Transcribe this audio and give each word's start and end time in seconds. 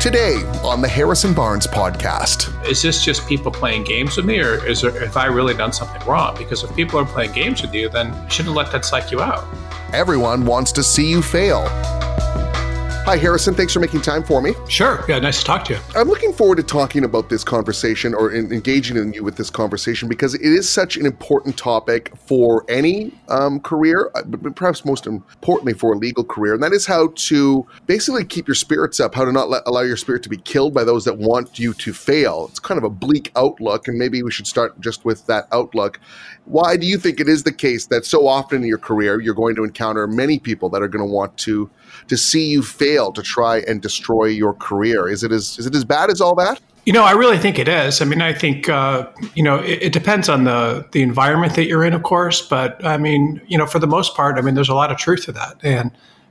Today 0.00 0.36
on 0.62 0.80
the 0.80 0.86
Harrison 0.86 1.34
Barnes 1.34 1.66
podcast. 1.66 2.54
Is 2.64 2.80
this 2.82 3.04
just 3.04 3.26
people 3.26 3.50
playing 3.50 3.82
games 3.82 4.16
with 4.16 4.26
me, 4.26 4.38
or 4.38 4.64
is 4.64 4.80
there, 4.82 4.92
have 4.92 5.16
I 5.16 5.26
really 5.26 5.54
done 5.54 5.72
something 5.72 6.00
wrong? 6.06 6.36
Because 6.38 6.62
if 6.62 6.74
people 6.76 7.00
are 7.00 7.04
playing 7.04 7.32
games 7.32 7.62
with 7.62 7.74
you, 7.74 7.88
then 7.88 8.14
you 8.22 8.30
shouldn't 8.30 8.54
let 8.54 8.70
that 8.70 8.84
psych 8.84 9.10
you 9.10 9.20
out. 9.20 9.44
Everyone 9.92 10.46
wants 10.46 10.70
to 10.72 10.84
see 10.84 11.10
you 11.10 11.20
fail. 11.20 11.64
Hi, 13.08 13.16
Harrison. 13.16 13.54
Thanks 13.54 13.72
for 13.72 13.80
making 13.80 14.02
time 14.02 14.22
for 14.22 14.42
me. 14.42 14.52
Sure. 14.68 15.02
Yeah, 15.08 15.18
nice 15.18 15.38
to 15.38 15.44
talk 15.46 15.64
to 15.64 15.72
you. 15.72 15.80
I'm 15.96 16.08
looking 16.08 16.30
forward 16.30 16.56
to 16.56 16.62
talking 16.62 17.04
about 17.04 17.30
this 17.30 17.42
conversation 17.42 18.12
or 18.12 18.32
in, 18.32 18.52
engaging 18.52 18.98
in 18.98 19.14
you 19.14 19.24
with 19.24 19.38
this 19.38 19.48
conversation 19.48 20.10
because 20.10 20.34
it 20.34 20.42
is 20.42 20.68
such 20.68 20.98
an 20.98 21.06
important 21.06 21.56
topic 21.56 22.14
for 22.18 22.66
any 22.68 23.14
um, 23.30 23.60
career, 23.60 24.10
uh, 24.14 24.24
but 24.24 24.54
perhaps 24.54 24.84
most 24.84 25.06
importantly 25.06 25.72
for 25.72 25.94
a 25.94 25.96
legal 25.96 26.22
career. 26.22 26.52
And 26.52 26.62
that 26.62 26.74
is 26.74 26.84
how 26.84 27.10
to 27.14 27.66
basically 27.86 28.26
keep 28.26 28.46
your 28.46 28.54
spirits 28.54 29.00
up, 29.00 29.14
how 29.14 29.24
to 29.24 29.32
not 29.32 29.48
let, 29.48 29.62
allow 29.64 29.80
your 29.80 29.96
spirit 29.96 30.22
to 30.24 30.28
be 30.28 30.36
killed 30.36 30.74
by 30.74 30.84
those 30.84 31.06
that 31.06 31.16
want 31.16 31.58
you 31.58 31.72
to 31.72 31.94
fail. 31.94 32.48
It's 32.50 32.60
kind 32.60 32.76
of 32.76 32.84
a 32.84 32.90
bleak 32.90 33.32
outlook, 33.36 33.88
and 33.88 33.96
maybe 33.96 34.22
we 34.22 34.30
should 34.30 34.46
start 34.46 34.78
just 34.82 35.06
with 35.06 35.24
that 35.28 35.48
outlook. 35.50 35.98
Why 36.48 36.78
do 36.78 36.86
you 36.86 36.96
think 36.96 37.20
it 37.20 37.28
is 37.28 37.42
the 37.42 37.52
case 37.52 37.86
that 37.88 38.06
so 38.06 38.26
often 38.26 38.62
in 38.62 38.68
your 38.68 38.78
career 38.78 39.20
you're 39.20 39.34
going 39.34 39.54
to 39.56 39.64
encounter 39.64 40.06
many 40.06 40.38
people 40.38 40.70
that 40.70 40.82
are 40.82 40.88
going 40.88 41.06
to 41.06 41.12
want 41.12 41.36
to 41.38 41.70
to 42.08 42.16
see 42.16 42.46
you 42.48 42.62
fail 42.62 43.12
to 43.12 43.22
try 43.22 43.58
and 43.68 43.82
destroy 43.82 44.24
your 44.24 44.54
career? 44.54 45.08
Is 45.08 45.22
it 45.22 45.30
as 45.30 45.58
is 45.58 45.66
it 45.66 45.74
as 45.74 45.84
bad 45.84 46.10
as 46.10 46.22
all 46.22 46.34
that? 46.36 46.58
You 46.86 46.94
know, 46.94 47.04
I 47.04 47.12
really 47.12 47.36
think 47.36 47.58
it 47.58 47.68
is. 47.68 48.00
I 48.00 48.06
mean, 48.06 48.22
I 48.22 48.32
think 48.32 48.66
uh, 48.66 49.10
you 49.34 49.42
know 49.42 49.58
it, 49.58 49.82
it, 49.82 49.92
depends 49.92 50.30
on 50.30 50.44
the 50.44 50.86
the 50.92 51.02
environment 51.02 51.54
that 51.56 51.66
you're 51.66 51.84
in, 51.84 51.92
of 51.92 52.02
course. 52.02 52.40
But 52.40 52.82
I 52.82 52.96
mean, 52.96 53.42
you 53.46 53.58
know, 53.58 53.66
for 53.66 53.78
the 53.78 53.86
most 53.86 54.16
part, 54.16 54.38
I 54.38 54.40
mean, 54.40 54.54
there's 54.54 54.70
a 54.70 54.74
lot 54.74 54.90
of 54.90 54.96
truth 54.96 55.26
to 55.26 55.32
that. 55.32 55.56
And 55.62 55.90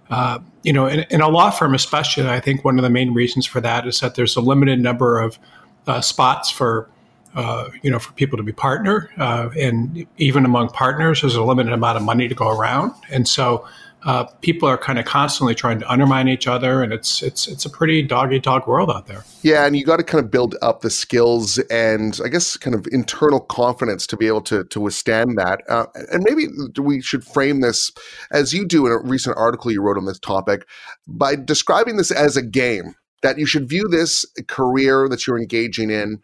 uh, 0.10 0.40
you 0.64 0.74
know, 0.74 0.88
in, 0.88 1.06
in, 1.12 1.22
a 1.22 1.30
law 1.30 1.52
firm, 1.52 1.76
especially, 1.76 2.28
I 2.28 2.40
think 2.40 2.66
one 2.66 2.80
of 2.80 2.84
the 2.84 2.90
main 2.90 3.14
reasons 3.14 3.46
for 3.46 3.62
that 3.62 3.86
is 3.86 4.00
that 4.00 4.16
there's 4.16 4.36
a 4.36 4.42
limited 4.42 4.80
number 4.80 5.20
of 5.20 5.38
uh, 5.86 6.02
spots 6.02 6.50
for 6.50 6.90
uh, 7.36 7.70
you 7.82 7.92
know, 7.92 8.00
for 8.00 8.14
people 8.14 8.38
to 8.38 8.44
be 8.44 8.52
partner, 8.52 9.10
uh, 9.18 9.50
and 9.60 10.08
even 10.18 10.46
among 10.46 10.70
partners, 10.70 11.22
there's 11.22 11.36
a 11.36 11.44
limited 11.44 11.74
amount 11.74 11.98
of 11.98 12.04
money 12.04 12.28
to 12.28 12.36
go 12.36 12.50
around, 12.50 12.94
and 13.10 13.28
so 13.28 13.66
uh, 14.04 14.24
people 14.42 14.70
are 14.70 14.78
kind 14.78 15.00
of 15.00 15.06
constantly 15.06 15.56
trying 15.56 15.80
to 15.80 15.92
undermine 15.92 16.28
each 16.28 16.48
other, 16.48 16.84
and 16.84 16.94
it's 16.94 17.22
it's 17.24 17.48
it's 17.48 17.66
a 17.66 17.70
pretty 17.70 18.02
dog 18.02 18.32
eat 18.32 18.44
dog 18.44 18.68
world 18.68 18.90
out 18.92 19.08
there. 19.08 19.24
Yeah, 19.42 19.66
and 19.66 19.76
you 19.76 19.84
got 19.84 19.98
to 19.98 20.04
kind 20.04 20.24
of 20.24 20.30
build 20.30 20.56
up 20.62 20.82
the 20.82 20.90
skills 20.90 21.58
and 21.70 22.20
I 22.24 22.30
guess 22.30 22.58
kind 22.58 22.76
of 22.76 22.88
internal 22.92 23.40
confidence 23.40 24.06
to 24.08 24.18
be 24.18 24.28
able 24.28 24.42
to 24.44 24.64
to 24.66 24.80
withstand 24.80 25.38
that. 25.38 25.62
Uh, 25.68 25.88
and 26.12 26.24
maybe 26.28 26.48
we 26.80 27.02
should 27.02 27.26
frame 27.26 27.62
this 27.62 27.92
as 28.32 28.54
you 28.54 28.66
do 28.66 28.86
in 28.86 28.92
a 28.92 29.00
recent 29.00 29.36
article 29.36 29.72
you 29.72 29.82
wrote 29.82 29.98
on 29.98 30.06
this 30.06 30.20
topic 30.20 30.68
by 31.08 31.36
describing 31.36 31.98
this 31.98 32.12
as 32.12 32.38
a 32.38 32.44
game. 32.44 32.96
That 33.24 33.40
you 33.40 33.46
should 33.46 33.68
view 33.68 33.88
this 33.88 34.26
career 34.48 35.10
that 35.10 35.26
you're 35.26 35.40
engaging 35.40 35.90
in 35.90 36.22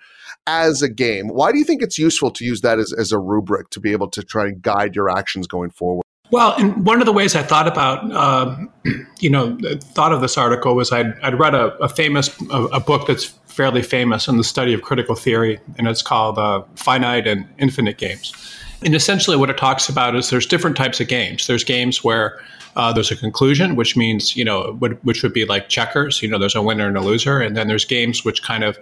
as 0.47 0.81
a 0.81 0.89
game. 0.89 1.27
Why 1.27 1.51
do 1.51 1.57
you 1.57 1.63
think 1.63 1.81
it's 1.81 1.97
useful 1.97 2.31
to 2.31 2.45
use 2.45 2.61
that 2.61 2.79
as, 2.79 2.93
as 2.93 3.11
a 3.11 3.19
rubric 3.19 3.69
to 3.71 3.79
be 3.79 3.91
able 3.91 4.09
to 4.11 4.21
try 4.21 4.45
and 4.45 4.61
guide 4.61 4.95
your 4.95 5.09
actions 5.09 5.47
going 5.47 5.71
forward? 5.71 6.03
Well, 6.31 6.55
and 6.57 6.85
one 6.85 6.99
of 6.99 7.05
the 7.05 7.13
ways 7.13 7.35
I 7.35 7.43
thought 7.43 7.67
about, 7.67 8.11
um, 8.11 8.71
you 9.19 9.29
know, 9.29 9.57
thought 9.79 10.11
of 10.11 10.21
this 10.21 10.37
article 10.37 10.75
was 10.75 10.91
I'd, 10.91 11.13
I'd 11.19 11.37
read 11.37 11.53
a, 11.53 11.75
a 11.75 11.87
famous 11.87 12.35
a, 12.49 12.63
a, 12.65 12.79
book 12.79 13.07
that's 13.07 13.25
fairly 13.45 13.83
famous 13.83 14.27
in 14.27 14.37
the 14.37 14.43
study 14.43 14.73
of 14.73 14.81
critical 14.81 15.13
theory, 15.15 15.59
and 15.77 15.87
it's 15.87 16.01
called 16.01 16.39
uh, 16.39 16.63
Finite 16.75 17.27
and 17.27 17.47
Infinite 17.59 17.99
Games. 17.99 18.33
And 18.81 18.95
essentially, 18.95 19.37
what 19.37 19.49
it 19.49 19.57
talks 19.57 19.89
about 19.89 20.15
is 20.15 20.31
there's 20.31 20.47
different 20.47 20.75
types 20.75 20.99
of 20.99 21.07
games. 21.07 21.45
There's 21.45 21.63
games 21.63 22.03
where 22.03 22.39
uh, 22.75 22.91
there's 22.93 23.11
a 23.11 23.15
conclusion, 23.15 23.75
which 23.75 23.95
means 23.95 24.35
you 24.35 24.45
know, 24.45 24.73
which 24.79 25.23
would 25.23 25.33
be 25.33 25.45
like 25.45 25.69
checkers. 25.69 26.21
You 26.21 26.29
know, 26.29 26.37
there's 26.37 26.55
a 26.55 26.61
winner 26.61 26.87
and 26.87 26.97
a 26.97 27.01
loser, 27.01 27.39
and 27.39 27.55
then 27.55 27.67
there's 27.67 27.85
games 27.85 28.25
which 28.25 28.43
kind 28.43 28.63
of 28.63 28.77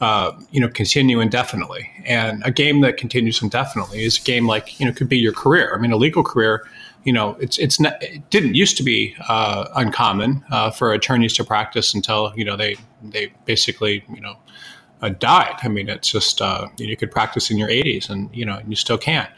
uh, 0.00 0.32
you 0.50 0.60
know, 0.60 0.68
continue 0.68 1.20
indefinitely. 1.20 1.88
And 2.04 2.42
a 2.44 2.50
game 2.50 2.80
that 2.80 2.96
continues 2.96 3.40
indefinitely 3.40 4.04
is 4.04 4.18
a 4.18 4.22
game 4.22 4.46
like, 4.46 4.80
you 4.80 4.86
know, 4.86 4.92
could 4.92 5.08
be 5.08 5.16
your 5.18 5.32
career. 5.32 5.72
I 5.72 5.78
mean, 5.78 5.92
a 5.92 5.96
legal 5.96 6.24
career 6.24 6.66
you 7.04 7.12
know, 7.12 7.36
it's 7.38 7.58
it's 7.58 7.78
not, 7.78 8.02
it 8.02 8.28
didn't 8.30 8.54
used 8.54 8.76
to 8.78 8.82
be 8.82 9.14
uh, 9.28 9.68
uncommon 9.76 10.44
uh, 10.50 10.70
for 10.70 10.92
attorneys 10.92 11.34
to 11.34 11.44
practice 11.44 11.94
until 11.94 12.32
you 12.34 12.44
know 12.44 12.56
they 12.56 12.76
they 13.02 13.32
basically 13.44 14.04
you 14.12 14.20
know 14.20 14.36
uh, 15.02 15.10
died. 15.10 15.54
I 15.62 15.68
mean, 15.68 15.88
it's 15.88 16.10
just 16.10 16.40
uh, 16.40 16.68
you 16.78 16.96
could 16.96 17.10
practice 17.10 17.50
in 17.50 17.58
your 17.58 17.68
80s, 17.68 18.08
and 18.08 18.34
you 18.34 18.46
know 18.46 18.60
you 18.66 18.74
still 18.74 18.98
can't. 18.98 19.30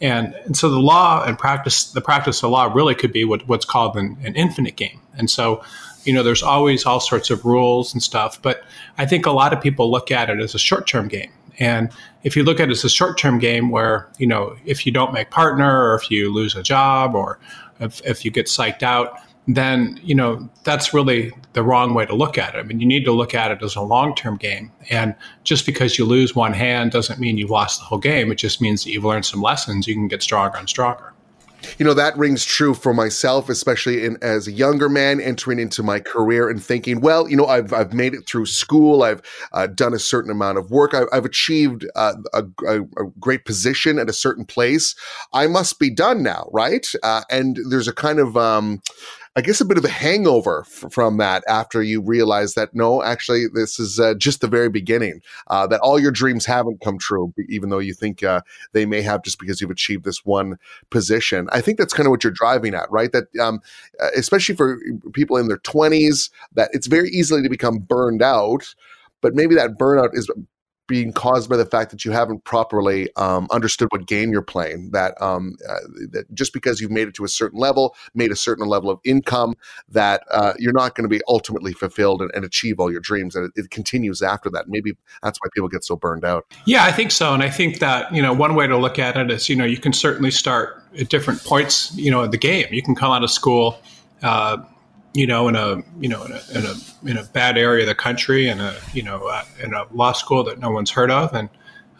And, 0.00 0.34
and 0.44 0.56
so 0.56 0.70
the 0.70 0.80
law 0.80 1.24
and 1.24 1.38
practice 1.38 1.92
the 1.92 2.00
practice 2.00 2.42
of 2.42 2.50
law 2.50 2.72
really 2.72 2.94
could 2.94 3.12
be 3.12 3.24
what, 3.24 3.46
what's 3.48 3.64
called 3.64 3.96
an, 3.96 4.16
an 4.24 4.34
infinite 4.34 4.76
game. 4.76 5.00
And 5.16 5.28
so 5.30 5.62
you 6.04 6.14
know 6.14 6.22
there's 6.22 6.42
always 6.42 6.86
all 6.86 7.00
sorts 7.00 7.30
of 7.30 7.44
rules 7.44 7.92
and 7.92 8.02
stuff, 8.02 8.40
but 8.40 8.62
I 8.98 9.06
think 9.06 9.26
a 9.26 9.30
lot 9.30 9.52
of 9.52 9.60
people 9.60 9.90
look 9.90 10.10
at 10.10 10.30
it 10.30 10.40
as 10.40 10.54
a 10.54 10.58
short 10.58 10.86
term 10.86 11.08
game. 11.08 11.30
And 11.58 11.90
if 12.22 12.36
you 12.36 12.42
look 12.42 12.58
at 12.58 12.68
it 12.68 12.72
as 12.72 12.84
a 12.84 12.88
short 12.88 13.18
term 13.18 13.38
game 13.38 13.70
where, 13.70 14.08
you 14.18 14.26
know, 14.26 14.56
if 14.64 14.86
you 14.86 14.92
don't 14.92 15.12
make 15.12 15.30
partner 15.30 15.90
or 15.90 15.94
if 15.94 16.10
you 16.10 16.32
lose 16.32 16.56
a 16.56 16.62
job 16.62 17.14
or 17.14 17.38
if, 17.80 18.04
if 18.04 18.24
you 18.24 18.30
get 18.30 18.46
psyched 18.46 18.82
out, 18.82 19.18
then, 19.56 19.98
you 20.02 20.14
know, 20.14 20.48
that's 20.64 20.92
really 20.92 21.32
the 21.52 21.62
wrong 21.62 21.94
way 21.94 22.06
to 22.06 22.14
look 22.14 22.38
at 22.38 22.54
it. 22.54 22.58
I 22.58 22.62
mean, 22.62 22.80
you 22.80 22.86
need 22.86 23.04
to 23.04 23.12
look 23.12 23.34
at 23.34 23.50
it 23.50 23.62
as 23.62 23.76
a 23.76 23.80
long 23.80 24.14
term 24.14 24.36
game. 24.36 24.70
And 24.90 25.14
just 25.44 25.66
because 25.66 25.98
you 25.98 26.04
lose 26.04 26.34
one 26.34 26.52
hand 26.52 26.90
doesn't 26.90 27.18
mean 27.18 27.38
you've 27.38 27.50
lost 27.50 27.80
the 27.80 27.86
whole 27.86 27.98
game. 27.98 28.30
It 28.30 28.36
just 28.36 28.60
means 28.60 28.84
that 28.84 28.90
you've 28.90 29.04
learned 29.04 29.26
some 29.26 29.40
lessons. 29.42 29.86
You 29.86 29.94
can 29.94 30.08
get 30.08 30.22
stronger 30.22 30.58
and 30.58 30.68
stronger 30.68 31.14
you 31.78 31.84
know 31.84 31.94
that 31.94 32.16
rings 32.16 32.44
true 32.44 32.74
for 32.74 32.92
myself 32.94 33.48
especially 33.48 34.04
in, 34.04 34.16
as 34.22 34.46
a 34.46 34.52
younger 34.52 34.88
man 34.88 35.20
entering 35.20 35.58
into 35.58 35.82
my 35.82 36.00
career 36.00 36.48
and 36.48 36.62
thinking 36.62 37.00
well 37.00 37.28
you 37.28 37.36
know 37.36 37.46
i've, 37.46 37.72
I've 37.72 37.92
made 37.92 38.14
it 38.14 38.26
through 38.26 38.46
school 38.46 39.02
i've 39.02 39.22
uh, 39.52 39.66
done 39.66 39.94
a 39.94 39.98
certain 39.98 40.30
amount 40.30 40.58
of 40.58 40.70
work 40.70 40.94
i've, 40.94 41.08
I've 41.12 41.24
achieved 41.24 41.86
uh, 41.94 42.14
a, 42.32 42.44
a, 42.66 42.82
a, 42.82 43.06
great 43.18 43.44
position 43.44 43.98
at 43.98 44.08
a 44.08 44.12
certain 44.12 44.44
place 44.44 44.94
i 45.32 45.46
must 45.46 45.78
be 45.78 45.90
done 45.90 46.22
now 46.22 46.48
right 46.52 46.86
uh, 47.02 47.22
and 47.30 47.58
there's 47.68 47.88
a 47.88 47.94
kind 47.94 48.18
of 48.18 48.36
um, 48.36 48.80
I 49.36 49.42
guess 49.42 49.60
a 49.60 49.64
bit 49.64 49.78
of 49.78 49.84
a 49.84 49.88
hangover 49.88 50.64
f- 50.66 50.92
from 50.92 51.18
that 51.18 51.44
after 51.46 51.82
you 51.82 52.02
realize 52.02 52.54
that 52.54 52.74
no, 52.74 53.02
actually, 53.02 53.44
this 53.54 53.78
is 53.78 54.00
uh, 54.00 54.14
just 54.14 54.40
the 54.40 54.48
very 54.48 54.68
beginning. 54.68 55.20
Uh, 55.46 55.66
that 55.68 55.80
all 55.80 56.00
your 56.00 56.10
dreams 56.10 56.44
haven't 56.44 56.80
come 56.80 56.98
true, 56.98 57.32
even 57.48 57.70
though 57.70 57.78
you 57.78 57.94
think 57.94 58.24
uh, 58.24 58.40
they 58.72 58.84
may 58.84 59.02
have, 59.02 59.22
just 59.22 59.38
because 59.38 59.60
you've 59.60 59.70
achieved 59.70 60.04
this 60.04 60.24
one 60.24 60.58
position. 60.90 61.48
I 61.52 61.60
think 61.60 61.78
that's 61.78 61.94
kind 61.94 62.06
of 62.06 62.10
what 62.10 62.24
you're 62.24 62.32
driving 62.32 62.74
at, 62.74 62.90
right? 62.90 63.12
That 63.12 63.24
um, 63.40 63.60
uh, 64.00 64.08
especially 64.16 64.56
for 64.56 64.80
people 65.12 65.36
in 65.36 65.46
their 65.46 65.58
20s, 65.58 66.28
that 66.54 66.70
it's 66.72 66.88
very 66.88 67.08
easily 67.10 67.42
to 67.42 67.48
become 67.48 67.78
burned 67.78 68.22
out 68.22 68.74
but 69.22 69.34
maybe 69.34 69.54
that 69.54 69.78
burnout 69.78 70.10
is 70.14 70.30
being 70.90 71.12
caused 71.12 71.48
by 71.48 71.56
the 71.56 71.64
fact 71.64 71.92
that 71.92 72.04
you 72.04 72.10
haven't 72.10 72.42
properly 72.42 73.08
um, 73.14 73.46
understood 73.52 73.86
what 73.92 74.06
game 74.06 74.32
you're 74.32 74.42
playing. 74.42 74.90
That 74.90 75.14
um, 75.22 75.56
uh, 75.68 75.76
that 76.10 76.34
just 76.34 76.52
because 76.52 76.80
you've 76.80 76.90
made 76.90 77.06
it 77.06 77.14
to 77.14 77.24
a 77.24 77.28
certain 77.28 77.60
level, 77.60 77.94
made 78.12 78.32
a 78.32 78.36
certain 78.36 78.66
level 78.66 78.90
of 78.90 78.98
income, 79.04 79.54
that 79.88 80.24
uh, 80.32 80.54
you're 80.58 80.72
not 80.72 80.96
going 80.96 81.04
to 81.04 81.08
be 81.08 81.20
ultimately 81.28 81.72
fulfilled 81.72 82.22
and, 82.22 82.32
and, 82.34 82.44
achieve 82.44 82.80
all 82.80 82.90
your 82.90 83.00
dreams. 83.00 83.36
And 83.36 83.52
it, 83.54 83.66
it, 83.66 83.70
continues 83.70 84.20
after 84.20 84.50
that. 84.50 84.68
Maybe 84.68 84.96
that's 85.22 85.38
why 85.40 85.48
people 85.54 85.68
get 85.68 85.84
so 85.84 85.94
burned 85.94 86.24
out. 86.24 86.44
Yeah, 86.66 86.84
I 86.84 86.90
think 86.90 87.12
so. 87.12 87.32
And 87.32 87.42
I 87.42 87.50
think 87.50 87.78
that 87.78 88.12
you 88.12 88.20
know 88.20 88.32
one 88.32 88.56
way 88.56 88.66
to 88.66 88.76
look 88.76 88.98
at 88.98 89.16
it 89.16 89.30
is 89.30 89.48
you 89.48 89.54
know 89.54 89.64
you 89.64 89.78
can 89.78 89.92
certainly 89.92 90.32
start 90.32 90.82
at 90.98 91.08
different 91.08 91.44
points 91.44 91.94
you 91.94 92.10
know 92.10 92.22
of 92.22 92.32
the 92.32 92.38
game. 92.38 92.66
You 92.72 92.82
can 92.82 92.96
come 92.96 93.12
out 93.12 93.22
of 93.22 93.30
school. 93.30 93.80
Uh, 94.24 94.56
you 95.12 95.26
know, 95.26 95.48
in 95.48 95.56
a 95.56 95.82
you 95.98 96.08
know 96.08 96.24
in 96.24 96.32
a, 96.32 96.40
in 96.54 96.66
a 96.66 97.10
in 97.10 97.18
a 97.18 97.24
bad 97.24 97.58
area 97.58 97.82
of 97.82 97.88
the 97.88 97.94
country, 97.94 98.48
and 98.48 98.60
a 98.60 98.76
you 98.92 99.02
know 99.02 99.26
uh, 99.26 99.44
in 99.62 99.74
a 99.74 99.84
law 99.92 100.12
school 100.12 100.44
that 100.44 100.58
no 100.58 100.70
one's 100.70 100.90
heard 100.90 101.10
of, 101.10 101.32
and 101.34 101.48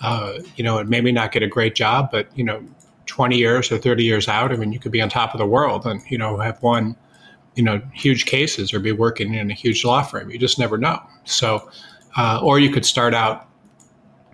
uh, 0.01 0.35
you 0.57 0.65
know, 0.65 0.79
and 0.79 0.89
maybe 0.89 1.13
not 1.13 1.33
get 1.33 1.43
a 1.43 1.49
great 1.49 1.75
job, 1.75 2.11
but 2.11 2.27
you 2.37 2.45
know, 2.45 2.63
twenty 3.07 3.37
years 3.37 3.73
or 3.73 3.79
thirty 3.79 4.05
years 4.05 4.29
out, 4.29 4.53
I 4.53 4.57
mean, 4.57 4.73
you 4.73 4.79
could 4.79 4.93
be 4.93 5.01
on 5.01 5.09
top 5.09 5.35
of 5.35 5.39
the 5.39 5.47
world, 5.47 5.87
and 5.87 6.01
you 6.09 6.19
know, 6.19 6.39
have 6.39 6.63
won 6.63 6.97
you 7.57 7.65
know 7.65 7.83
huge 7.93 8.27
cases 8.27 8.73
or 8.73 8.79
be 8.79 8.93
working 8.93 9.35
in 9.35 9.51
a 9.51 9.55
huge 9.55 9.85
law 9.85 10.03
firm. 10.03 10.31
You 10.31 10.39
just 10.39 10.59
never 10.59 10.79
know. 10.79 11.03
So, 11.25 11.69
uh, 12.17 12.41
or 12.43 12.61
you 12.61 12.71
could 12.71 12.87
start 12.87 13.13
out, 13.13 13.49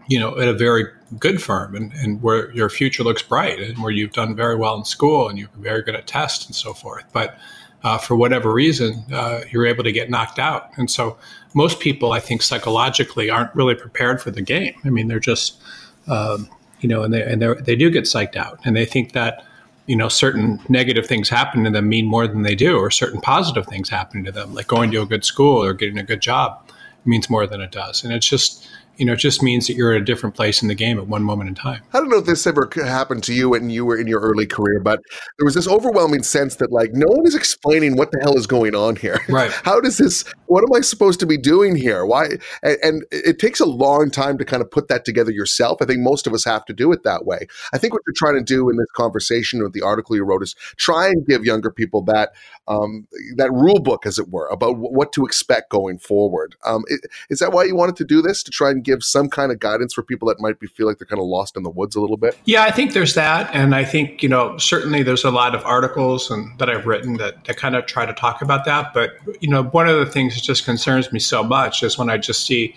you 0.06 0.18
know, 0.18 0.38
at 0.38 0.48
a 0.48 0.52
very 0.52 0.84
good 1.18 1.42
firm 1.42 1.74
and, 1.74 1.92
and 1.94 2.20
where 2.20 2.50
your 2.52 2.68
future 2.68 3.04
looks 3.04 3.22
bright 3.22 3.60
and 3.60 3.78
where 3.78 3.92
you've 3.92 4.12
done 4.12 4.34
very 4.34 4.56
well 4.56 4.76
in 4.76 4.84
school 4.84 5.28
and 5.28 5.38
you're 5.38 5.48
very 5.56 5.82
good 5.82 5.94
at 5.94 6.06
tests 6.06 6.46
and 6.46 6.54
so 6.54 6.74
forth. 6.74 7.04
But 7.12 7.38
uh, 7.86 7.98
for 7.98 8.16
whatever 8.16 8.52
reason, 8.52 9.04
uh, 9.12 9.42
you're 9.48 9.64
able 9.64 9.84
to 9.84 9.92
get 9.92 10.10
knocked 10.10 10.40
out. 10.40 10.70
And 10.76 10.90
so 10.90 11.16
most 11.54 11.78
people, 11.78 12.10
I 12.10 12.18
think, 12.18 12.42
psychologically 12.42 13.30
aren't 13.30 13.54
really 13.54 13.76
prepared 13.76 14.20
for 14.20 14.32
the 14.32 14.42
game. 14.42 14.74
I 14.84 14.90
mean, 14.90 15.06
they're 15.06 15.20
just, 15.20 15.62
um, 16.08 16.48
you 16.80 16.88
know, 16.88 17.04
and 17.04 17.14
they 17.14 17.22
and 17.22 17.40
they 17.40 17.76
do 17.76 17.88
get 17.88 18.02
psyched 18.02 18.34
out, 18.34 18.58
and 18.64 18.74
they 18.74 18.86
think 18.86 19.12
that 19.12 19.44
you 19.86 19.94
know 19.94 20.08
certain 20.08 20.58
negative 20.68 21.06
things 21.06 21.28
happen 21.28 21.62
to 21.62 21.70
them 21.70 21.88
mean 21.88 22.06
more 22.06 22.26
than 22.26 22.42
they 22.42 22.56
do, 22.56 22.76
or 22.76 22.90
certain 22.90 23.20
positive 23.20 23.66
things 23.68 23.88
happen 23.88 24.24
to 24.24 24.32
them, 24.32 24.52
like 24.52 24.66
going 24.66 24.90
to 24.90 25.02
a 25.02 25.06
good 25.06 25.24
school 25.24 25.62
or 25.62 25.72
getting 25.72 25.96
a 25.96 26.02
good 26.02 26.20
job, 26.20 26.68
means 27.04 27.30
more 27.30 27.46
than 27.46 27.60
it 27.60 27.70
does. 27.70 28.02
And 28.02 28.12
it's 28.12 28.26
just 28.26 28.68
you 28.96 29.04
know, 29.04 29.12
it 29.12 29.18
just 29.18 29.42
means 29.42 29.66
that 29.66 29.74
you're 29.74 29.92
at 29.92 30.00
a 30.00 30.04
different 30.04 30.34
place 30.34 30.62
in 30.62 30.68
the 30.68 30.74
game 30.74 30.98
at 30.98 31.06
one 31.06 31.22
moment 31.22 31.48
in 31.48 31.54
time. 31.54 31.82
I 31.92 31.98
don't 31.98 32.08
know 32.08 32.18
if 32.18 32.26
this 32.26 32.46
ever 32.46 32.70
happened 32.74 33.22
to 33.24 33.34
you 33.34 33.50
when 33.50 33.70
you 33.70 33.84
were 33.84 33.96
in 33.96 34.06
your 34.06 34.20
early 34.20 34.46
career, 34.46 34.80
but 34.80 35.00
there 35.38 35.44
was 35.44 35.54
this 35.54 35.68
overwhelming 35.68 36.22
sense 36.22 36.56
that 36.56 36.72
like 36.72 36.92
no 36.92 37.06
one 37.08 37.26
is 37.26 37.34
explaining 37.34 37.96
what 37.96 38.10
the 38.10 38.18
hell 38.22 38.36
is 38.36 38.46
going 38.46 38.74
on 38.74 38.96
here. 38.96 39.20
Right. 39.28 39.50
How 39.64 39.80
does 39.80 39.98
this? 39.98 40.24
What 40.46 40.62
am 40.62 40.72
I 40.74 40.80
supposed 40.80 41.20
to 41.20 41.26
be 41.26 41.36
doing 41.36 41.76
here? 41.76 42.06
Why? 42.06 42.28
And, 42.62 42.78
and 42.82 43.04
it 43.10 43.38
takes 43.38 43.60
a 43.60 43.66
long 43.66 44.10
time 44.10 44.38
to 44.38 44.44
kind 44.44 44.62
of 44.62 44.70
put 44.70 44.88
that 44.88 45.04
together 45.04 45.30
yourself. 45.30 45.78
I 45.82 45.84
think 45.84 46.00
most 46.00 46.26
of 46.26 46.32
us 46.32 46.44
have 46.44 46.64
to 46.66 46.72
do 46.72 46.92
it 46.92 47.02
that 47.04 47.26
way. 47.26 47.46
I 47.72 47.78
think 47.78 47.92
what 47.92 48.02
you're 48.06 48.14
trying 48.16 48.38
to 48.38 48.44
do 48.44 48.70
in 48.70 48.76
this 48.76 48.90
conversation 48.94 49.62
with 49.62 49.72
the 49.72 49.82
article 49.82 50.16
you 50.16 50.24
wrote 50.24 50.42
is 50.42 50.54
try 50.76 51.08
and 51.08 51.26
give 51.26 51.44
younger 51.44 51.70
people 51.70 52.02
that 52.02 52.32
um, 52.68 53.06
that 53.36 53.52
rule 53.52 53.78
book, 53.78 54.06
as 54.06 54.18
it 54.18 54.28
were, 54.28 54.46
about 54.48 54.72
w- 54.72 54.90
what 54.90 55.12
to 55.12 55.24
expect 55.24 55.70
going 55.70 55.98
forward. 55.98 56.56
Um, 56.64 56.84
is 57.30 57.38
that 57.38 57.52
why 57.52 57.64
you 57.64 57.76
wanted 57.76 57.96
to 57.96 58.04
do 58.04 58.20
this 58.20 58.42
to 58.42 58.50
try 58.50 58.70
and 58.70 58.82
give 58.82 59.04
some 59.04 59.28
kind 59.28 59.52
of 59.52 59.60
guidance 59.60 59.94
for 59.94 60.02
people 60.02 60.28
that 60.28 60.40
might 60.40 60.58
be 60.58 60.66
feel 60.66 60.86
like 60.86 60.98
they're 60.98 61.06
kind 61.06 61.20
of 61.20 61.26
lost 61.26 61.56
in 61.56 61.62
the 61.62 61.70
woods 61.70 61.94
a 61.94 62.00
little 62.00 62.16
bit? 62.16 62.36
Yeah, 62.44 62.64
I 62.64 62.70
think 62.70 62.92
there's 62.92 63.14
that, 63.14 63.54
and 63.54 63.74
I 63.74 63.84
think 63.84 64.22
you 64.22 64.28
know 64.28 64.58
certainly 64.58 65.02
there's 65.02 65.24
a 65.24 65.30
lot 65.30 65.54
of 65.54 65.64
articles 65.64 66.30
and 66.30 66.58
that 66.58 66.68
I've 66.68 66.86
written 66.86 67.16
that, 67.18 67.44
that 67.44 67.56
kind 67.56 67.76
of 67.76 67.86
try 67.86 68.06
to 68.06 68.12
talk 68.12 68.42
about 68.42 68.64
that. 68.64 68.92
But 68.92 69.10
you 69.40 69.48
know, 69.48 69.64
one 69.64 69.88
of 69.88 69.98
the 69.98 70.06
things 70.06 70.34
that 70.34 70.42
just 70.42 70.64
concerns 70.64 71.12
me 71.12 71.20
so 71.20 71.42
much 71.42 71.82
is 71.82 71.98
when 71.98 72.10
I 72.10 72.18
just 72.18 72.46
see 72.46 72.74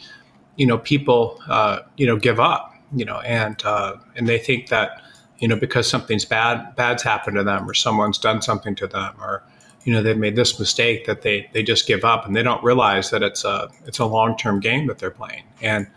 you 0.55 0.65
know 0.65 0.77
people 0.77 1.41
uh, 1.47 1.79
you 1.97 2.05
know 2.05 2.17
give 2.17 2.39
up, 2.39 2.75
you 2.95 3.05
know, 3.05 3.19
and 3.21 3.63
uh, 3.65 3.95
and 4.15 4.27
they 4.27 4.37
think 4.37 4.67
that 4.69 5.01
you 5.39 5.47
know 5.47 5.55
because 5.55 5.89
something's 5.89 6.25
bad 6.25 6.75
bad's 6.75 7.01
happened 7.01 7.37
to 7.37 7.43
them 7.43 7.67
or 7.67 7.73
someone's 7.73 8.17
done 8.17 8.41
something 8.41 8.75
to 8.75 8.87
them 8.87 9.15
or 9.19 9.43
you 9.83 9.93
know 9.93 10.01
they've 10.01 10.17
made 10.17 10.35
this 10.35 10.59
mistake 10.59 11.05
that 11.05 11.21
they 11.21 11.49
they 11.53 11.63
just 11.63 11.87
give 11.87 12.03
up 12.03 12.25
and 12.25 12.35
they 12.35 12.43
don't 12.43 12.63
realize 12.63 13.09
that 13.11 13.23
it's 13.23 13.43
a 13.43 13.69
it's 13.85 13.99
a 13.99 14.05
long 14.05 14.37
term 14.37 14.59
game 14.59 14.87
that 14.87 14.99
they're 14.99 15.11
playing. 15.11 15.43
And 15.61 15.87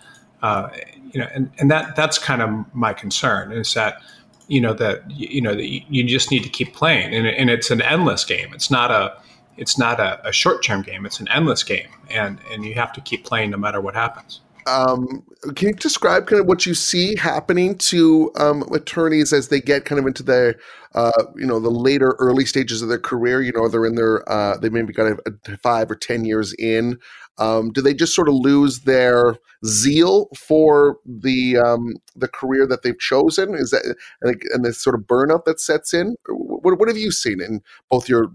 uh, 0.42 0.68
you 1.12 1.20
know 1.20 1.28
and, 1.34 1.50
and 1.58 1.70
that 1.70 1.96
that's 1.96 2.18
kind 2.18 2.42
of 2.42 2.64
my 2.74 2.92
concern 2.92 3.52
is 3.52 3.74
that 3.74 4.02
you 4.48 4.60
know 4.60 4.74
that 4.74 5.10
you 5.10 5.40
know 5.40 5.54
that 5.54 5.66
you 5.66 6.04
just 6.04 6.30
need 6.30 6.42
to 6.42 6.48
keep 6.48 6.74
playing. 6.74 7.14
And, 7.14 7.26
and 7.26 7.50
it's 7.50 7.70
an 7.70 7.82
endless 7.82 8.24
game. 8.24 8.52
It's 8.54 8.70
not 8.70 8.90
a 8.90 9.16
it's 9.56 9.78
not 9.78 10.00
a, 10.00 10.26
a 10.26 10.32
short 10.32 10.64
term 10.64 10.82
game. 10.82 11.04
It's 11.04 11.20
an 11.20 11.28
endless 11.28 11.62
game. 11.62 11.88
And 12.10 12.38
and 12.50 12.64
you 12.64 12.74
have 12.74 12.92
to 12.94 13.00
keep 13.00 13.24
playing 13.24 13.50
no 13.50 13.56
matter 13.56 13.80
what 13.80 13.94
happens 13.94 14.40
um, 14.66 15.24
can 15.54 15.68
you 15.68 15.74
describe 15.74 16.26
kind 16.26 16.40
of 16.40 16.46
what 16.46 16.66
you 16.66 16.74
see 16.74 17.16
happening 17.16 17.76
to 17.78 18.30
um, 18.36 18.62
attorneys 18.72 19.32
as 19.32 19.48
they 19.48 19.60
get 19.60 19.84
kind 19.84 19.98
of 19.98 20.06
into 20.06 20.22
their, 20.22 20.56
uh, 20.94 21.24
you 21.36 21.46
know, 21.46 21.58
the 21.58 21.70
later 21.70 22.16
early 22.18 22.44
stages 22.44 22.82
of 22.82 22.88
their 22.88 22.98
career? 22.98 23.42
You 23.42 23.52
know, 23.52 23.68
they're 23.68 23.86
in 23.86 23.96
their, 23.96 24.28
uh, 24.30 24.56
they 24.58 24.68
maybe 24.68 24.92
got 24.92 25.12
a, 25.12 25.56
five 25.62 25.90
or 25.90 25.96
ten 25.96 26.24
years 26.24 26.54
in. 26.58 26.98
Um, 27.38 27.72
do 27.72 27.80
they 27.80 27.94
just 27.94 28.14
sort 28.14 28.28
of 28.28 28.34
lose 28.34 28.80
their 28.80 29.36
zeal 29.64 30.28
for 30.36 30.98
the 31.06 31.56
um, 31.56 31.94
the 32.14 32.28
career 32.28 32.66
that 32.66 32.82
they've 32.82 32.98
chosen? 32.98 33.54
Is 33.54 33.70
that 33.70 33.96
and 34.20 34.64
the 34.64 34.72
sort 34.72 34.94
of 34.94 35.02
burnout 35.02 35.44
that 35.44 35.60
sets 35.60 35.94
in? 35.94 36.14
What, 36.28 36.78
what 36.78 36.88
have 36.88 36.98
you 36.98 37.10
seen 37.10 37.40
in 37.40 37.62
both 37.90 38.08
your 38.08 38.28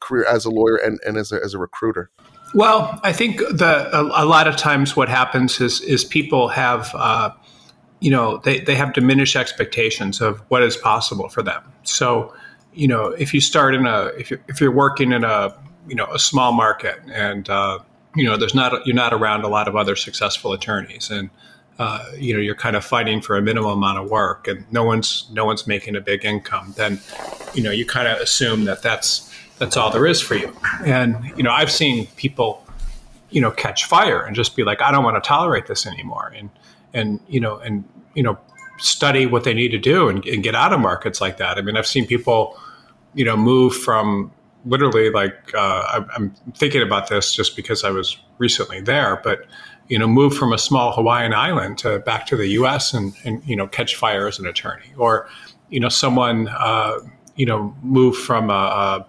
career 0.00 0.26
as 0.26 0.44
a 0.44 0.50
lawyer 0.50 0.76
and, 0.76 1.00
and 1.06 1.16
as 1.16 1.32
a, 1.32 1.42
as 1.42 1.54
a 1.54 1.58
recruiter? 1.58 2.10
Well, 2.54 3.00
I 3.02 3.12
think 3.12 3.38
the 3.38 3.88
a, 3.96 4.24
a, 4.24 4.26
lot 4.26 4.46
of 4.46 4.56
times 4.56 4.94
what 4.94 5.08
happens 5.08 5.60
is 5.60 5.80
is 5.80 6.04
people 6.04 6.48
have 6.48 6.90
uh, 6.94 7.30
you 8.00 8.10
know 8.10 8.38
they, 8.38 8.60
they 8.60 8.74
have 8.74 8.92
diminished 8.92 9.36
expectations 9.36 10.20
of 10.20 10.40
what 10.48 10.62
is 10.62 10.76
possible 10.76 11.28
for 11.28 11.42
them. 11.42 11.62
So 11.82 12.34
you 12.74 12.88
know 12.88 13.08
if 13.08 13.32
you 13.32 13.40
start 13.40 13.74
in 13.74 13.86
a 13.86 14.06
if 14.18 14.30
you're, 14.30 14.40
if 14.48 14.60
you're 14.60 14.72
working 14.72 15.12
in 15.12 15.24
a 15.24 15.56
you 15.88 15.94
know 15.94 16.06
a 16.06 16.18
small 16.18 16.52
market 16.52 17.00
and 17.10 17.48
uh, 17.48 17.78
you 18.14 18.24
know 18.24 18.36
there's 18.36 18.54
not 18.54 18.86
you're 18.86 18.96
not 18.96 19.12
around 19.14 19.44
a 19.44 19.48
lot 19.48 19.68
of 19.68 19.76
other 19.76 19.96
successful 19.96 20.52
attorneys 20.52 21.10
and 21.10 21.30
uh, 21.78 22.04
you 22.18 22.34
know 22.34 22.40
you're 22.40 22.54
kind 22.54 22.76
of 22.76 22.84
fighting 22.84 23.20
for 23.20 23.36
a 23.36 23.42
minimum 23.42 23.72
amount 23.72 23.98
of 23.98 24.10
work 24.10 24.46
and 24.46 24.70
no 24.72 24.84
one's 24.84 25.26
no 25.32 25.44
one's 25.44 25.66
making 25.66 25.96
a 25.96 26.00
big 26.00 26.24
income 26.24 26.74
then 26.76 27.00
you 27.54 27.62
know 27.62 27.70
you 27.70 27.86
kind 27.86 28.08
of 28.08 28.18
assume 28.18 28.64
that 28.64 28.82
that's 28.82 29.31
that's 29.62 29.76
all 29.76 29.90
there 29.90 30.06
is 30.06 30.20
for 30.20 30.34
you. 30.34 30.52
And 30.84 31.32
you 31.36 31.44
know, 31.44 31.52
I've 31.52 31.70
seen 31.70 32.08
people, 32.16 32.66
you 33.30 33.40
know, 33.40 33.52
catch 33.52 33.84
fire 33.84 34.20
and 34.20 34.34
just 34.34 34.56
be 34.56 34.64
like, 34.64 34.82
I 34.82 34.90
don't 34.90 35.04
want 35.04 35.22
to 35.22 35.26
tolerate 35.26 35.68
this 35.68 35.86
anymore, 35.86 36.32
and 36.36 36.50
and 36.92 37.20
you 37.28 37.38
know, 37.38 37.58
and 37.58 37.84
you 38.14 38.24
know, 38.24 38.36
study 38.78 39.24
what 39.24 39.44
they 39.44 39.54
need 39.54 39.68
to 39.68 39.78
do 39.78 40.08
and, 40.08 40.26
and 40.26 40.42
get 40.42 40.56
out 40.56 40.72
of 40.72 40.80
markets 40.80 41.20
like 41.20 41.36
that. 41.36 41.58
I 41.58 41.60
mean, 41.62 41.76
I've 41.76 41.86
seen 41.86 42.08
people, 42.08 42.58
you 43.14 43.24
know, 43.24 43.36
move 43.36 43.76
from 43.76 44.32
literally 44.64 45.10
like 45.10 45.54
uh, 45.54 46.02
I'm 46.16 46.34
thinking 46.56 46.82
about 46.82 47.08
this 47.08 47.32
just 47.32 47.54
because 47.54 47.84
I 47.84 47.90
was 47.90 48.16
recently 48.38 48.80
there, 48.80 49.20
but 49.22 49.46
you 49.86 49.96
know, 49.96 50.08
move 50.08 50.34
from 50.34 50.52
a 50.52 50.58
small 50.58 50.92
Hawaiian 50.92 51.34
island 51.34 51.78
to 51.78 52.00
back 52.00 52.26
to 52.26 52.36
the 52.36 52.48
U.S. 52.48 52.94
and, 52.94 53.12
and 53.24 53.40
you 53.46 53.54
know 53.54 53.68
catch 53.68 53.94
fire 53.94 54.26
as 54.26 54.40
an 54.40 54.46
attorney, 54.46 54.92
or 54.96 55.28
you 55.68 55.78
know, 55.78 55.88
someone 55.88 56.48
uh, 56.48 56.98
you 57.36 57.46
know 57.46 57.72
move 57.82 58.16
from 58.16 58.50
a, 58.50 58.52
a 58.52 59.06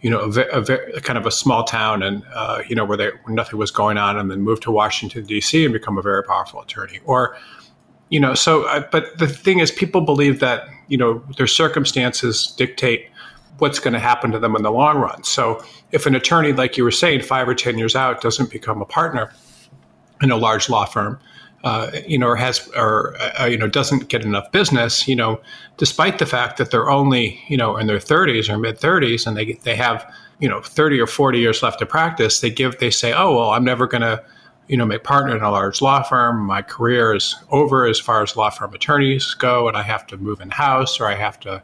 you 0.00 0.10
know, 0.10 0.20
a, 0.20 0.60
a, 0.60 0.96
a, 0.96 1.00
kind 1.00 1.18
of 1.18 1.26
a 1.26 1.30
small 1.30 1.64
town 1.64 2.02
and, 2.02 2.22
uh, 2.32 2.62
you 2.68 2.76
know, 2.76 2.84
where, 2.84 2.96
they, 2.96 3.08
where 3.24 3.34
nothing 3.34 3.58
was 3.58 3.70
going 3.70 3.98
on 3.98 4.16
and 4.16 4.30
then 4.30 4.42
move 4.42 4.60
to 4.60 4.70
Washington, 4.70 5.24
D.C. 5.24 5.64
and 5.64 5.72
become 5.72 5.98
a 5.98 6.02
very 6.02 6.22
powerful 6.22 6.60
attorney. 6.60 7.00
Or, 7.04 7.36
you 8.08 8.20
know, 8.20 8.34
so, 8.34 8.84
but 8.92 9.18
the 9.18 9.26
thing 9.26 9.58
is, 9.58 9.70
people 9.70 10.00
believe 10.00 10.40
that, 10.40 10.68
you 10.86 10.96
know, 10.96 11.24
their 11.36 11.48
circumstances 11.48 12.46
dictate 12.56 13.08
what's 13.58 13.80
going 13.80 13.92
to 13.92 13.98
happen 13.98 14.30
to 14.30 14.38
them 14.38 14.54
in 14.54 14.62
the 14.62 14.70
long 14.70 14.98
run. 14.98 15.24
So 15.24 15.62
if 15.90 16.06
an 16.06 16.14
attorney, 16.14 16.52
like 16.52 16.76
you 16.76 16.84
were 16.84 16.92
saying, 16.92 17.22
five 17.22 17.48
or 17.48 17.54
10 17.54 17.76
years 17.76 17.96
out 17.96 18.20
doesn't 18.20 18.50
become 18.50 18.80
a 18.80 18.86
partner 18.86 19.32
in 20.22 20.30
a 20.30 20.36
large 20.36 20.68
law 20.68 20.84
firm, 20.84 21.18
uh, 21.64 21.90
you 22.06 22.18
know, 22.18 22.28
or 22.28 22.36
has, 22.36 22.68
or 22.76 23.16
uh, 23.40 23.46
you 23.46 23.58
know, 23.58 23.66
doesn't 23.66 24.08
get 24.08 24.24
enough 24.24 24.50
business, 24.52 25.08
you 25.08 25.16
know, 25.16 25.40
despite 25.76 26.18
the 26.18 26.26
fact 26.26 26.56
that 26.56 26.70
they're 26.70 26.90
only, 26.90 27.40
you 27.48 27.56
know, 27.56 27.76
in 27.76 27.86
their 27.86 27.98
30s 27.98 28.48
or 28.48 28.58
mid 28.58 28.78
30s, 28.78 29.26
and 29.26 29.36
they 29.36 29.54
they 29.64 29.74
have, 29.74 30.08
you 30.38 30.48
know, 30.48 30.60
30 30.60 31.00
or 31.00 31.06
40 31.06 31.38
years 31.38 31.62
left 31.62 31.80
to 31.80 31.86
practice. 31.86 32.40
They 32.40 32.50
give, 32.50 32.78
they 32.78 32.90
say, 32.90 33.12
oh 33.12 33.34
well, 33.34 33.50
I'm 33.50 33.64
never 33.64 33.88
going 33.88 34.02
to, 34.02 34.22
you 34.68 34.76
know, 34.76 34.86
make 34.86 35.02
partner 35.02 35.36
in 35.36 35.42
a 35.42 35.50
large 35.50 35.82
law 35.82 36.02
firm. 36.02 36.46
My 36.46 36.62
career 36.62 37.12
is 37.12 37.34
over 37.50 37.86
as 37.86 37.98
far 37.98 38.22
as 38.22 38.36
law 38.36 38.50
firm 38.50 38.72
attorneys 38.72 39.34
go, 39.34 39.66
and 39.66 39.76
I 39.76 39.82
have 39.82 40.06
to 40.08 40.16
move 40.16 40.40
in 40.40 40.50
house, 40.50 41.00
or 41.00 41.06
I 41.06 41.16
have 41.16 41.40
to, 41.40 41.60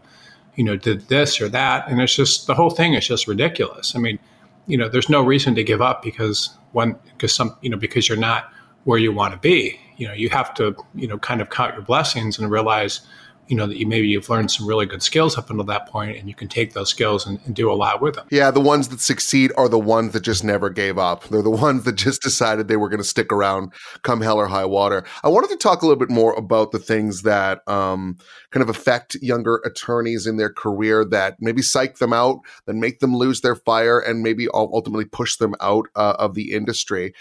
you 0.56 0.64
know, 0.64 0.76
did 0.76 1.06
this 1.06 1.40
or 1.40 1.48
that, 1.50 1.88
and 1.88 2.00
it's 2.00 2.16
just 2.16 2.48
the 2.48 2.54
whole 2.54 2.70
thing 2.70 2.94
is 2.94 3.06
just 3.06 3.28
ridiculous. 3.28 3.94
I 3.94 4.00
mean, 4.00 4.18
you 4.66 4.76
know, 4.76 4.88
there's 4.88 5.08
no 5.08 5.22
reason 5.22 5.54
to 5.54 5.62
give 5.62 5.80
up 5.80 6.02
because 6.02 6.50
one 6.72 6.96
because 7.12 7.32
some, 7.32 7.56
you 7.60 7.70
know, 7.70 7.76
because 7.76 8.08
you're 8.08 8.18
not 8.18 8.50
where 8.82 8.98
you 8.98 9.12
want 9.12 9.32
to 9.32 9.38
be 9.38 9.78
you 9.96 10.06
know 10.06 10.14
you 10.14 10.28
have 10.30 10.54
to 10.54 10.76
you 10.94 11.06
know 11.06 11.18
kind 11.18 11.40
of 11.40 11.50
count 11.50 11.74
your 11.74 11.82
blessings 11.82 12.38
and 12.38 12.50
realize 12.50 13.00
you 13.48 13.56
know 13.56 13.66
that 13.66 13.76
you 13.76 13.86
maybe 13.86 14.08
you've 14.08 14.28
learned 14.28 14.50
some 14.50 14.66
really 14.66 14.86
good 14.86 15.02
skills 15.02 15.36
up 15.36 15.50
until 15.50 15.64
that 15.64 15.86
point 15.88 16.16
and 16.16 16.28
you 16.28 16.34
can 16.34 16.48
take 16.48 16.72
those 16.72 16.88
skills 16.88 17.26
and, 17.26 17.40
and, 17.44 17.54
do 17.54 17.70
a 17.70 17.74
lot 17.74 18.00
with 18.00 18.14
them. 18.14 18.26
Yeah 18.30 18.50
the 18.50 18.60
ones 18.60 18.88
that 18.88 19.00
succeed 19.00 19.52
are 19.56 19.68
the 19.68 19.78
ones 19.78 20.12
that 20.12 20.20
just 20.20 20.44
never 20.44 20.70
gave 20.70 20.98
up. 20.98 21.24
They're 21.28 21.42
the 21.42 21.50
ones 21.68 21.84
that 21.84 21.94
just 21.96 22.22
decided 22.22 22.68
they 22.68 22.76
were 22.76 22.88
going 22.88 23.02
to 23.02 23.04
stick 23.04 23.32
around 23.32 23.72
come 24.02 24.20
hell 24.20 24.38
or 24.38 24.46
high 24.46 24.64
water. 24.64 25.04
I 25.22 25.28
wanted 25.28 25.50
to 25.50 25.56
talk 25.56 25.82
a 25.82 25.86
little 25.86 25.98
bit 25.98 26.10
more 26.10 26.32
about 26.34 26.72
the 26.72 26.78
things 26.78 27.22
that 27.22 27.60
um, 27.68 28.16
kind 28.50 28.62
of 28.62 28.70
affect 28.70 29.16
younger 29.16 29.60
attorneys 29.64 30.26
in 30.26 30.36
their 30.36 30.50
career 30.50 31.04
that 31.06 31.36
maybe 31.40 31.62
psych 31.62 31.98
them 31.98 32.12
out 32.12 32.38
then 32.66 32.80
make 32.80 33.00
them 33.00 33.14
lose 33.14 33.42
their 33.42 33.56
fire 33.56 33.98
and 34.00 34.22
maybe 34.22 34.48
ultimately 34.54 35.04
push 35.04 35.36
them 35.36 35.54
out 35.60 35.86
uh, 35.96 36.14
of 36.18 36.34
the 36.34 36.52
industry 36.52 37.12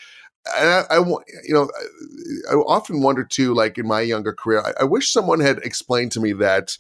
and 0.57 0.69
I, 0.69 0.85
I, 0.89 1.00
you 1.00 1.53
know, 1.53 1.69
I 2.51 2.55
often 2.55 3.01
wonder 3.01 3.23
too, 3.23 3.53
like 3.53 3.77
in 3.77 3.88
my 3.88 4.01
younger 4.01 4.33
career, 4.33 4.62
I, 4.62 4.81
I 4.81 4.83
wish 4.83 5.12
someone 5.12 5.39
had 5.39 5.57
explained 5.59 6.12
to 6.13 6.19
me 6.19 6.33
that 6.33 6.77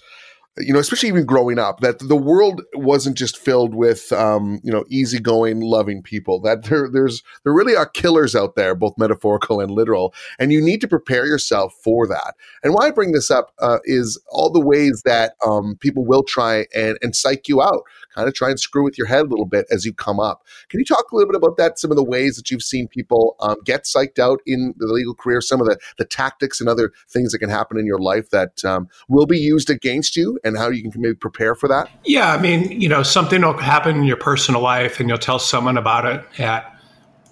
you 0.57 0.71
know, 0.71 0.79
especially 0.79 1.09
even 1.09 1.25
growing 1.25 1.57
up, 1.57 1.79
that 1.79 1.97
the 1.99 2.15
world 2.15 2.61
wasn't 2.75 3.17
just 3.17 3.37
filled 3.37 3.73
with, 3.73 4.11
um, 4.11 4.59
you 4.63 4.71
know, 4.71 4.85
easygoing, 4.87 5.61
loving 5.61 6.03
people. 6.03 6.39
That 6.39 6.65
there, 6.65 6.87
there's, 6.91 7.23
there 7.43 7.53
really 7.53 7.75
are 7.75 7.87
killers 7.87 8.35
out 8.35 8.55
there, 8.55 8.75
both 8.75 8.93
metaphorical 8.97 9.59
and 9.59 9.71
literal, 9.71 10.13
and 10.37 10.51
you 10.51 10.61
need 10.61 10.79
to 10.81 10.87
prepare 10.87 11.25
yourself 11.25 11.73
for 11.83 12.07
that. 12.07 12.35
And 12.63 12.73
why 12.73 12.87
I 12.87 12.91
bring 12.91 13.13
this 13.13 13.31
up 13.31 13.51
uh, 13.59 13.79
is 13.85 14.21
all 14.29 14.51
the 14.51 14.61
ways 14.61 15.01
that 15.05 15.33
um, 15.45 15.75
people 15.79 16.05
will 16.05 16.23
try 16.23 16.67
and 16.75 16.97
and 17.01 17.15
psych 17.15 17.47
you 17.47 17.61
out, 17.61 17.83
kind 18.13 18.27
of 18.27 18.33
try 18.33 18.49
and 18.49 18.59
screw 18.59 18.83
with 18.83 18.97
your 18.97 19.07
head 19.07 19.25
a 19.25 19.29
little 19.29 19.45
bit 19.45 19.65
as 19.71 19.85
you 19.85 19.93
come 19.93 20.19
up. 20.19 20.43
Can 20.69 20.79
you 20.79 20.85
talk 20.85 21.11
a 21.11 21.15
little 21.15 21.31
bit 21.31 21.37
about 21.37 21.57
that? 21.57 21.79
Some 21.79 21.91
of 21.91 21.97
the 21.97 22.03
ways 22.03 22.35
that 22.37 22.49
you've 22.51 22.63
seen 22.63 22.87
people 22.87 23.35
um, 23.39 23.57
get 23.63 23.83
psyched 23.83 24.19
out 24.19 24.39
in 24.45 24.73
the 24.77 24.87
legal 24.87 25.13
career, 25.13 25.41
some 25.41 25.61
of 25.61 25.67
the 25.67 25.77
the 25.97 26.05
tactics 26.05 26.59
and 26.59 26.69
other 26.69 26.91
things 27.09 27.31
that 27.31 27.39
can 27.39 27.49
happen 27.49 27.77
in 27.77 27.85
your 27.85 27.99
life 27.99 28.29
that 28.29 28.63
um, 28.65 28.87
will 29.09 29.25
be 29.25 29.37
used 29.37 29.69
against 29.69 30.15
you 30.15 30.39
and 30.43 30.57
how 30.57 30.69
you 30.69 30.89
can 30.89 31.01
maybe 31.01 31.15
prepare 31.15 31.55
for 31.55 31.67
that? 31.69 31.89
Yeah, 32.05 32.33
I 32.33 32.41
mean, 32.41 32.81
you 32.81 32.89
know, 32.89 33.03
something 33.03 33.41
will 33.41 33.57
happen 33.57 33.97
in 33.97 34.03
your 34.03 34.17
personal 34.17 34.61
life 34.61 34.99
and 34.99 35.09
you'll 35.09 35.17
tell 35.17 35.39
someone 35.39 35.77
about 35.77 36.05
it 36.05 36.39
at 36.39 36.69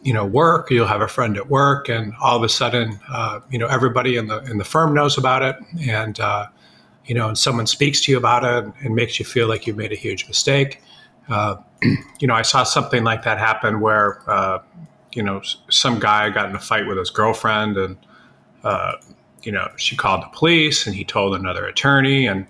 you 0.03 0.13
know 0.13 0.25
work 0.25 0.71
you'll 0.71 0.88
have 0.88 1.01
a 1.01 1.07
friend 1.07 1.38
at 1.38 1.47
work 1.47 1.88
and 1.88 2.13
all 2.19 2.35
of 2.35 2.43
a 2.43 2.50
sudden 2.50 3.00
uh, 3.09 3.39
you 3.51 3.59
know 3.59 3.67
everybody 3.67 4.17
in 4.17 4.27
the 4.27 4.39
in 4.50 4.57
the 4.57 4.63
firm 4.63 4.95
knows 4.95 5.17
about 5.17 5.43
it 5.43 5.55
and 5.88 6.19
uh, 6.19 6.47
you 7.12 7.15
know 7.15 7.27
and 7.27 7.38
someone 7.38 7.68
speaks 7.68 8.00
to 8.01 8.12
you 8.12 8.18
about 8.18 8.44
it 8.46 8.72
and 8.84 8.96
makes 8.96 9.20
you 9.20 9.25
feel 9.25 9.48
like 9.48 9.68
you've 9.68 9.82
made 9.84 9.91
a 9.91 10.01
huge 10.08 10.27
mistake 10.27 10.82
uh, 11.30 11.58
you 12.20 12.27
know 12.27 12.36
i 12.36 12.41
saw 12.41 12.63
something 12.63 13.03
like 13.03 13.24
that 13.24 13.38
happen 13.38 13.82
where 13.82 14.22
uh, 14.30 14.60
you 15.12 15.24
know 15.24 15.41
some 15.70 16.00
guy 16.00 16.30
got 16.30 16.50
in 16.50 16.56
a 16.56 16.60
fight 16.60 16.88
with 16.88 16.98
his 16.98 17.10
girlfriend 17.10 17.75
and 17.75 17.98
uh, 18.63 18.94
you 19.44 19.51
know, 19.51 19.70
she 19.77 19.96
called 19.96 20.22
the 20.24 20.30
police, 20.34 20.86
and 20.86 20.96
he 20.96 21.03
told 21.03 21.36
another 21.36 21.65
attorney, 21.65 22.27
and 22.27 22.46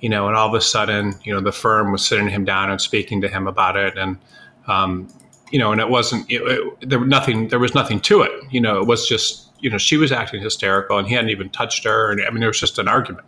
you 0.00 0.08
know, 0.08 0.26
and 0.28 0.36
all 0.36 0.48
of 0.48 0.54
a 0.54 0.60
sudden, 0.60 1.14
you 1.24 1.32
know, 1.32 1.40
the 1.40 1.52
firm 1.52 1.92
was 1.92 2.04
sitting 2.04 2.28
him 2.28 2.44
down 2.44 2.70
and 2.70 2.80
speaking 2.80 3.20
to 3.22 3.28
him 3.28 3.46
about 3.46 3.76
it, 3.76 3.96
and 3.96 4.18
um, 4.66 5.08
you 5.50 5.58
know, 5.58 5.72
and 5.72 5.80
it 5.80 5.88
wasn't 5.88 6.30
it, 6.30 6.42
it, 6.42 6.88
there 6.88 6.98
was 6.98 7.08
nothing 7.08 7.48
there 7.48 7.58
was 7.58 7.74
nothing 7.74 8.00
to 8.00 8.22
it. 8.22 8.32
You 8.50 8.60
know, 8.60 8.80
it 8.80 8.86
was 8.86 9.08
just 9.08 9.48
you 9.60 9.70
know 9.70 9.78
she 9.78 9.96
was 9.96 10.12
acting 10.12 10.42
hysterical, 10.42 10.98
and 10.98 11.08
he 11.08 11.14
hadn't 11.14 11.30
even 11.30 11.48
touched 11.50 11.84
her, 11.84 12.10
and 12.10 12.20
I 12.22 12.30
mean, 12.30 12.40
there 12.40 12.48
was 12.48 12.60
just 12.60 12.78
an 12.78 12.88
argument. 12.88 13.26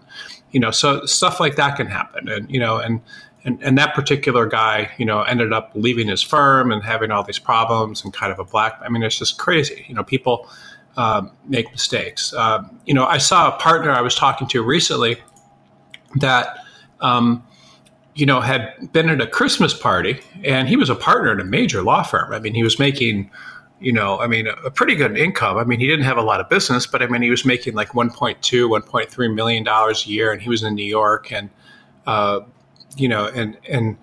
You 0.56 0.60
know, 0.60 0.70
so 0.70 1.04
stuff 1.04 1.38
like 1.38 1.56
that 1.56 1.76
can 1.76 1.86
happen, 1.86 2.30
and 2.30 2.50
you 2.50 2.58
know, 2.58 2.78
and 2.78 3.02
and, 3.44 3.62
and 3.62 3.76
that 3.76 3.94
particular 3.94 4.46
guy, 4.46 4.90
you 4.96 5.04
know, 5.04 5.20
ended 5.20 5.52
up 5.52 5.70
leaving 5.74 6.08
his 6.08 6.22
firm 6.22 6.72
and 6.72 6.82
having 6.82 7.10
all 7.10 7.22
these 7.22 7.38
problems 7.38 8.02
and 8.02 8.14
kind 8.14 8.32
of 8.32 8.38
a 8.38 8.44
black. 8.44 8.80
I 8.82 8.88
mean, 8.88 9.02
it's 9.02 9.18
just 9.18 9.36
crazy. 9.36 9.84
You 9.86 9.94
know, 9.94 10.02
people 10.02 10.48
um, 10.96 11.30
make 11.46 11.70
mistakes. 11.72 12.32
Um, 12.32 12.80
you 12.86 12.94
know, 12.94 13.04
I 13.04 13.18
saw 13.18 13.54
a 13.54 13.58
partner 13.58 13.90
I 13.90 14.00
was 14.00 14.14
talking 14.14 14.48
to 14.48 14.62
recently 14.62 15.18
that, 16.20 16.56
um, 17.02 17.46
you 18.14 18.24
know, 18.24 18.40
had 18.40 18.92
been 18.94 19.10
at 19.10 19.20
a 19.20 19.26
Christmas 19.26 19.74
party 19.74 20.20
and 20.42 20.70
he 20.70 20.76
was 20.76 20.88
a 20.88 20.96
partner 20.96 21.32
at 21.32 21.40
a 21.40 21.44
major 21.44 21.82
law 21.82 22.02
firm. 22.02 22.32
I 22.32 22.38
mean, 22.38 22.54
he 22.54 22.62
was 22.62 22.78
making, 22.78 23.30
you 23.80 23.92
know, 23.92 24.18
I 24.18 24.26
mean, 24.26 24.46
a 24.46 24.70
pretty 24.70 24.94
good 24.94 25.16
income. 25.18 25.58
I 25.58 25.64
mean, 25.64 25.80
he 25.80 25.86
didn't 25.86 26.06
have 26.06 26.16
a 26.16 26.22
lot 26.22 26.40
of 26.40 26.48
business, 26.48 26.86
but 26.86 27.02
I 27.02 27.06
mean, 27.06 27.22
he 27.22 27.30
was 27.30 27.44
making 27.44 27.74
like 27.74 27.90
1.2, 27.90 28.38
1.3 28.40 29.34
million 29.34 29.64
dollars 29.64 30.06
a 30.06 30.08
year, 30.08 30.32
and 30.32 30.40
he 30.40 30.48
was 30.48 30.62
in 30.62 30.74
New 30.74 30.84
York, 30.84 31.30
and 31.30 31.50
uh, 32.06 32.40
you 32.96 33.08
know, 33.08 33.26
and 33.26 33.58
and 33.68 33.98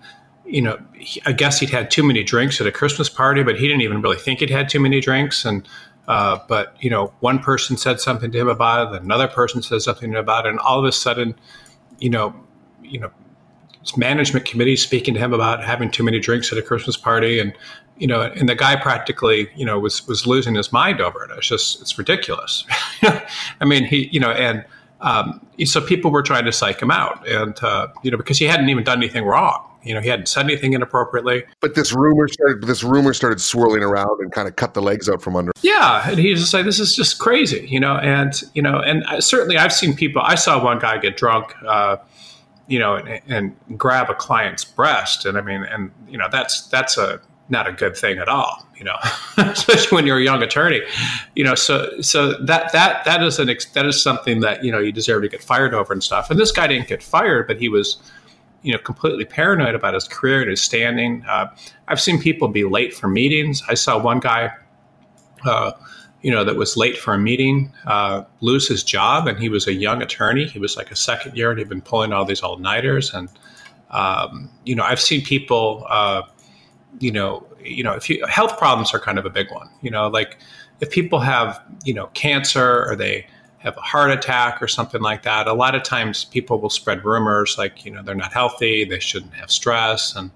you 0.46 0.62
know, 0.62 0.78
he, 0.94 1.20
I 1.26 1.32
guess 1.32 1.58
he'd 1.58 1.70
had 1.70 1.90
too 1.90 2.04
many 2.04 2.22
drinks 2.22 2.60
at 2.60 2.66
a 2.66 2.72
Christmas 2.72 3.08
party, 3.08 3.42
but 3.42 3.58
he 3.58 3.66
didn't 3.66 3.82
even 3.82 4.00
really 4.00 4.18
think 4.18 4.40
he'd 4.40 4.50
had 4.50 4.68
too 4.68 4.80
many 4.80 5.00
drinks, 5.00 5.44
and 5.44 5.68
uh, 6.06 6.38
but 6.46 6.76
you 6.80 6.90
know, 6.90 7.12
one 7.20 7.40
person 7.40 7.76
said 7.76 7.98
something 7.98 8.30
to 8.30 8.38
him 8.38 8.48
about 8.48 8.94
it, 8.94 9.02
another 9.02 9.26
person 9.26 9.60
said 9.60 9.82
something 9.82 10.14
about 10.14 10.46
it, 10.46 10.50
and 10.50 10.60
all 10.60 10.78
of 10.78 10.84
a 10.84 10.92
sudden, 10.92 11.34
you 11.98 12.10
know, 12.10 12.34
you 12.82 13.00
know, 13.00 13.10
management 13.96 14.46
committee 14.46 14.76
speaking 14.76 15.14
to 15.14 15.20
him 15.20 15.32
about 15.32 15.62
having 15.62 15.90
too 15.90 16.02
many 16.02 16.18
drinks 16.18 16.52
at 16.52 16.58
a 16.58 16.62
Christmas 16.62 16.96
party, 16.96 17.38
and 17.38 17.52
you 17.96 18.06
know, 18.06 18.22
and 18.22 18.48
the 18.48 18.54
guy 18.54 18.76
practically, 18.76 19.48
you 19.54 19.64
know, 19.64 19.78
was 19.78 20.06
was 20.06 20.26
losing 20.26 20.54
his 20.54 20.72
mind 20.72 21.00
over 21.00 21.24
it. 21.24 21.30
It's 21.36 21.46
just 21.46 21.80
it's 21.80 21.96
ridiculous. 21.98 22.64
I 23.02 23.64
mean, 23.64 23.84
he, 23.84 24.08
you 24.10 24.20
know, 24.20 24.30
and 24.30 24.64
um, 25.00 25.46
so 25.64 25.80
people 25.80 26.10
were 26.10 26.22
trying 26.22 26.44
to 26.46 26.52
psych 26.52 26.80
him 26.80 26.90
out, 26.90 27.28
and 27.28 27.62
uh, 27.62 27.88
you 28.02 28.10
know, 28.10 28.16
because 28.16 28.38
he 28.38 28.46
hadn't 28.46 28.68
even 28.68 28.84
done 28.84 28.98
anything 28.98 29.24
wrong. 29.24 29.70
You 29.84 29.94
know, 29.94 30.00
he 30.00 30.08
hadn't 30.08 30.28
said 30.28 30.46
anything 30.46 30.72
inappropriately. 30.72 31.44
But 31.60 31.74
this 31.74 31.92
rumor 31.92 32.26
started. 32.26 32.66
This 32.66 32.82
rumor 32.82 33.12
started 33.12 33.40
swirling 33.40 33.82
around 33.82 34.20
and 34.20 34.32
kind 34.32 34.48
of 34.48 34.56
cut 34.56 34.72
the 34.72 34.80
legs 34.80 35.10
out 35.10 35.20
from 35.20 35.36
under. 35.36 35.52
Yeah, 35.60 36.08
and 36.08 36.18
he's 36.18 36.40
just 36.40 36.54
like, 36.54 36.64
"This 36.64 36.80
is 36.80 36.96
just 36.96 37.18
crazy," 37.18 37.66
you 37.68 37.78
know. 37.78 37.96
And 37.96 38.32
you 38.54 38.62
know, 38.62 38.78
and 38.78 39.04
I, 39.04 39.18
certainly 39.18 39.58
I've 39.58 39.74
seen 39.74 39.94
people. 39.94 40.22
I 40.22 40.36
saw 40.36 40.62
one 40.62 40.78
guy 40.78 40.96
get 40.96 41.18
drunk, 41.18 41.54
uh, 41.66 41.96
you 42.66 42.78
know, 42.78 42.96
and, 42.96 43.20
and 43.28 43.78
grab 43.78 44.10
a 44.10 44.14
client's 44.14 44.64
breast, 44.64 45.26
and 45.26 45.36
I 45.36 45.40
mean, 45.40 45.64
and 45.64 45.90
you 46.08 46.18
know, 46.18 46.28
that's 46.30 46.66
that's 46.68 46.96
a 46.96 47.20
not 47.48 47.68
a 47.68 47.72
good 47.72 47.96
thing 47.96 48.18
at 48.18 48.28
all, 48.28 48.66
you 48.76 48.84
know, 48.84 48.96
especially 49.36 49.94
when 49.94 50.06
you're 50.06 50.18
a 50.18 50.22
young 50.22 50.42
attorney, 50.42 50.80
you 51.34 51.44
know. 51.44 51.54
So, 51.54 52.00
so 52.00 52.32
that 52.44 52.72
that 52.72 53.04
that 53.04 53.22
is 53.22 53.38
an 53.38 53.50
that 53.74 53.86
is 53.86 54.02
something 54.02 54.40
that 54.40 54.64
you 54.64 54.72
know 54.72 54.78
you 54.78 54.92
deserve 54.92 55.22
to 55.22 55.28
get 55.28 55.42
fired 55.42 55.74
over 55.74 55.92
and 55.92 56.02
stuff. 56.02 56.30
And 56.30 56.40
this 56.40 56.52
guy 56.52 56.66
didn't 56.66 56.88
get 56.88 57.02
fired, 57.02 57.46
but 57.46 57.58
he 57.58 57.68
was 57.68 57.98
you 58.62 58.72
know 58.72 58.78
completely 58.78 59.24
paranoid 59.24 59.74
about 59.74 59.94
his 59.94 60.08
career 60.08 60.40
and 60.40 60.50
his 60.50 60.62
standing. 60.62 61.24
Uh, 61.28 61.54
I've 61.88 62.00
seen 62.00 62.20
people 62.20 62.48
be 62.48 62.64
late 62.64 62.94
for 62.94 63.08
meetings. 63.08 63.62
I 63.68 63.74
saw 63.74 63.98
one 63.98 64.20
guy, 64.20 64.50
uh, 65.44 65.72
you 66.24 66.30
know, 66.30 66.42
that 66.42 66.56
was 66.56 66.74
late 66.74 66.96
for 66.96 67.12
a 67.12 67.18
meeting, 67.18 67.70
uh, 67.86 68.22
lose 68.40 68.66
his 68.66 68.82
job, 68.82 69.26
and 69.28 69.38
he 69.38 69.50
was 69.50 69.66
a 69.66 69.74
young 69.74 70.00
attorney. 70.00 70.46
He 70.46 70.58
was 70.58 70.74
like 70.74 70.90
a 70.90 70.96
second 70.96 71.36
year, 71.36 71.50
and 71.50 71.58
he'd 71.58 71.68
been 71.68 71.82
pulling 71.82 72.14
all 72.14 72.24
these 72.24 72.40
all 72.40 72.56
nighters. 72.56 73.12
And 73.12 73.28
um, 73.90 74.48
you 74.64 74.74
know, 74.74 74.84
I've 74.84 75.02
seen 75.02 75.22
people, 75.22 75.86
uh, 75.86 76.22
you 76.98 77.12
know, 77.12 77.46
you 77.62 77.84
know, 77.84 77.92
if 77.92 78.08
you 78.08 78.24
health 78.26 78.56
problems 78.56 78.94
are 78.94 78.98
kind 78.98 79.18
of 79.18 79.26
a 79.26 79.30
big 79.30 79.52
one. 79.52 79.68
You 79.82 79.90
know, 79.90 80.08
like 80.08 80.38
if 80.80 80.90
people 80.90 81.18
have 81.18 81.62
you 81.84 81.92
know 81.92 82.06
cancer 82.14 82.86
or 82.88 82.96
they 82.96 83.26
have 83.58 83.76
a 83.76 83.82
heart 83.82 84.10
attack 84.10 84.62
or 84.62 84.68
something 84.68 85.02
like 85.02 85.24
that, 85.24 85.46
a 85.46 85.52
lot 85.52 85.74
of 85.74 85.82
times 85.82 86.24
people 86.24 86.58
will 86.58 86.70
spread 86.70 87.04
rumors 87.04 87.56
like, 87.58 87.84
you 87.84 87.90
know, 87.90 88.02
they're 88.02 88.14
not 88.14 88.32
healthy, 88.32 88.84
they 88.84 88.98
shouldn't 88.98 89.32
have 89.32 89.50
stress, 89.50 90.14
and, 90.14 90.30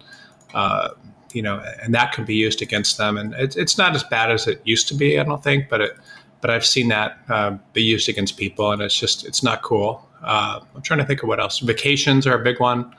uh, 0.54 0.88
you 1.32 1.42
know, 1.42 1.62
and 1.82 1.94
that 1.94 2.12
can 2.12 2.24
be 2.24 2.34
used 2.34 2.62
against 2.62 2.98
them. 2.98 3.16
And 3.16 3.34
it's, 3.34 3.56
it's 3.56 3.76
not 3.76 3.94
as 3.94 4.02
bad 4.04 4.30
as 4.30 4.46
it 4.46 4.60
used 4.64 4.88
to 4.88 4.94
be, 4.94 5.18
I 5.18 5.24
don't 5.24 5.42
think, 5.42 5.68
but 5.68 5.80
it, 5.80 5.96
but 6.40 6.50
I've 6.50 6.64
seen 6.64 6.88
that 6.88 7.18
uh, 7.28 7.58
be 7.72 7.82
used 7.82 8.08
against 8.08 8.36
people, 8.36 8.70
and 8.70 8.80
it's 8.80 8.98
just 8.98 9.26
it's 9.26 9.42
not 9.42 9.62
cool. 9.62 10.08
Uh, 10.22 10.60
I'm 10.74 10.82
trying 10.82 11.00
to 11.00 11.04
think 11.04 11.22
of 11.22 11.28
what 11.28 11.40
else. 11.40 11.58
Vacations 11.58 12.26
are 12.26 12.40
a 12.40 12.42
big 12.42 12.60
one. 12.60 12.94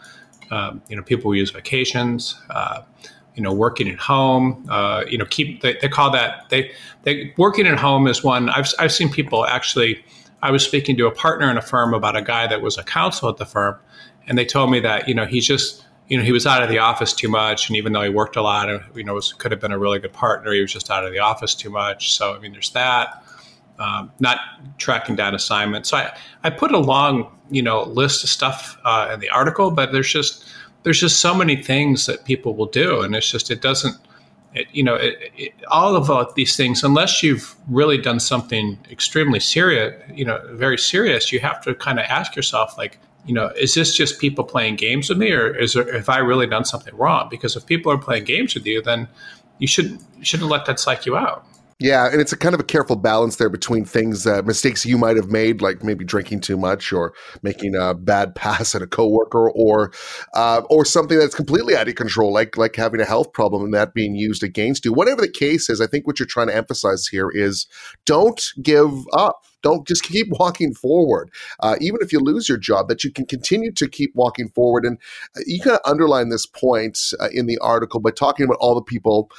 Um, 0.51 0.81
you 0.89 0.95
know, 0.95 1.03
people 1.03 1.33
use 1.33 1.51
vacations. 1.51 2.39
Uh, 2.50 2.81
you 3.36 3.43
know, 3.43 3.53
working 3.53 3.88
at 3.89 4.00
home. 4.00 4.65
Uh, 4.69 5.05
you 5.07 5.17
know, 5.17 5.25
keep 5.25 5.62
they, 5.62 5.77
they, 5.81 5.88
call 5.88 6.12
that 6.12 6.50
they 6.50 6.71
they 7.03 7.33
working 7.38 7.67
at 7.67 7.79
home 7.79 8.07
is 8.07 8.24
one. 8.24 8.50
I've 8.50 8.67
I've 8.77 8.91
seen 8.91 9.09
people 9.09 9.45
actually 9.45 10.03
I 10.41 10.51
was 10.51 10.63
speaking 10.63 10.98
to 10.98 11.07
a 11.07 11.12
partner 11.12 11.50
in 11.50 11.57
a 11.57 11.62
firm 11.62 11.93
about 11.93 12.17
a 12.17 12.21
guy 12.21 12.48
that 12.48 12.62
was 12.62 12.77
a 12.77 12.83
counsel 12.83 13.29
at 13.29 13.38
the 13.38 13.45
firm, 13.45 13.77
and 14.27 14.38
they 14.38 14.45
told 14.45 14.71
me 14.71 14.79
that 14.81 15.07
you 15.07 15.13
know 15.13 15.25
he's 15.25 15.48
just 15.48 15.86
you 16.09 16.17
know 16.17 16.23
he 16.23 16.31
was 16.31 16.45
out 16.45 16.61
of 16.61 16.69
the 16.69 16.79
office 16.79 17.13
too 17.13 17.29
much, 17.29 17.69
and 17.69 17.77
even 17.77 17.93
though 17.93 18.01
he 18.01 18.09
worked 18.09 18.35
a 18.35 18.41
lot, 18.41 18.69
and 18.69 18.83
you 18.95 19.03
know 19.03 19.13
was, 19.13 19.31
could 19.33 19.51
have 19.51 19.61
been 19.61 19.71
a 19.71 19.79
really 19.79 19.99
good 19.99 20.13
partner, 20.13 20.51
he 20.51 20.61
was 20.61 20.73
just 20.73 20.91
out 20.91 21.05
of 21.05 21.13
the 21.13 21.19
office 21.19 21.55
too 21.55 21.69
much. 21.69 22.11
So 22.11 22.35
I 22.35 22.39
mean, 22.39 22.51
there's 22.51 22.71
that. 22.71 23.23
Um, 23.77 24.11
not 24.19 24.39
tracking 24.77 25.15
down 25.15 25.33
assignments. 25.33 25.87
So 25.87 25.97
I, 25.97 26.13
I 26.43 26.49
put 26.49 26.73
a 26.73 26.77
long 26.77 27.31
you 27.49 27.61
know 27.61 27.83
list 27.83 28.23
of 28.25 28.29
stuff 28.29 28.77
uh, 28.83 29.11
in 29.13 29.21
the 29.21 29.29
article, 29.29 29.71
but 29.71 29.93
there's 29.93 30.11
just 30.11 30.45
there's 30.83 30.99
just 30.99 31.19
so 31.21 31.33
many 31.33 31.55
things 31.55 32.05
that 32.07 32.25
people 32.25 32.55
will 32.55 32.65
do, 32.65 33.01
and 33.01 33.15
it's 33.15 33.31
just 33.31 33.49
it 33.49 33.61
doesn't 33.61 33.95
it, 34.53 34.67
you 34.71 34.83
know, 34.83 34.95
it, 34.95 35.31
it, 35.37 35.53
all 35.67 35.95
of 35.95 36.09
uh, 36.09 36.25
these 36.35 36.57
things, 36.57 36.83
unless 36.83 37.21
you've 37.21 37.55
really 37.67 37.97
done 37.97 38.19
something 38.19 38.79
extremely 38.89 39.39
serious, 39.39 40.01
you 40.13 40.25
know, 40.25 40.41
very 40.53 40.77
serious, 40.77 41.31
you 41.31 41.39
have 41.39 41.61
to 41.61 41.75
kind 41.75 41.99
of 41.99 42.05
ask 42.05 42.35
yourself, 42.35 42.77
like, 42.77 42.99
you 43.29 43.36
know, 43.36 43.51
is 43.55 43.75
this 43.75 43.95
just 43.95 44.19
people 44.19 44.43
playing 44.43 44.75
games 44.75 45.07
with 45.07 45.19
me, 45.19 45.31
or 45.31 45.55
is 45.55 45.74
there, 45.74 45.93
have 45.93 46.09
I 46.09 46.17
really 46.17 46.48
done 46.48 46.65
something 46.65 46.98
wrong? 46.98 47.27
Because 47.29 47.55
if 47.55 47.63
people 47.63 47.91
are 47.91 47.98
playing 48.00 48.24
games 48.24 48.55
with 48.55 48.65
you, 48.65 48.81
then 48.81 49.07
you 49.59 49.67
shouldn't 49.67 50.01
shouldn't 50.24 50.50
let 50.50 50.65
that 50.65 50.79
psych 50.79 51.05
you 51.05 51.15
out. 51.15 51.45
Yeah, 51.81 52.12
and 52.12 52.19
it's 52.19 52.33
a 52.33 52.38
kind 52.38 52.53
of 52.53 52.59
a 52.59 52.65
careful 52.65 52.98
balance 52.98 53.38
there 53.38 53.50
between 53.50 53.86
things, 53.86 54.27
uh, 54.27 54.41
mistakes 54.43 54.86
you 54.86 54.98
might 54.98 55.15
have 55.15 55.29
made, 55.29 55.62
like 55.62 55.81
maybe 55.81 56.03
drinking 56.03 56.41
too 56.41 56.57
much 56.57 56.91
or 56.91 57.13
making 57.41 57.74
a 57.74 57.93
bad 57.93 58.36
pass 58.36 58.75
at 58.75 58.81
a 58.81 58.88
coworker, 58.88 59.50
or 59.51 59.93
uh, 60.33 60.62
or 60.69 60.83
something 60.83 61.17
that's 61.17 61.36
completely 61.36 61.77
out 61.77 61.88
of 61.88 61.95
control, 61.95 62.33
like 62.33 62.57
like 62.57 62.75
having 62.75 63.00
a 63.00 63.05
health 63.05 63.31
problem 63.31 63.63
and 63.63 63.74
that 63.74 63.93
being 63.93 64.13
used 64.15 64.43
against 64.43 64.83
you. 64.83 64.91
Whatever 64.91 65.21
the 65.21 65.31
case 65.31 65.69
is, 65.69 65.79
I 65.79 65.88
think 65.88 66.05
what 66.05 66.19
you're 66.19 66.27
trying 66.27 66.48
to 66.48 66.55
emphasize 66.55 67.07
here 67.07 67.29
is 67.33 67.65
don't 68.05 68.43
give 68.62 68.91
up. 69.13 69.45
Don't 69.63 69.88
just 69.88 70.03
keep 70.03 70.27
walking 70.31 70.74
forward. 70.74 71.29
Uh, 71.62 71.77
even 71.79 72.00
if 72.01 72.12
you 72.12 72.19
lose 72.19 72.50
your 72.50 72.57
job 72.57 72.89
that 72.89 73.05
you 73.05 73.12
can 73.12 73.25
continue 73.25 73.71
to 73.74 73.88
keep 73.88 74.12
walking 74.15 74.50
forward. 74.50 74.83
And 74.83 74.98
uh, 75.38 75.41
you 75.45 75.62
kind 75.62 75.77
of 75.77 75.89
underline 75.89 76.27
this 76.27 76.45
point 76.45 77.13
uh, 77.21 77.29
in 77.31 77.45
the 77.45 77.57
article 77.59 78.01
by 78.01 78.12
talking 78.12 78.45
about 78.45 78.57
all 78.59 78.75
the 78.75 78.81
people 78.81 79.29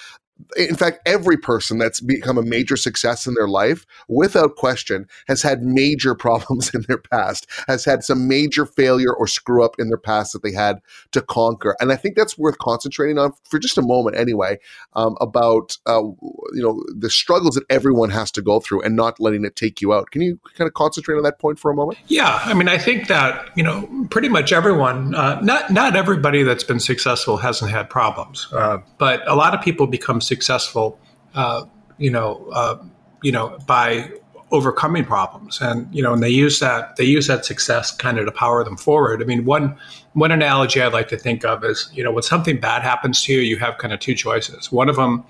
in 0.56 0.76
fact, 0.76 1.00
every 1.06 1.36
person 1.36 1.78
that's 1.78 2.00
become 2.00 2.38
a 2.38 2.42
major 2.42 2.76
success 2.76 3.26
in 3.26 3.34
their 3.34 3.48
life, 3.48 3.86
without 4.08 4.56
question, 4.56 5.06
has 5.28 5.42
had 5.42 5.62
major 5.62 6.14
problems 6.20 6.74
in 6.74 6.82
their 6.88 6.98
past, 6.98 7.46
has 7.66 7.84
had 7.84 8.02
some 8.04 8.28
major 8.28 8.66
failure 8.66 9.14
or 9.14 9.26
screw 9.26 9.64
up 9.64 9.76
in 9.78 9.88
their 9.88 9.98
past 9.98 10.32
that 10.32 10.42
they 10.42 10.52
had 10.52 10.80
to 11.12 11.20
conquer. 11.20 11.76
And 11.80 11.92
I 11.92 11.96
think 11.96 12.16
that's 12.16 12.38
worth 12.38 12.58
concentrating 12.58 13.18
on 13.18 13.32
for 13.44 13.58
just 13.58 13.78
a 13.78 13.82
moment, 13.82 14.16
anyway, 14.16 14.58
um, 14.94 15.16
about 15.20 15.76
uh, 15.86 16.02
you 16.02 16.62
know 16.62 16.82
the 16.96 17.10
struggles 17.10 17.54
that 17.54 17.64
everyone 17.70 18.10
has 18.10 18.30
to 18.32 18.42
go 18.42 18.60
through 18.60 18.82
and 18.82 18.96
not 18.96 19.20
letting 19.20 19.44
it 19.44 19.56
take 19.56 19.80
you 19.80 19.92
out. 19.92 20.10
Can 20.10 20.22
you 20.22 20.38
kind 20.56 20.68
of 20.68 20.74
concentrate 20.74 21.16
on 21.16 21.22
that 21.22 21.38
point 21.38 21.58
for 21.58 21.70
a 21.70 21.74
moment? 21.74 21.98
Yeah, 22.08 22.40
I 22.44 22.54
mean, 22.54 22.68
I 22.68 22.78
think 22.78 23.08
that 23.08 23.50
you 23.56 23.62
know 23.62 24.06
pretty 24.10 24.28
much 24.28 24.52
everyone, 24.52 25.14
uh, 25.14 25.40
not 25.40 25.70
not 25.70 25.96
everybody 25.96 26.42
that's 26.42 26.64
been 26.64 26.80
successful 26.80 27.36
hasn't 27.36 27.70
had 27.70 27.90
problems, 27.90 28.48
uh, 28.52 28.78
but 28.98 29.26
a 29.28 29.34
lot 29.34 29.54
of 29.54 29.60
people 29.62 29.86
become 29.86 30.20
successful, 30.32 30.86
uh, 31.34 31.60
you 31.98 32.10
know, 32.16 32.30
uh, 32.60 32.76
you 33.22 33.32
know, 33.32 33.58
by 33.66 34.10
overcoming 34.50 35.04
problems, 35.04 35.60
and 35.60 35.86
you 35.94 36.02
know, 36.02 36.12
and 36.12 36.22
they 36.22 36.34
use 36.44 36.56
that 36.60 36.96
they 36.96 37.04
use 37.16 37.26
that 37.32 37.44
success 37.44 37.96
kind 38.04 38.18
of 38.18 38.24
to 38.26 38.32
power 38.32 38.64
them 38.64 38.76
forward. 38.76 39.22
I 39.22 39.26
mean, 39.26 39.44
one 39.44 39.76
one 40.14 40.32
analogy 40.32 40.80
I'd 40.82 40.92
like 40.92 41.08
to 41.08 41.18
think 41.18 41.44
of 41.44 41.64
is, 41.64 41.90
you 41.94 42.02
know, 42.04 42.12
when 42.12 42.22
something 42.22 42.58
bad 42.60 42.82
happens 42.82 43.22
to 43.24 43.32
you, 43.32 43.40
you 43.40 43.58
have 43.58 43.78
kind 43.78 43.92
of 43.94 44.00
two 44.00 44.14
choices. 44.14 44.72
One 44.72 44.88
of 44.88 44.96
them, 44.96 45.24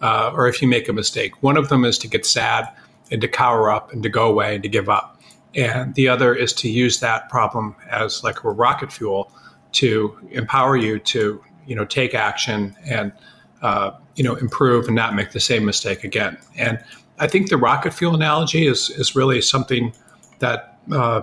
uh, 0.00 0.32
or 0.34 0.48
if 0.48 0.60
you 0.62 0.68
make 0.68 0.88
a 0.88 0.92
mistake, 0.92 1.32
one 1.42 1.56
of 1.56 1.68
them 1.68 1.84
is 1.84 1.98
to 1.98 2.08
get 2.08 2.26
sad 2.26 2.68
and 3.10 3.20
to 3.20 3.28
cower 3.28 3.70
up 3.70 3.92
and 3.92 4.02
to 4.02 4.08
go 4.08 4.24
away 4.32 4.54
and 4.54 4.62
to 4.62 4.68
give 4.68 4.88
up, 4.88 5.20
and 5.54 5.94
the 5.94 6.08
other 6.08 6.34
is 6.34 6.52
to 6.54 6.68
use 6.68 7.00
that 7.00 7.28
problem 7.28 7.76
as 7.90 8.24
like 8.24 8.44
a 8.44 8.50
rocket 8.50 8.92
fuel 8.92 9.30
to 9.72 10.16
empower 10.30 10.76
you 10.76 10.98
to, 11.00 11.42
you 11.66 11.74
know, 11.76 11.84
take 11.84 12.14
action 12.14 12.76
and 12.84 13.12
uh, 13.62 13.90
you 14.16 14.24
know, 14.24 14.34
improve 14.36 14.86
and 14.86 14.94
not 14.94 15.14
make 15.14 15.32
the 15.32 15.40
same 15.40 15.64
mistake 15.64 16.04
again. 16.04 16.38
And 16.56 16.82
I 17.18 17.26
think 17.26 17.50
the 17.50 17.56
rocket 17.56 17.92
fuel 17.94 18.14
analogy 18.14 18.66
is 18.66 18.90
is 18.90 19.14
really 19.14 19.40
something 19.40 19.92
that 20.40 20.78
uh, 20.92 21.22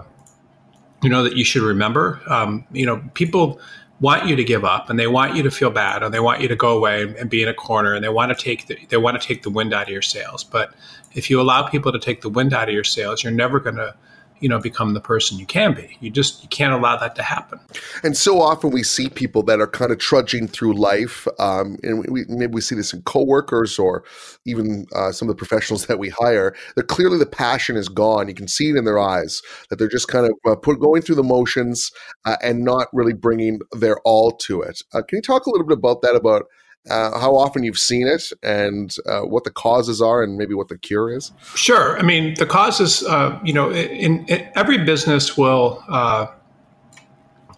you 1.04 1.10
know 1.10 1.24
that 1.24 1.36
you 1.36 1.44
should 1.44 1.64
remember. 1.64 2.22
Um, 2.28 2.66
you 2.72 2.86
know, 2.86 3.02
people 3.14 3.60
want 4.02 4.28
you 4.28 4.36
to 4.36 4.44
give 4.44 4.66
up 4.66 4.90
and 4.90 4.98
they 4.98 5.08
want 5.08 5.36
you 5.36 5.44
to 5.44 5.52
feel 5.52 5.70
bad 5.70 6.02
and 6.02 6.12
they 6.12 6.20
want 6.20 6.42
you 6.42 6.48
to 6.48 6.56
go 6.56 6.76
away 6.76 7.04
and, 7.04 7.30
be 7.30 7.44
in 7.44 7.48
a 7.48 7.54
corner 7.54 7.94
and 7.94 8.04
they 8.04 8.10
want 8.10 8.36
to 8.36 8.44
take 8.44 8.66
the, 8.66 8.76
they 8.90 8.98
want 8.98 9.22
to 9.22 9.26
take 9.26 9.44
the 9.44 9.50
wind 9.50 9.76
out 9.76 9.84
of 9.84 9.90
your 9.90 10.02
sails. 10.02 10.44
But 10.44 10.74
if 11.14 11.30
you 11.30 11.40
allow 11.40 11.68
people 11.68 11.92
to 11.92 12.00
take 12.00 12.22
the 12.22 12.30
wind 12.30 12.52
out 12.52 12.68
of 12.68 12.74
your 12.74 12.84
sails, 12.84 13.24
you're 13.24 13.32
never 13.32 13.60
going 13.60 13.76
to 13.76 13.96
you 14.42 14.50
know 14.50 14.60
become 14.60 14.94
the 14.94 15.00
person 15.00 15.40
you 15.40 15.46
can 15.46 15.74
be. 15.74 15.98
You 16.02 16.10
just 16.10 16.44
you 16.44 16.50
can't 16.50 16.74
allow 16.74 16.98
that 16.98 17.16
to 17.16 17.24
happen. 17.24 17.60
And 18.04 18.18
so 18.18 18.42
often 18.42 18.72
we 18.72 18.84
see 18.84 19.10
people 19.10 19.44
that 19.44 19.62
are 19.62 19.68
kind 19.68 19.92
of 19.92 20.00
trudging 20.00 20.48
through 20.48 20.74
life 20.74 21.28
um, 21.40 21.78
and 21.84 22.06
we, 22.10 22.26
maybe 22.28 22.54
we 22.54 22.62
see 22.62 22.76
this 22.76 22.94
in 22.94 23.02
coworkers 23.04 23.80
or 23.80 24.04
even 24.46 24.88
uh, 24.96 25.12
some 25.12 25.30
of 25.30 25.36
the 25.36 25.38
professionals 25.38 25.86
that 25.86 26.00
we 26.00 26.10
hire 26.10 26.56
that 26.76 26.88
clearly 26.88 27.18
the 27.18 27.26
passion 27.26 27.78
is 27.78 27.88
gone. 27.88 28.28
You 28.28 28.34
can 28.34 28.48
see 28.48 28.70
it 28.70 28.76
in 28.76 28.86
their 28.86 29.00
eyes 29.00 29.42
that 29.70 29.78
they're 29.78 29.88
just 29.88 30.08
kind 30.08 30.26
of 30.26 30.32
uh, 30.52 30.56
put, 30.56 30.80
going 30.80 31.02
through 31.02 31.16
the 31.16 31.24
motions 31.24 31.92
uh, 32.26 32.38
and 32.42 32.64
not 32.64 32.88
really 32.94 33.14
bringing 33.14 33.60
their 33.72 34.00
all 34.02 34.32
to 34.32 34.62
it. 34.62 34.82
Uh, 34.94 35.02
can 35.02 35.18
you 35.18 35.22
talk 35.22 35.46
a 35.46 35.50
little 35.52 35.68
bit 35.68 35.78
about 35.78 36.02
that 36.02 36.16
about 36.16 36.48
uh, 36.90 37.20
how 37.20 37.36
often 37.36 37.64
you've 37.64 37.78
seen 37.78 38.08
it 38.08 38.32
and 38.42 38.96
uh, 39.06 39.22
what 39.22 39.44
the 39.44 39.52
causes 39.52 40.02
are 40.02 40.24
and 40.24 40.38
maybe 40.38 40.54
what 40.54 40.68
the 40.68 40.78
cure 40.78 41.14
is? 41.14 41.32
Sure. 41.56 41.98
I 42.00 42.02
mean, 42.02 42.34
the 42.36 42.46
causes, 42.46 43.04
uh, 43.04 43.40
you 43.44 43.54
know, 43.54 43.72
in, 43.72 44.26
in, 44.26 44.50
every 44.56 44.80
business 44.80 45.38
will, 45.38 45.84
uh, 45.88 46.28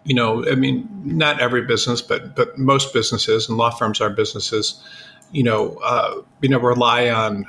you 0.04 0.14
know, 0.14 0.46
I 0.50 0.56
mean, 0.56 0.88
not 1.06 1.40
every 1.40 1.62
business, 1.62 2.02
but 2.02 2.36
but 2.36 2.58
most 2.58 2.94
businesses 2.94 3.48
and 3.48 3.58
law 3.58 3.70
firms 3.70 4.02
are 4.02 4.10
businesses, 4.10 4.84
you 5.32 5.44
know, 5.44 5.78
uh, 5.84 6.22
you 6.42 6.50
know, 6.50 6.60
rely 6.60 7.10
on, 7.10 7.46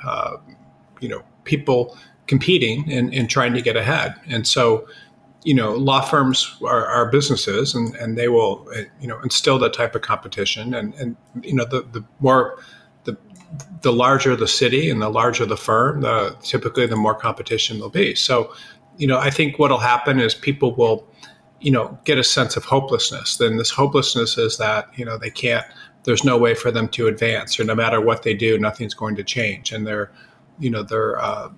you 1.01 1.09
know, 1.09 1.21
people 1.43 1.97
competing 2.27 2.91
and, 2.91 3.13
and 3.13 3.29
trying 3.29 3.53
to 3.53 3.61
get 3.61 3.75
ahead. 3.75 4.15
And 4.27 4.47
so, 4.47 4.87
you 5.45 5.53
know, 5.53 5.73
law 5.73 6.01
firms 6.01 6.57
are, 6.63 6.87
are, 6.87 7.05
businesses, 7.05 7.75
and, 7.75 7.95
and 7.95 8.17
they 8.17 8.27
will, 8.27 8.67
uh, 8.75 8.81
you 8.99 9.07
know, 9.07 9.19
instill 9.21 9.59
that 9.59 9.73
type 9.73 9.93
of 9.93 10.01
competition. 10.01 10.73
And, 10.73 10.93
and 10.95 11.15
you 11.43 11.53
know, 11.53 11.65
the, 11.65 11.83
the 11.91 12.03
more 12.19 12.57
the 13.03 13.15
the 13.81 13.93
larger 13.93 14.35
the 14.35 14.47
city 14.47 14.89
and 14.89 15.01
the 15.03 15.09
larger 15.09 15.45
the 15.45 15.55
firm, 15.55 16.01
the 16.01 16.35
typically 16.41 16.87
the 16.87 16.95
more 16.95 17.13
competition 17.13 17.77
there'll 17.77 17.91
be. 17.91 18.15
So, 18.15 18.51
you 18.97 19.05
know, 19.05 19.19
I 19.19 19.29
think 19.29 19.59
what'll 19.59 19.77
happen 19.77 20.19
is 20.19 20.33
people 20.33 20.73
will, 20.75 21.07
you 21.61 21.71
know, 21.71 21.97
get 22.05 22.17
a 22.17 22.23
sense 22.23 22.57
of 22.57 22.65
hopelessness. 22.65 23.37
Then 23.37 23.57
this 23.57 23.69
hopelessness 23.69 24.39
is 24.39 24.57
that 24.57 24.89
you 24.97 25.05
know 25.05 25.17
they 25.17 25.29
can't. 25.29 25.65
There's 26.05 26.23
no 26.23 26.39
way 26.39 26.55
for 26.55 26.71
them 26.71 26.87
to 26.89 27.07
advance, 27.07 27.59
or 27.59 27.65
no 27.65 27.75
matter 27.75 28.01
what 28.01 28.23
they 28.23 28.33
do, 28.33 28.57
nothing's 28.57 28.95
going 28.95 29.15
to 29.15 29.23
change, 29.23 29.71
and 29.71 29.85
they're, 29.85 30.11
you 30.59 30.69
know, 30.69 30.83
they're, 30.83 31.19
uh, 31.19 31.49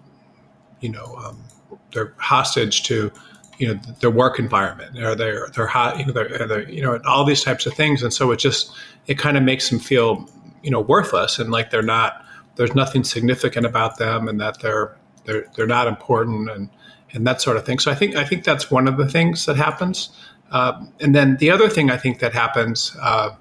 you 0.80 0.90
know, 0.90 1.16
um, 1.18 1.44
they're 1.92 2.14
hostage 2.18 2.84
to 2.84 3.12
you 3.58 3.68
know 3.68 3.80
their 4.00 4.12
work 4.12 4.40
environment 4.40 4.98
or 5.00 5.16
their 5.16 5.48
their 5.50 5.68
hot 5.68 6.00
you 6.00 6.06
know 6.06 6.14
their, 6.14 6.48
their, 6.48 6.70
you 6.70 6.82
know 6.82 7.00
all 7.06 7.26
these 7.26 7.44
types 7.44 7.66
of 7.66 7.74
things. 7.74 8.04
And 8.04 8.14
so 8.14 8.32
it 8.32 8.38
just 8.38 8.72
it 9.08 9.18
kind 9.18 9.38
of 9.38 9.44
makes 9.44 9.70
them 9.70 9.80
feel 9.80 10.30
you 10.64 10.72
know 10.72 10.82
worthless 10.82 11.40
and 11.40 11.52
like 11.52 11.70
they're 11.72 11.82
not 11.82 12.24
there's 12.56 12.76
nothing 12.76 13.04
significant 13.04 13.66
about 13.66 13.98
them 13.98 14.28
and 14.28 14.40
that 14.40 14.60
they're 14.60 14.96
they're 15.26 15.46
they're 15.56 15.68
not 15.68 15.88
important 15.88 16.50
and 16.50 16.70
and 17.14 17.26
that 17.26 17.42
sort 17.42 17.58
of 17.58 17.66
thing. 17.66 17.80
So 17.80 17.92
i 17.92 17.96
think 17.96 18.16
i 18.16 18.24
think 18.24 18.44
that's 18.44 18.70
one 18.70 18.88
of 18.88 18.98
the 18.98 19.08
things 19.08 19.46
that 19.46 19.56
happens. 19.56 20.10
Uh, 20.52 20.86
and 21.02 21.14
then 21.14 21.36
the 21.38 21.52
other 21.52 21.68
thing 21.68 21.92
i 21.92 21.98
think 21.98 22.20
that 22.20 22.32
happens 22.34 22.96
uh, 23.02 23.32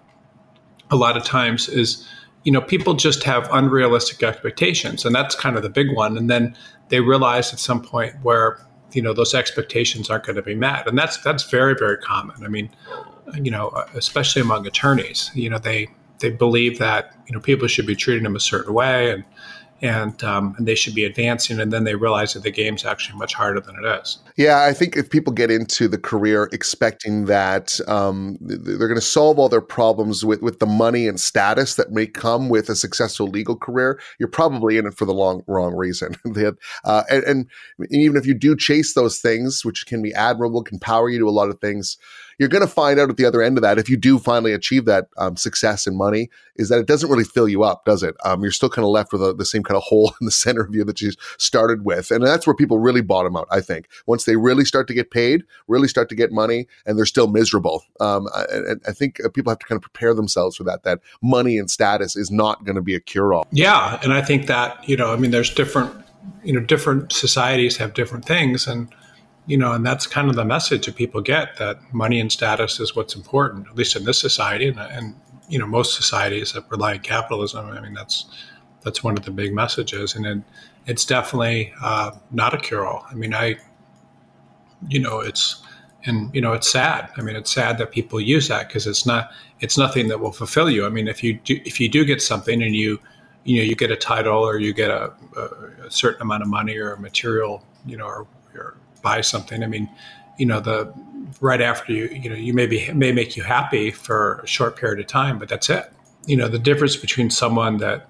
a 0.90 0.96
lot 0.96 1.16
of 1.16 1.22
times 1.24 1.68
is 1.68 2.06
you 2.42 2.52
know 2.52 2.60
people 2.60 2.94
just 2.94 3.22
have 3.24 3.48
unrealistic 3.52 4.22
expectations 4.22 5.04
and 5.04 5.14
that's 5.14 5.34
kind 5.34 5.56
of 5.56 5.62
the 5.62 5.68
big 5.68 5.94
one. 5.94 6.16
And 6.16 6.30
then 6.30 6.56
they 6.88 7.00
realize 7.00 7.52
at 7.52 7.58
some 7.58 7.82
point 7.82 8.14
where 8.22 8.64
you 8.96 9.02
know 9.02 9.12
those 9.12 9.34
expectations 9.34 10.10
aren't 10.10 10.24
going 10.24 10.36
to 10.36 10.42
be 10.42 10.54
met. 10.54 10.88
And 10.88 10.98
that's 10.98 11.18
that's 11.18 11.44
very 11.44 11.74
very 11.78 11.98
common. 11.98 12.42
I 12.44 12.48
mean 12.48 12.70
you 13.42 13.50
know 13.50 13.70
especially 13.94 14.42
among 14.42 14.66
attorneys 14.66 15.30
you 15.34 15.50
know 15.50 15.58
they 15.58 15.88
they 16.20 16.30
believe 16.30 16.78
that 16.78 17.14
you 17.26 17.34
know 17.34 17.40
people 17.40 17.68
should 17.68 17.86
be 17.86 17.96
treating 17.96 18.24
them 18.24 18.36
a 18.36 18.40
certain 18.40 18.72
way 18.72 19.10
and 19.10 19.24
and 19.82 20.22
um, 20.24 20.54
and 20.56 20.66
they 20.66 20.74
should 20.74 20.94
be 20.94 21.04
advancing 21.04 21.60
and 21.60 21.72
then 21.72 21.84
they 21.84 21.94
realize 21.94 22.32
that 22.34 22.42
the 22.42 22.50
game's 22.50 22.84
actually 22.84 23.18
much 23.18 23.34
harder 23.34 23.60
than 23.60 23.76
it 23.76 23.84
is. 23.84 24.18
Yeah 24.36 24.62
i 24.62 24.72
think 24.72 24.96
if 24.96 25.10
people 25.10 25.32
get 25.32 25.50
into 25.50 25.88
the 25.88 25.98
career 25.98 26.48
expecting 26.52 27.26
that 27.26 27.78
um, 27.88 28.38
they're 28.40 28.88
going 28.88 28.94
to 28.94 29.00
solve 29.00 29.38
all 29.38 29.48
their 29.48 29.60
problems 29.60 30.24
with 30.24 30.42
with 30.42 30.58
the 30.58 30.66
money 30.66 31.06
and 31.06 31.20
status 31.20 31.74
that 31.74 31.90
may 31.90 32.06
come 32.06 32.48
with 32.48 32.68
a 32.68 32.76
successful 32.76 33.26
legal 33.26 33.56
career 33.56 34.00
you're 34.18 34.28
probably 34.28 34.78
in 34.78 34.86
it 34.86 34.94
for 34.94 35.04
the 35.04 35.14
long 35.14 35.42
wrong 35.46 35.74
reason. 35.74 36.14
Uh, 36.84 37.02
and, 37.10 37.24
and 37.24 37.50
even 37.90 38.16
if 38.16 38.26
you 38.26 38.34
do 38.34 38.56
chase 38.56 38.94
those 38.94 39.18
things 39.18 39.64
which 39.64 39.86
can 39.86 40.02
be 40.02 40.12
admirable 40.14 40.62
can 40.62 40.78
power 40.78 41.08
you 41.08 41.18
to 41.18 41.28
a 41.28 41.30
lot 41.30 41.48
of 41.48 41.58
things 41.60 41.96
you're 42.38 42.48
going 42.48 42.66
to 42.66 42.72
find 42.72 43.00
out 43.00 43.10
at 43.10 43.16
the 43.16 43.24
other 43.24 43.42
end 43.42 43.56
of 43.56 43.62
that, 43.62 43.78
if 43.78 43.88
you 43.88 43.96
do 43.96 44.18
finally 44.18 44.52
achieve 44.52 44.84
that 44.84 45.08
um, 45.16 45.36
success 45.36 45.86
and 45.86 45.96
money, 45.96 46.28
is 46.56 46.68
that 46.68 46.78
it 46.78 46.86
doesn't 46.86 47.10
really 47.10 47.24
fill 47.24 47.48
you 47.48 47.62
up, 47.62 47.84
does 47.84 48.02
it? 48.02 48.14
Um, 48.24 48.42
you're 48.42 48.52
still 48.52 48.68
kind 48.68 48.84
of 48.84 48.90
left 48.90 49.12
with 49.12 49.22
a, 49.22 49.32
the 49.32 49.44
same 49.44 49.62
kind 49.62 49.76
of 49.76 49.82
hole 49.82 50.14
in 50.20 50.24
the 50.24 50.30
center 50.30 50.62
of 50.62 50.74
you 50.74 50.84
that 50.84 51.00
you 51.00 51.12
started 51.38 51.84
with. 51.84 52.10
And 52.10 52.24
that's 52.24 52.46
where 52.46 52.54
people 52.54 52.78
really 52.78 53.00
bottom 53.00 53.36
out, 53.36 53.48
I 53.50 53.60
think. 53.60 53.88
Once 54.06 54.24
they 54.24 54.36
really 54.36 54.64
start 54.64 54.88
to 54.88 54.94
get 54.94 55.10
paid, 55.10 55.44
really 55.68 55.88
start 55.88 56.08
to 56.10 56.14
get 56.14 56.32
money, 56.32 56.66
and 56.84 56.98
they're 56.98 57.06
still 57.06 57.28
miserable. 57.28 57.84
Um, 58.00 58.28
and 58.50 58.80
I 58.86 58.92
think 58.92 59.20
uh, 59.24 59.28
people 59.28 59.50
have 59.50 59.58
to 59.60 59.66
kind 59.66 59.78
of 59.78 59.82
prepare 59.82 60.14
themselves 60.14 60.56
for 60.56 60.64
that, 60.64 60.82
that 60.82 61.00
money 61.22 61.58
and 61.58 61.70
status 61.70 62.16
is 62.16 62.30
not 62.30 62.64
going 62.64 62.76
to 62.76 62.82
be 62.82 62.94
a 62.94 63.00
cure 63.00 63.32
all. 63.32 63.46
Yeah. 63.50 63.98
And 64.02 64.12
I 64.12 64.22
think 64.22 64.46
that, 64.46 64.86
you 64.88 64.96
know, 64.96 65.12
I 65.12 65.16
mean, 65.16 65.30
there's 65.30 65.52
different, 65.52 65.92
you 66.44 66.52
know, 66.52 66.60
different 66.60 67.12
societies 67.12 67.76
have 67.78 67.94
different 67.94 68.24
things. 68.24 68.66
And, 68.66 68.92
you 69.46 69.56
know, 69.56 69.72
and 69.72 69.86
that's 69.86 70.06
kind 70.06 70.28
of 70.28 70.34
the 70.34 70.44
message 70.44 70.86
that 70.86 70.96
people 70.96 71.20
get 71.20 71.56
that 71.56 71.78
money 71.94 72.20
and 72.20 72.30
status 72.30 72.80
is 72.80 72.96
what's 72.96 73.14
important, 73.14 73.68
at 73.68 73.76
least 73.76 73.94
in 73.96 74.04
this 74.04 74.18
society, 74.18 74.68
and, 74.68 74.78
and 74.78 75.14
you 75.48 75.58
know, 75.58 75.66
most 75.66 75.94
societies 75.94 76.52
that 76.52 76.68
rely 76.70 76.94
on 76.94 77.00
capitalism. 77.00 77.66
I 77.68 77.80
mean, 77.80 77.94
that's 77.94 78.26
that's 78.82 79.02
one 79.02 79.16
of 79.16 79.24
the 79.24 79.30
big 79.30 79.54
messages, 79.54 80.14
and 80.14 80.26
it, 80.26 80.38
it's 80.86 81.04
definitely 81.04 81.72
uh, 81.80 82.12
not 82.30 82.54
a 82.54 82.58
cure-all. 82.58 83.06
I 83.08 83.14
mean, 83.14 83.34
I, 83.34 83.56
you 84.88 85.00
know, 85.00 85.20
it's 85.20 85.62
and 86.06 86.34
you 86.34 86.40
know, 86.40 86.52
it's 86.52 86.70
sad. 86.70 87.10
I 87.16 87.22
mean, 87.22 87.36
it's 87.36 87.52
sad 87.52 87.78
that 87.78 87.90
people 87.90 88.20
use 88.20 88.48
that 88.48 88.68
because 88.68 88.86
it's 88.86 89.06
not 89.06 89.30
it's 89.60 89.78
nothing 89.78 90.08
that 90.08 90.20
will 90.20 90.32
fulfill 90.32 90.70
you. 90.70 90.86
I 90.86 90.88
mean, 90.88 91.08
if 91.08 91.22
you 91.22 91.34
do 91.34 91.60
if 91.64 91.80
you 91.80 91.88
do 91.88 92.04
get 92.04 92.20
something 92.20 92.62
and 92.62 92.74
you 92.74 92.98
you 93.44 93.58
know 93.58 93.62
you 93.62 93.76
get 93.76 93.90
a 93.92 93.96
title 93.96 94.42
or 94.42 94.58
you 94.58 94.72
get 94.72 94.90
a, 94.90 95.12
a, 95.36 95.90
certain 95.90 96.22
amount 96.22 96.42
of 96.42 96.48
money 96.48 96.76
or 96.76 96.92
a 96.92 97.00
material, 97.00 97.64
you 97.84 97.96
know, 97.96 98.06
or 98.06 98.26
buy 99.02 99.20
something. 99.20 99.62
I 99.62 99.66
mean, 99.66 99.88
you 100.38 100.46
know, 100.46 100.60
the 100.60 100.92
right 101.40 101.60
after 101.60 101.92
you, 101.92 102.06
you 102.06 102.30
know, 102.30 102.36
you 102.36 102.52
may 102.52 102.66
be 102.66 102.90
may 102.92 103.12
make 103.12 103.36
you 103.36 103.42
happy 103.42 103.90
for 103.90 104.40
a 104.44 104.46
short 104.46 104.76
period 104.76 105.00
of 105.00 105.06
time, 105.06 105.38
but 105.38 105.48
that's 105.48 105.70
it. 105.70 105.90
You 106.26 106.36
know, 106.36 106.48
the 106.48 106.58
difference 106.58 106.96
between 106.96 107.30
someone 107.30 107.78
that 107.78 108.08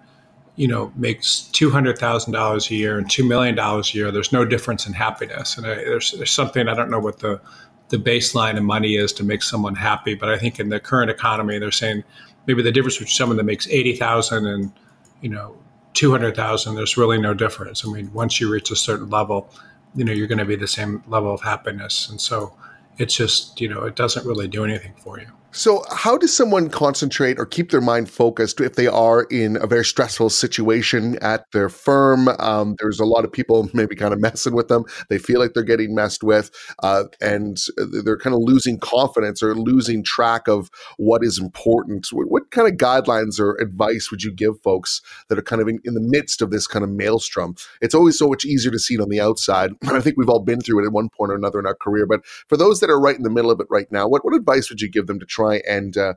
you 0.57 0.66
know 0.66 0.92
makes 0.96 1.42
two 1.53 1.70
hundred 1.70 1.99
thousand 1.99 2.33
dollars 2.33 2.70
a 2.70 2.75
year 2.75 2.99
and 2.99 3.11
two 3.11 3.25
million 3.25 3.55
dollars 3.55 3.94
a 3.94 3.99
year, 3.99 4.11
there's 4.11 4.33
no 4.33 4.44
difference 4.44 4.87
in 4.87 4.92
happiness. 4.92 5.57
And 5.57 5.66
I, 5.66 5.77
there's 5.77 6.12
there's 6.12 6.31
something 6.31 6.68
I 6.68 6.75
don't 6.75 6.90
know 6.90 7.01
what 7.01 7.20
the 7.20 7.40
the 7.88 7.99
baseline 7.99 8.57
of 8.57 8.64
money 8.64 8.96
is 8.96 9.12
to 9.12 9.25
make 9.25 9.42
someone 9.42 9.77
happy, 9.77 10.14
but 10.14 10.29
I 10.29 10.38
think 10.38 10.59
in 10.59 10.70
the 10.70 10.81
current 10.81 11.09
economy, 11.11 11.59
they're 11.59 11.70
saying 11.70 12.03
maybe 12.46 12.62
the 12.62 12.72
difference 12.72 12.96
between 12.96 13.14
someone 13.14 13.37
that 13.37 13.44
makes 13.44 13.68
eighty 13.68 13.94
thousand 13.94 14.46
and 14.46 14.72
you 15.20 15.29
know 15.29 15.57
two 15.96 16.11
hundred 16.11 16.37
thousand, 16.37 16.77
there's 16.77 16.96
really 16.96 17.18
no 17.18 17.35
difference. 17.35 17.85
I 17.85 17.90
mean, 17.90 18.12
once 18.12 18.40
you 18.40 18.53
reach 18.53 18.70
a 18.70 18.77
certain 18.77 19.09
level, 19.09 19.51
you 19.97 20.05
know 20.05 20.13
you're 20.13 20.27
going 20.27 20.39
to 20.39 20.45
be 20.45 20.57
the 20.57 20.69
same 20.69 21.03
level 21.09 21.33
of 21.33 21.43
happiness. 21.43 22.09
And 22.09 22.21
so 22.21 22.55
it's 22.99 23.15
just 23.15 23.61
you 23.61 23.69
know 23.69 23.85
it 23.85 23.97
doesn't 23.97 24.27
really 24.27 24.49
do 24.49 24.65
anything 24.65 24.95
for 24.99 25.19
you 25.19 25.29
so, 25.57 25.85
how 25.90 26.19
does 26.19 26.37
someone 26.37 26.69
concentrate 26.69 27.38
or 27.38 27.47
keep 27.47 27.71
their 27.71 27.81
mind 27.81 28.11
focused 28.11 28.61
if 28.61 28.75
they 28.75 28.88
are 28.88 29.23
in 29.23 29.57
a 29.57 29.66
very 29.66 29.87
stressful 29.87 30.29
situation 30.29 31.16
at 31.23 31.51
their 31.53 31.71
firm? 31.71 32.29
Um, 32.38 32.77
there's 32.79 33.01
a 33.01 33.07
lot 33.07 33.25
of 33.25 33.33
people 33.33 33.71
maybe 33.75 33.97
kind 33.97 34.12
of 34.12 34.21
messing 34.21 34.55
with 34.55 34.69
them. 34.69 34.85
They 35.09 35.16
feel 35.16 35.40
like 35.40 35.55
they're 35.55 35.62
getting 35.62 35.95
messed 35.95 36.23
with, 36.23 36.51
uh, 36.83 37.05
and 37.23 37.57
they're 38.05 38.19
kind 38.19 38.35
of 38.35 38.42
losing 38.42 38.79
confidence 38.79 39.42
or 39.42 39.55
losing 39.55 40.05
track 40.05 40.47
of 40.47 40.69
what 40.99 41.25
is 41.25 41.38
important. 41.38 42.09
What, 42.12 42.31
what, 42.31 42.51
kind 42.51 42.69
of 42.69 42.75
guidelines 42.75 43.40
or 43.40 43.57
advice 43.57 44.11
would 44.11 44.23
you 44.23 44.33
give 44.33 44.61
folks 44.62 45.01
that 45.29 45.38
are 45.38 45.42
kind 45.42 45.62
of 45.62 45.69
in, 45.69 45.81
in, 45.85 45.95
the 45.95 46.01
midst 46.01 46.42
of 46.42 46.51
this 46.51 46.66
kind 46.66 46.85
of 46.85 46.90
maelstrom? 46.90 47.55
It's 47.81 47.95
always 47.95 48.19
so 48.19 48.29
much 48.29 48.45
easier 48.45 48.71
to 48.71 48.79
see 48.79 48.95
it 48.95 49.01
on 49.01 49.09
the 49.09 49.21
outside. 49.21 49.71
I 49.87 50.01
think 50.01 50.16
we've 50.19 50.29
all 50.29 50.45
been 50.45 50.61
through 50.61 50.83
it 50.83 50.87
at 50.87 50.92
one 50.92 51.09
point 51.09 51.33
or 51.33 51.35
another 51.35 51.59
in 51.59 51.66
our 51.66 51.75
career. 51.75 52.07
But 52.07 52.27
for 52.47 52.59
those 52.59 52.81
that 52.81 52.90
are 52.90 53.01
right 53.01 53.16
in 53.16 53.23
the 53.23 53.31
middle 53.31 53.51
of 53.51 53.59
it 53.59 53.66
right 53.71 53.90
now, 53.90 54.07
what, 54.07 54.23
what 54.23 54.35
advice 54.35 54.69
would 54.69 54.83
you 54.83 54.90
give 54.90 55.07
them 55.07 55.19
to 55.19 55.27
try? 55.27 55.46
Try 55.47 55.63
and 55.69 55.97
uh, 55.97 56.15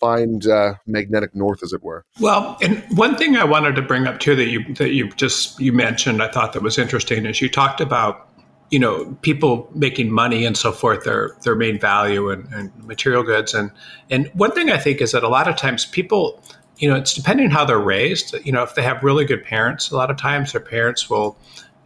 find 0.00 0.46
uh, 0.46 0.74
magnetic 0.86 1.34
north, 1.34 1.62
as 1.62 1.72
it 1.72 1.82
were. 1.82 2.04
Well, 2.20 2.56
and 2.62 2.82
one 2.96 3.16
thing 3.16 3.36
I 3.36 3.44
wanted 3.44 3.76
to 3.76 3.82
bring 3.82 4.06
up 4.06 4.20
too 4.20 4.36
that 4.36 4.48
you 4.48 4.74
that 4.74 4.92
you 4.92 5.10
just 5.10 5.58
you 5.60 5.72
mentioned, 5.72 6.22
I 6.22 6.30
thought 6.30 6.52
that 6.52 6.62
was 6.62 6.78
interesting, 6.78 7.26
is 7.26 7.40
you 7.40 7.48
talked 7.48 7.80
about 7.80 8.28
you 8.70 8.78
know 8.78 9.16
people 9.22 9.70
making 9.74 10.10
money 10.10 10.44
and 10.44 10.56
so 10.56 10.72
forth 10.72 11.04
their 11.04 11.36
their 11.42 11.54
main 11.54 11.78
value 11.78 12.30
and, 12.30 12.52
and 12.52 12.72
material 12.84 13.22
goods 13.22 13.54
and 13.54 13.70
and 14.10 14.28
one 14.34 14.50
thing 14.50 14.72
I 14.72 14.76
think 14.76 15.00
is 15.00 15.12
that 15.12 15.22
a 15.22 15.28
lot 15.28 15.46
of 15.46 15.54
times 15.54 15.86
people 15.86 16.42
you 16.78 16.88
know, 16.88 16.96
it's 16.96 17.14
depending 17.14 17.50
how 17.50 17.64
they're 17.64 17.78
raised. 17.78 18.34
You 18.44 18.52
know, 18.52 18.62
if 18.62 18.74
they 18.74 18.82
have 18.82 19.02
really 19.02 19.24
good 19.24 19.44
parents, 19.44 19.90
a 19.90 19.96
lot 19.96 20.10
of 20.10 20.16
times 20.16 20.52
their 20.52 20.60
parents 20.60 21.08
will 21.08 21.38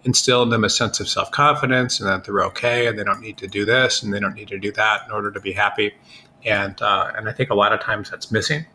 instill 0.05 0.42
in 0.42 0.48
them 0.48 0.64
a 0.64 0.70
sense 0.70 1.00
of 1.00 1.09
self 1.09 1.31
confidence 1.31 2.00
and 2.00 2.09
that 2.09 2.24
they're 2.24 2.42
okay 2.44 2.87
and 2.87 2.98
they 2.98 3.05
don't 3.05 3.20
need 3.20 3.38
to 3.38 3.46
do 3.46 3.64
this 3.64 4.03
and 4.03 4.12
they 4.12 4.20
don't 4.20 4.35
need 4.35 4.48
to 4.48 4.59
do 4.59 4.72
that 4.72 5.03
in 5.07 5.12
order 5.12 5.31
to 5.31 5.40
be 5.40 5.53
happy. 5.53 5.94
And 6.44 6.81
uh, 6.81 7.12
and 7.16 7.29
I 7.29 7.33
think 7.33 7.50
a 7.50 7.55
lot 7.55 7.72
of 7.72 7.81
times 7.81 8.11
that's 8.11 8.31
missing. 8.31 8.66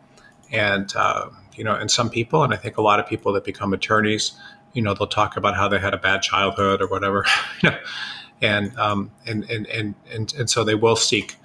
And 0.52 0.92
uh, 0.96 1.30
you 1.54 1.64
know, 1.64 1.74
and 1.74 1.90
some 1.90 2.10
people, 2.10 2.42
and 2.44 2.52
I 2.52 2.56
think 2.56 2.76
a 2.76 2.82
lot 2.82 3.00
of 3.00 3.06
people 3.06 3.32
that 3.32 3.44
become 3.44 3.72
attorneys, 3.72 4.32
you 4.72 4.82
know, 4.82 4.94
they'll 4.94 5.06
talk 5.06 5.36
about 5.36 5.56
how 5.56 5.68
they 5.68 5.78
had 5.78 5.94
a 5.94 5.98
bad 5.98 6.22
childhood 6.22 6.80
or 6.80 6.86
whatever, 6.86 7.24
you 7.62 7.70
know, 7.70 7.78
and 8.40 8.76
um, 8.78 9.10
and, 9.26 9.48
and 9.50 9.66
and 9.66 9.94
and 10.12 10.34
and 10.34 10.50
so 10.50 10.64
they 10.64 10.74
will 10.74 10.96
seek, 10.96 11.36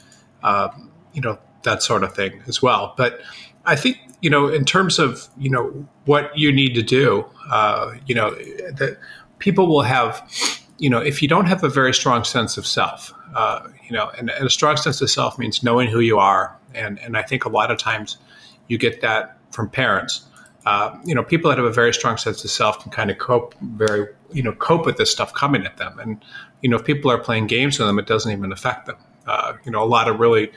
uh, 0.43 0.69
you 1.13 1.21
know, 1.21 1.39
that 1.63 1.81
sort 1.81 2.03
of 2.03 2.13
thing 2.13 2.43
as 2.47 2.61
well. 2.61 2.93
But 2.97 3.19
I 3.65 3.75
think 3.75 3.97
you 4.21 4.29
know, 4.29 4.47
in 4.47 4.65
terms 4.65 4.99
of 4.99 5.27
you 5.37 5.49
know 5.49 5.87
what 6.05 6.37
you 6.37 6.51
need 6.51 6.75
to 6.75 6.83
do, 6.83 7.25
uh, 7.49 7.93
you 8.05 8.13
know, 8.13 8.31
that 8.31 8.97
people 9.39 9.67
will 9.67 9.81
have, 9.81 10.29
you 10.77 10.89
know, 10.89 10.99
if 10.99 11.21
you 11.21 11.27
don't 11.27 11.45
have 11.45 11.63
a 11.63 11.69
very 11.69 11.93
strong 11.93 12.23
sense 12.23 12.57
of 12.57 12.65
self, 12.65 13.13
uh, 13.35 13.67
you 13.91 13.97
know, 13.97 14.09
and, 14.17 14.29
and, 14.29 14.47
a 14.47 14.49
strong 14.49 14.77
sense 14.77 15.01
of 15.01 15.09
self 15.09 15.37
means 15.37 15.63
knowing 15.63 15.89
who 15.89 15.99
you 15.99 16.17
are, 16.17 16.57
and 16.73 16.97
and 16.99 17.17
I 17.17 17.23
think 17.23 17.43
a 17.43 17.49
lot 17.49 17.71
of 17.71 17.77
times 17.77 18.17
you 18.69 18.77
get 18.77 19.01
that 19.01 19.37
from 19.51 19.69
parents. 19.69 20.25
Uh, 20.65 20.97
you 21.03 21.13
know, 21.13 21.21
people 21.21 21.49
that 21.49 21.57
have 21.57 21.67
a 21.67 21.73
very 21.73 21.93
strong 21.93 22.15
sense 22.15 22.41
of 22.45 22.49
self 22.49 22.79
can 22.81 22.89
kind 22.89 23.11
of 23.11 23.17
cope 23.17 23.53
very, 23.59 24.07
you 24.31 24.41
know, 24.41 24.53
cope 24.53 24.85
with 24.85 24.95
this 24.95 25.11
stuff 25.11 25.33
coming 25.33 25.65
at 25.65 25.75
them. 25.75 25.99
And 25.99 26.23
you 26.61 26.69
know, 26.69 26.77
if 26.77 26.85
people 26.85 27.11
are 27.11 27.17
playing 27.17 27.47
games 27.47 27.77
with 27.77 27.87
them, 27.89 27.99
it 27.99 28.07
doesn't 28.07 28.31
even 28.31 28.53
affect 28.53 28.85
them. 28.85 28.95
Uh, 29.27 29.55
you 29.65 29.71
know, 29.71 29.83
a 29.83 29.89
lot 29.97 30.07
of 30.07 30.21
really 30.21 30.51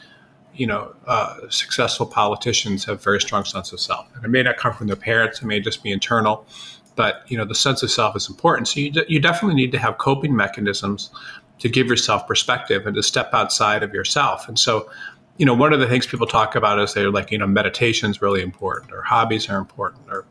you 0.54 0.68
know, 0.68 0.94
uh, 1.08 1.38
successful 1.48 2.06
politicians 2.06 2.84
have 2.84 3.02
very 3.02 3.20
strong 3.20 3.44
sense 3.44 3.72
of 3.72 3.80
self. 3.80 4.06
And 4.14 4.24
it 4.24 4.28
may 4.28 4.44
not 4.44 4.58
come 4.58 4.72
from 4.72 4.86
their 4.86 4.94
parents; 4.94 5.42
it 5.42 5.46
may 5.46 5.58
just 5.58 5.82
be 5.82 5.90
internal. 5.90 6.46
But 6.94 7.24
you 7.26 7.36
know, 7.36 7.44
the 7.44 7.56
sense 7.56 7.82
of 7.82 7.90
self 7.90 8.14
is 8.14 8.28
important. 8.28 8.68
So 8.68 8.78
you 8.78 8.92
de- 8.92 9.06
you 9.08 9.18
definitely 9.18 9.56
need 9.56 9.72
to 9.72 9.78
have 9.78 9.98
coping 9.98 10.36
mechanisms 10.36 11.10
to 11.58 11.68
give 11.68 11.86
yourself 11.86 12.26
perspective 12.26 12.86
and 12.86 12.96
to 12.96 13.02
step 13.02 13.30
outside 13.32 13.82
of 13.82 13.94
yourself. 13.94 14.48
And 14.48 14.58
so, 14.58 14.90
you 15.38 15.46
know, 15.46 15.54
one 15.54 15.72
of 15.72 15.80
the 15.80 15.86
things 15.86 16.06
people 16.06 16.26
talk 16.26 16.54
about 16.54 16.78
is 16.78 16.94
they're 16.94 17.10
like, 17.10 17.30
you 17.30 17.38
know, 17.38 17.46
meditation 17.46 18.10
is 18.10 18.20
really 18.20 18.42
important, 18.42 18.92
or 18.92 19.02
hobbies 19.02 19.48
are 19.48 19.58
important, 19.58 20.02
or 20.08 20.26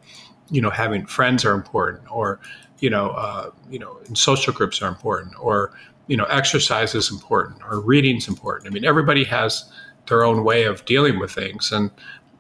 you 0.50 0.62
know, 0.62 0.70
having 0.70 1.06
friends 1.06 1.46
are 1.46 1.54
important, 1.54 2.04
or 2.12 2.40
you 2.80 2.90
know, 2.90 3.10
uh, 3.12 3.50
you 3.70 3.80
know, 3.80 3.98
social 4.14 4.54
groups 4.54 4.82
are 4.82 4.90
important, 4.90 5.34
or 5.40 5.74
you 6.08 6.18
know, 6.18 6.26
exercise 6.26 6.96
is 6.96 7.12
important, 7.12 7.62
or 7.70 7.80
reading 7.80 8.18
is 8.18 8.28
important. 8.28 8.68
I 8.68 8.74
mean, 8.74 8.86
everybody 8.86 9.24
has 9.26 9.72
their 10.08 10.24
own 10.24 10.44
way 10.44 10.66
of 10.66 10.84
dealing 10.86 11.20
with 11.20 11.32
things, 11.32 11.72
and 11.72 11.90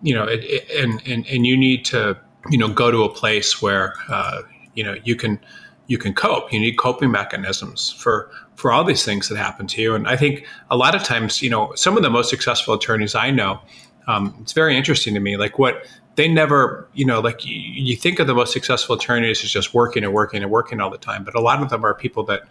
you 0.01 0.13
know, 0.13 0.25
it, 0.25 0.43
it, 0.43 0.69
and 0.83 1.01
and 1.07 1.25
and 1.27 1.47
you 1.47 1.57
need 1.57 1.85
to 1.85 2.17
you 2.49 2.57
know 2.57 2.67
go 2.67 2.91
to 2.91 3.03
a 3.03 3.09
place 3.09 3.61
where 3.61 3.93
uh, 4.09 4.41
you 4.73 4.83
know 4.83 4.95
you 5.03 5.15
can 5.15 5.39
you 5.87 5.97
can 5.97 6.13
cope. 6.13 6.51
You 6.53 6.59
need 6.59 6.77
coping 6.77 7.11
mechanisms 7.11 7.91
for 7.91 8.29
for 8.55 8.71
all 8.71 8.83
these 8.83 9.03
things 9.03 9.29
that 9.29 9.37
happen 9.37 9.67
to 9.67 9.81
you. 9.81 9.95
And 9.95 10.07
I 10.07 10.15
think 10.15 10.45
a 10.69 10.77
lot 10.77 10.95
of 10.95 11.03
times, 11.03 11.41
you 11.41 11.49
know, 11.49 11.73
some 11.75 11.97
of 11.97 12.03
the 12.03 12.09
most 12.09 12.29
successful 12.29 12.73
attorneys 12.75 13.15
I 13.15 13.31
know, 13.31 13.59
um, 14.07 14.35
it's 14.41 14.53
very 14.53 14.77
interesting 14.77 15.13
to 15.15 15.19
me. 15.19 15.37
Like 15.37 15.59
what 15.59 15.85
they 16.15 16.27
never, 16.27 16.87
you 16.93 17.05
know, 17.05 17.19
like 17.19 17.45
you, 17.45 17.55
you 17.55 17.95
think 17.95 18.19
of 18.19 18.27
the 18.27 18.35
most 18.35 18.53
successful 18.53 18.95
attorneys 18.95 19.43
as 19.43 19.49
just 19.49 19.73
working 19.73 20.03
and 20.03 20.13
working 20.13 20.43
and 20.43 20.51
working 20.51 20.79
all 20.79 20.89
the 20.89 20.97
time, 20.97 21.23
but 21.23 21.35
a 21.35 21.41
lot 21.41 21.61
of 21.61 21.69
them 21.69 21.83
are 21.83 21.93
people 21.93 22.23
that 22.25 22.43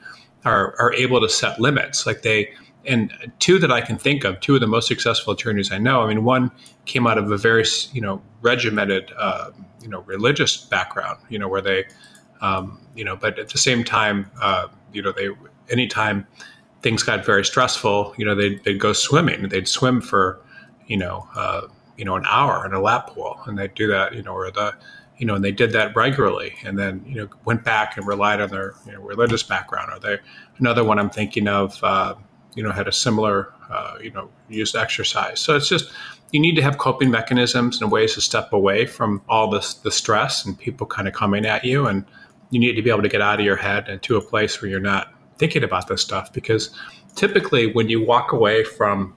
are 0.45 0.75
are 0.79 0.93
able 0.95 1.21
to 1.21 1.29
set 1.29 1.61
limits. 1.61 2.07
Like 2.07 2.23
they 2.23 2.53
and 2.85 3.13
two 3.39 3.59
that 3.61 3.71
I 3.71 3.81
can 3.81 3.97
think 3.97 4.25
of, 4.25 4.41
two 4.41 4.57
of 4.57 4.61
the 4.61 4.67
most 4.67 4.89
successful 4.89 5.33
attorneys 5.33 5.71
I 5.71 5.79
know. 5.79 6.03
I 6.03 6.09
mean, 6.09 6.25
one 6.25 6.51
came 6.85 7.07
out 7.07 7.17
of 7.17 7.31
a 7.31 7.37
very 7.37 7.65
you 7.93 8.01
know 8.01 8.21
regimented 8.41 9.13
uh, 9.17 9.51
you 9.81 9.89
know 9.89 10.01
religious 10.01 10.57
background, 10.57 11.19
you 11.29 11.39
know, 11.39 11.49
where 11.49 11.63
they 11.63 11.85
um, 12.43 12.79
you 12.95 13.05
know, 13.05 13.17
but 13.17 13.39
at 13.39 13.49
the 13.49 13.59
same 13.59 13.83
time, 13.83 14.31
uh, 14.43 14.69
you 14.93 15.01
know, 15.01 15.13
they 15.13 15.31
anytime 15.71 16.27
things 16.83 17.03
got 17.03 17.25
very 17.25 17.45
stressful, 17.45 18.15
you 18.19 18.25
know, 18.25 18.35
they'd, 18.35 18.63
they'd 18.65 18.81
go 18.81 18.93
swimming. 18.93 19.49
They'd 19.49 19.69
swim 19.69 20.03
for 20.03 20.41
you 20.87 20.97
know 20.99 21.27
uh, 21.35 21.63
you 21.97 22.05
know 22.05 22.17
an 22.17 22.25
hour 22.29 22.67
in 22.67 22.75
a 22.75 22.81
lap 22.81 23.09
pool, 23.09 23.41
and 23.47 23.57
they'd 23.57 23.75
do 23.75 23.87
that, 23.87 24.15
you 24.15 24.23
know, 24.23 24.35
or 24.35 24.51
the 24.51 24.75
you 25.17 25.27
know, 25.27 25.37
and 25.37 25.45
they 25.45 25.53
did 25.53 25.73
that 25.73 25.95
regularly, 25.95 26.55
and 26.65 26.79
then 26.79 27.03
you 27.07 27.15
know 27.15 27.29
went 27.45 27.65
back 27.65 27.97
and 27.97 28.07
relied 28.07 28.41
on 28.41 28.51
their 28.51 28.75
you 28.85 28.93
know, 28.93 29.01
religious 29.01 29.43
background. 29.43 29.91
Or 29.93 29.99
they 29.99 30.19
another 30.59 30.85
one 30.85 30.99
I'm 30.99 31.11
thinking 31.11 31.49
of. 31.49 31.83
Uh, 31.83 32.17
you 32.55 32.63
know, 32.63 32.71
had 32.71 32.89
a 32.89 32.93
similar, 32.93 33.53
uh, 33.71 33.97
you 34.03 34.11
know, 34.11 34.29
used 34.49 34.77
exercise. 34.77 35.41
So 35.41 35.57
it's 35.57 35.69
just 35.69 35.91
you 36.33 36.41
need 36.41 36.55
to 36.57 36.63
have 36.63 36.79
coping 36.79 37.11
mechanisms 37.11 37.81
and 37.81 37.91
ways 37.91 38.15
to 38.15 38.21
step 38.21 38.53
away 38.53 38.87
from 38.87 39.23
all 39.29 39.51
this 39.51 39.75
the 39.75 39.91
stress 39.91 40.45
and 40.45 40.59
people 40.59 40.87
kind 40.87 41.09
of 41.09 41.15
coming 41.15 41.47
at 41.47 41.65
you, 41.65 41.87
and 41.87 42.05
you 42.53 42.61
need 42.61 42.75
to 42.75 42.83
be 42.83 42.91
able 42.91 43.03
to 43.03 43.09
get 43.09 43.23
out 43.23 43.41
of 43.41 43.47
your 43.47 43.57
head 43.57 43.89
and 43.89 44.03
to 44.03 44.17
a 44.17 44.21
place 44.21 44.61
where 44.61 44.71
you're 44.71 44.79
not 44.79 45.13
thinking 45.39 45.65
about 45.65 45.89
this 45.89 46.03
stuff 46.03 46.33
because 46.33 46.71
typically 47.17 47.73
when 47.73 47.89
you 47.89 48.05
walk 48.05 48.33
away 48.33 48.63
from 48.63 49.17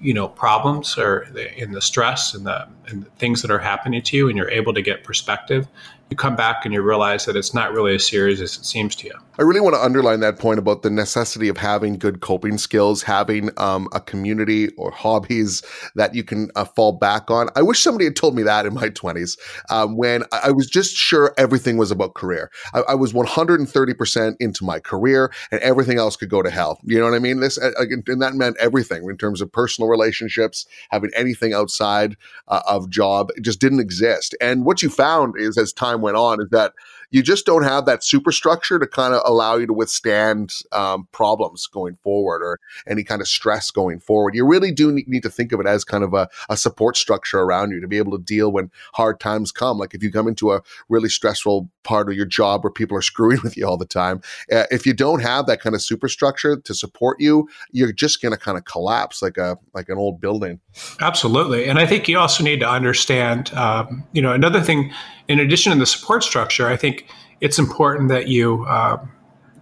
you 0.00 0.14
know 0.14 0.28
problems 0.28 0.96
or 0.96 1.26
the, 1.32 1.52
in 1.60 1.72
the 1.72 1.82
stress 1.82 2.32
and 2.32 2.46
the, 2.46 2.68
and 2.86 3.02
the 3.02 3.10
things 3.10 3.42
that 3.42 3.50
are 3.50 3.58
happening 3.58 4.00
to 4.00 4.16
you 4.16 4.28
and 4.28 4.36
you're 4.38 4.50
able 4.50 4.72
to 4.72 4.80
get 4.80 5.02
perspective 5.02 5.66
you 6.10 6.16
come 6.16 6.36
back 6.36 6.64
and 6.64 6.72
you 6.72 6.82
realize 6.82 7.26
that 7.26 7.36
it's 7.36 7.52
not 7.52 7.72
really 7.72 7.94
as 7.94 8.06
serious 8.06 8.40
as 8.40 8.56
it 8.56 8.64
seems 8.64 8.94
to 8.96 9.06
you. 9.06 9.14
I 9.40 9.42
really 9.44 9.60
want 9.60 9.76
to 9.76 9.80
underline 9.80 10.18
that 10.20 10.36
point 10.36 10.58
about 10.58 10.82
the 10.82 10.90
necessity 10.90 11.48
of 11.48 11.56
having 11.56 11.96
good 11.96 12.20
coping 12.20 12.58
skills, 12.58 13.04
having 13.04 13.50
um, 13.56 13.86
a 13.92 14.00
community 14.00 14.70
or 14.76 14.90
hobbies 14.90 15.62
that 15.94 16.12
you 16.12 16.24
can 16.24 16.50
uh, 16.56 16.64
fall 16.64 16.90
back 16.90 17.30
on. 17.30 17.48
I 17.54 17.62
wish 17.62 17.80
somebody 17.80 18.04
had 18.04 18.16
told 18.16 18.34
me 18.34 18.42
that 18.42 18.66
in 18.66 18.74
my 18.74 18.88
20s 18.88 19.38
um, 19.70 19.96
when 19.96 20.24
I 20.32 20.50
was 20.50 20.66
just 20.66 20.96
sure 20.96 21.34
everything 21.38 21.76
was 21.76 21.92
about 21.92 22.14
career. 22.14 22.50
I, 22.74 22.80
I, 22.80 22.94
was 22.96 23.12
130% 23.12 24.36
into 24.40 24.64
my 24.64 24.80
career 24.80 25.32
and 25.52 25.60
everything 25.60 25.98
else 25.98 26.16
could 26.16 26.30
go 26.30 26.42
to 26.42 26.50
hell. 26.50 26.80
You 26.82 26.98
know 26.98 27.04
what 27.04 27.14
I 27.14 27.20
mean? 27.20 27.38
This 27.38 27.58
uh, 27.58 27.70
And 28.08 28.20
that 28.20 28.34
meant 28.34 28.56
everything 28.58 29.08
in 29.08 29.16
terms 29.16 29.40
of 29.40 29.52
personal 29.52 29.88
relationships, 29.88 30.66
having 30.90 31.10
anything 31.14 31.52
outside 31.52 32.16
uh, 32.48 32.62
of 32.66 32.90
job. 32.90 33.30
It 33.36 33.42
just 33.42 33.60
didn't 33.60 33.80
exist. 33.80 34.34
And 34.40 34.64
what 34.64 34.82
you 34.82 34.90
found 34.90 35.34
is 35.38 35.56
as 35.56 35.72
time 35.72 35.97
time 35.98 36.02
went 36.02 36.16
on 36.16 36.40
is 36.40 36.48
that 36.50 36.72
you 37.10 37.22
just 37.22 37.46
don't 37.46 37.62
have 37.62 37.86
that 37.86 38.04
superstructure 38.04 38.78
to 38.78 38.86
kind 38.86 39.14
of 39.14 39.22
allow 39.24 39.56
you 39.56 39.66
to 39.66 39.72
withstand 39.72 40.52
um, 40.72 41.08
problems 41.10 41.66
going 41.66 41.96
forward 42.02 42.42
or 42.42 42.58
any 42.86 43.02
kind 43.02 43.22
of 43.22 43.28
stress 43.28 43.70
going 43.70 43.98
forward. 43.98 44.34
You 44.34 44.46
really 44.46 44.72
do 44.72 44.92
need 44.92 45.22
to 45.22 45.30
think 45.30 45.52
of 45.52 45.60
it 45.60 45.66
as 45.66 45.84
kind 45.84 46.04
of 46.04 46.12
a, 46.12 46.28
a 46.50 46.56
support 46.56 46.98
structure 46.98 47.40
around 47.40 47.70
you 47.70 47.80
to 47.80 47.88
be 47.88 47.96
able 47.96 48.12
to 48.12 48.22
deal 48.22 48.52
when 48.52 48.70
hard 48.92 49.20
times 49.20 49.50
come. 49.50 49.78
Like 49.78 49.94
if 49.94 50.02
you 50.02 50.12
come 50.12 50.28
into 50.28 50.52
a 50.52 50.62
really 50.90 51.08
stressful 51.08 51.70
part 51.82 52.10
of 52.10 52.14
your 52.14 52.26
job 52.26 52.62
where 52.62 52.70
people 52.70 52.96
are 52.96 53.02
screwing 53.02 53.38
with 53.42 53.56
you 53.56 53.66
all 53.66 53.78
the 53.78 53.86
time, 53.86 54.20
uh, 54.52 54.64
if 54.70 54.84
you 54.84 54.92
don't 54.92 55.20
have 55.20 55.46
that 55.46 55.62
kind 55.62 55.74
of 55.74 55.80
superstructure 55.80 56.58
to 56.58 56.74
support 56.74 57.18
you, 57.20 57.48
you're 57.70 57.92
just 57.92 58.20
going 58.20 58.32
to 58.32 58.38
kind 58.38 58.58
of 58.58 58.66
collapse 58.66 59.22
like 59.22 59.38
a 59.38 59.56
like 59.72 59.88
an 59.88 59.96
old 59.96 60.20
building. 60.20 60.60
Absolutely, 61.00 61.66
and 61.66 61.78
I 61.78 61.86
think 61.86 62.06
you 62.06 62.18
also 62.18 62.44
need 62.44 62.60
to 62.60 62.68
understand. 62.68 63.52
Um, 63.54 64.04
you 64.12 64.20
know, 64.20 64.32
another 64.32 64.60
thing 64.60 64.92
in 65.28 65.38
addition 65.38 65.72
to 65.72 65.78
the 65.78 65.86
support 65.86 66.24
structure, 66.24 66.66
I 66.66 66.76
think 66.76 67.06
it's 67.40 67.58
important 67.58 68.08
that 68.08 68.28
you, 68.28 68.64
uh, 68.66 69.04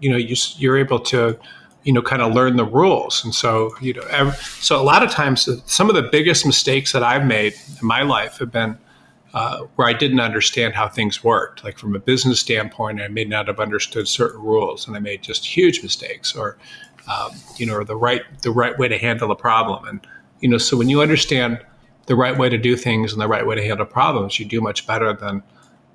you 0.01 0.11
know, 0.11 0.17
you, 0.17 0.37
you're 0.57 0.79
able 0.79 1.01
to, 1.01 1.39
you 1.83 1.93
know, 1.93 2.03
kind 2.03 2.23
of 2.23 2.33
learn 2.33 2.57
the 2.57 2.65
rules. 2.65 3.25
And 3.25 3.35
so, 3.35 3.75
you 3.81 3.95
know, 3.95 4.31
so 4.31 4.81
a 4.81 4.83
lot 4.83 5.03
of 5.03 5.11
times, 5.11 5.49
some 5.67 5.89
of 5.89 5.97
the 5.97 6.03
biggest 6.03 6.47
mistakes 6.47 6.93
that 6.93 7.03
I've 7.03 7.27
made 7.27 7.55
in 7.81 7.87
my 7.87 8.03
life 8.03 8.39
have 8.39 8.51
been 8.51 8.79
uh, 9.35 9.65
where 9.75 9.87
I 9.87 9.93
didn't 9.93 10.21
understand 10.21 10.75
how 10.75 10.89
things 10.89 11.23
worked. 11.23 11.63
Like 11.63 11.79
from 11.79 11.95
a 11.95 11.99
business 11.99 12.41
standpoint, 12.41 13.03
I 13.03 13.09
may 13.09 13.25
not 13.25 13.49
have 13.49 13.61
understood 13.61 14.09
certain 14.09 14.41
rules, 14.41 14.87
and 14.87 14.97
I 14.97 15.01
made 15.01 15.23
just 15.23 15.45
huge 15.45 15.83
mistakes, 15.83 16.35
or 16.35 16.57
um, 17.07 17.33
you 17.59 17.67
know, 17.67 17.75
or 17.75 17.85
the 17.85 17.97
right 17.97 18.23
the 18.43 18.51
right 18.51 18.79
way 18.79 18.89
to 18.89 18.97
handle 18.97 19.31
a 19.31 19.37
problem. 19.37 19.87
And 19.87 20.07
you 20.41 20.49
know, 20.49 20.59
so 20.59 20.77
when 20.77 20.89
you 20.89 21.03
understand 21.03 21.61
the 22.07 22.17
right 22.17 22.39
way 22.39 22.49
to 22.49 22.57
do 22.57 22.77
things 22.77 23.13
and 23.13 23.21
the 23.21 23.29
right 23.29 23.47
way 23.47 23.57
to 23.57 23.63
handle 23.63 23.85
problems, 23.85 24.39
you 24.39 24.47
do 24.47 24.61
much 24.61 24.87
better 24.87 25.13
than 25.13 25.43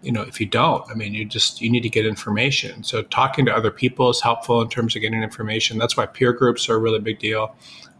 you 0.01 0.11
know 0.11 0.21
if 0.21 0.39
you 0.39 0.45
don't 0.45 0.83
i 0.89 0.93
mean 0.93 1.13
you 1.13 1.25
just 1.25 1.61
you 1.61 1.69
need 1.69 1.81
to 1.81 1.89
get 1.89 2.05
information. 2.05 2.83
So 2.83 3.03
talking 3.03 3.45
to 3.45 3.55
other 3.55 3.71
people 3.71 4.09
is 4.09 4.21
helpful 4.21 4.61
in 4.61 4.69
terms 4.69 4.95
of 4.95 5.01
getting 5.01 5.23
information. 5.23 5.77
That's 5.77 5.95
why 5.95 6.05
peer 6.05 6.33
groups 6.33 6.69
are 6.69 6.75
a 6.75 6.79
really 6.79 6.99
big 6.99 7.19
deal 7.19 7.55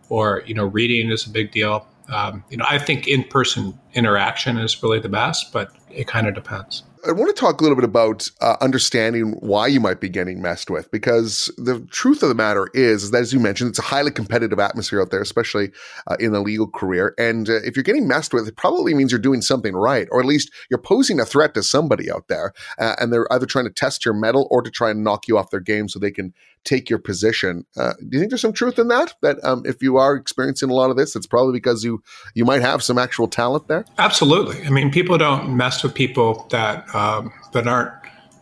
or 0.10 0.44
you 0.46 0.54
know 0.54 0.66
reading 0.66 1.10
is 1.12 1.26
a 1.26 1.30
big 1.30 1.52
deal. 1.52 1.88
Um, 2.10 2.44
you 2.50 2.58
know 2.58 2.66
i 2.68 2.78
think 2.78 3.08
in-person 3.08 3.80
interaction 3.94 4.58
is 4.58 4.82
really 4.82 5.00
the 5.00 5.10
best 5.10 5.52
but 5.52 5.72
it 5.90 6.08
kind 6.08 6.28
of 6.28 6.34
depends. 6.34 6.84
I 7.08 7.14
want 7.14 7.36
to 7.36 7.40
talk 7.40 7.60
a 7.60 7.64
little 7.64 7.76
bit 7.76 7.84
about 7.84 8.30
uh, 8.42 8.58
understanding 8.62 9.32
why 9.40 9.66
you 9.66 9.80
might 9.80 10.00
be 10.00 10.08
getting 10.08 10.40
messed 10.40 10.70
with, 10.70 10.92
because 10.92 11.52
the 11.58 11.80
truth 11.90 12.22
of 12.22 12.30
the 12.30 12.36
matter 12.36 12.70
is, 12.76 13.04
is 13.04 13.12
that, 13.12 13.22
as 13.22 13.34
you 13.34 13.40
mentioned, 13.40 13.72
it's 13.72 13.80
a 13.80 13.84
highly 13.84 14.12
competitive 14.12 14.60
atmosphere 14.60 15.02
out 15.02 15.10
there, 15.10 15.22
especially 15.22 15.72
uh, 16.06 16.16
in 16.20 16.36
a 16.36 16.42
legal 16.42 16.68
career. 16.68 17.16
And 17.18 17.50
uh, 17.50 17.56
if 17.64 17.76
you're 17.76 17.84
getting 17.84 18.08
messed 18.08 18.36
with, 18.36 18.48
it 18.48 18.56
probably 18.56 18.94
means 18.94 19.12
you're 19.12 19.20
doing 19.20 19.42
something 19.42 19.74
right, 19.74 20.08
or 20.12 20.20
at 20.20 20.28
least 20.28 20.52
you're 20.70 20.78
posing 20.78 21.20
a 21.20 21.26
threat 21.26 21.56
to 21.56 21.64
somebody 21.64 22.12
out 22.12 22.28
there, 22.28 22.54
uh, 22.78 22.96
and 23.00 23.12
they're 23.12 23.32
either 23.34 23.48
trying 23.48 23.66
to 23.66 23.72
test 23.72 24.06
your 24.06 24.14
mettle 24.14 24.48
or 24.52 24.62
to 24.62 24.70
try 24.70 24.92
and 24.92 25.04
knock 25.04 25.28
you 25.28 25.40
off 25.40 25.50
their 25.50 25.60
game 25.60 25.90
so 25.90 25.98
they 25.98 26.12
can 26.12 26.34
take 26.64 26.90
your 26.90 27.00
position. 27.00 27.66
Uh, 27.76 27.94
do 27.98 28.10
you 28.12 28.20
think 28.20 28.30
there's 28.30 28.42
some 28.42 28.54
truth 28.54 28.78
in 28.78 28.88
that? 28.90 29.16
That 29.24 29.44
um, 29.44 29.64
if 29.66 29.82
you 29.82 29.98
are 29.98 30.16
experiencing 30.16 30.70
a 30.70 30.74
lot 30.74 30.92
of 30.92 30.98
this, 30.98 31.16
it's 31.16 31.26
probably 31.26 31.54
because 31.54 31.84
you 31.84 32.04
you 32.36 32.46
might 32.46 32.62
have 32.62 32.84
some 32.84 33.00
actual 33.00 33.28
talent 33.28 33.68
there. 33.68 33.81
Absolutely. 33.98 34.66
I 34.66 34.70
mean, 34.70 34.92
people 34.92 35.18
don't 35.18 35.56
mess 35.56 35.84
with 35.84 35.94
people 35.94 36.48
that 36.50 36.94
um, 36.96 37.32
that 37.54 37.68
aren't 37.68 37.94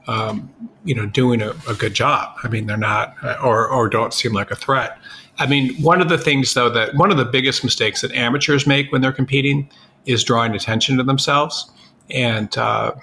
um, 0.07 0.51
you 0.83 0.95
know 0.95 1.05
doing 1.05 1.41
a, 1.41 1.51
a, 1.67 1.73
good 1.73 1.93
job. 1.93 2.35
I 2.43 2.47
mean, 2.47 2.67
they're 2.67 2.77
not 2.77 3.15
or 3.43 3.67
or 3.67 3.89
don't 3.89 4.13
seem 4.13 4.33
like 4.33 4.51
a 4.51 4.55
threat. 4.55 4.97
I 5.37 5.45
mean, 5.45 5.75
one 5.81 6.01
of 6.01 6.09
the 6.09 6.17
things 6.17 6.53
though 6.53 6.69
that 6.69 6.95
one 6.95 7.11
of 7.11 7.17
the 7.17 7.25
biggest 7.25 7.63
mistakes 7.63 8.01
that 8.01 8.11
amateurs 8.13 8.67
make 8.67 8.91
when 8.91 9.01
they're 9.01 9.11
competing 9.11 9.69
is 10.05 10.23
drawing 10.23 10.55
attention 10.55 10.97
to 10.97 11.03
themselves. 11.03 11.69
And 12.09 12.57
uh, 12.57 12.93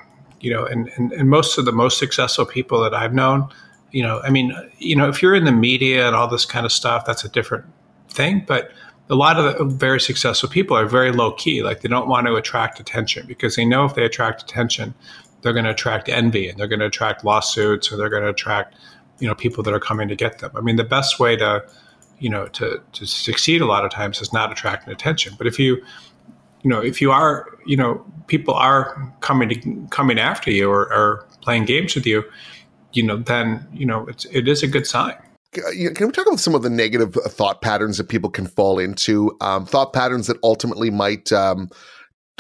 you 0.40 0.52
know, 0.52 0.64
and, 0.64 0.90
and, 0.96 1.12
and 1.12 1.30
most 1.30 1.58
of 1.58 1.64
the 1.64 1.72
most 1.72 1.98
successful 1.98 2.44
people 2.44 2.80
that 2.82 2.94
I've 2.94 3.14
known 3.14 3.48
you 3.96 4.02
know, 4.02 4.20
I 4.22 4.28
mean, 4.28 4.54
you 4.78 4.94
know, 4.94 5.08
if 5.08 5.22
you're 5.22 5.34
in 5.34 5.44
the 5.44 5.52
media 5.52 6.06
and 6.06 6.14
all 6.14 6.28
this 6.28 6.44
kind 6.44 6.66
of 6.66 6.72
stuff, 6.72 7.06
that's 7.06 7.24
a 7.24 7.30
different 7.30 7.64
thing. 8.08 8.44
But 8.46 8.70
a 9.08 9.14
lot 9.14 9.38
of 9.38 9.72
very 9.72 10.00
successful 10.00 10.48
people 10.48 10.76
are 10.76 10.86
very 10.86 11.12
low 11.12 11.32
key. 11.32 11.62
Like 11.62 11.80
they 11.80 11.88
don't 11.88 12.08
want 12.08 12.26
to 12.26 12.34
attract 12.34 12.80
attention 12.80 13.26
because 13.26 13.56
they 13.56 13.64
know 13.64 13.84
if 13.84 13.94
they 13.94 14.04
attract 14.04 14.42
attention, 14.42 14.94
they're 15.42 15.52
going 15.52 15.64
to 15.64 15.70
attract 15.70 16.08
envy 16.08 16.48
and 16.48 16.58
they're 16.58 16.66
going 16.66 16.80
to 16.80 16.86
attract 16.86 17.24
lawsuits 17.24 17.92
or 17.92 17.96
they're 17.96 18.10
going 18.10 18.24
to 18.24 18.30
attract, 18.30 18.74
you 19.20 19.28
know, 19.28 19.34
people 19.34 19.62
that 19.62 19.72
are 19.72 19.80
coming 19.80 20.08
to 20.08 20.16
get 20.16 20.38
them. 20.38 20.50
I 20.56 20.60
mean, 20.60 20.76
the 20.76 20.84
best 20.84 21.20
way 21.20 21.36
to, 21.36 21.64
you 22.18 22.28
know, 22.28 22.48
to, 22.48 22.82
to 22.92 23.06
succeed 23.06 23.60
a 23.60 23.66
lot 23.66 23.84
of 23.84 23.92
times 23.92 24.20
is 24.20 24.32
not 24.32 24.50
attracting 24.50 24.92
attention. 24.92 25.34
But 25.38 25.46
if 25.46 25.58
you, 25.58 25.76
you 26.62 26.70
know, 26.70 26.80
if 26.80 27.00
you 27.00 27.12
are, 27.12 27.48
you 27.64 27.76
know, 27.76 28.04
people 28.26 28.54
are 28.54 29.14
coming 29.20 29.48
to 29.50 29.86
coming 29.90 30.18
after 30.18 30.50
you 30.50 30.68
or, 30.68 30.92
or 30.92 31.26
playing 31.42 31.66
games 31.66 31.94
with 31.94 32.06
you, 32.06 32.24
you 32.92 33.04
know, 33.04 33.18
then 33.18 33.68
you 33.72 33.86
know 33.86 34.06
it's 34.06 34.24
it 34.26 34.48
is 34.48 34.64
a 34.64 34.66
good 34.66 34.86
sign. 34.86 35.16
Can 35.56 36.06
we 36.06 36.12
talk 36.12 36.26
about 36.26 36.40
some 36.40 36.54
of 36.54 36.62
the 36.62 36.70
negative 36.70 37.14
thought 37.14 37.62
patterns 37.62 37.98
that 37.98 38.08
people 38.08 38.30
can 38.30 38.46
fall 38.46 38.78
into? 38.78 39.36
Um, 39.40 39.66
thought 39.66 39.92
patterns 39.92 40.26
that 40.26 40.36
ultimately 40.42 40.90
might 40.90 41.32
um, 41.32 41.68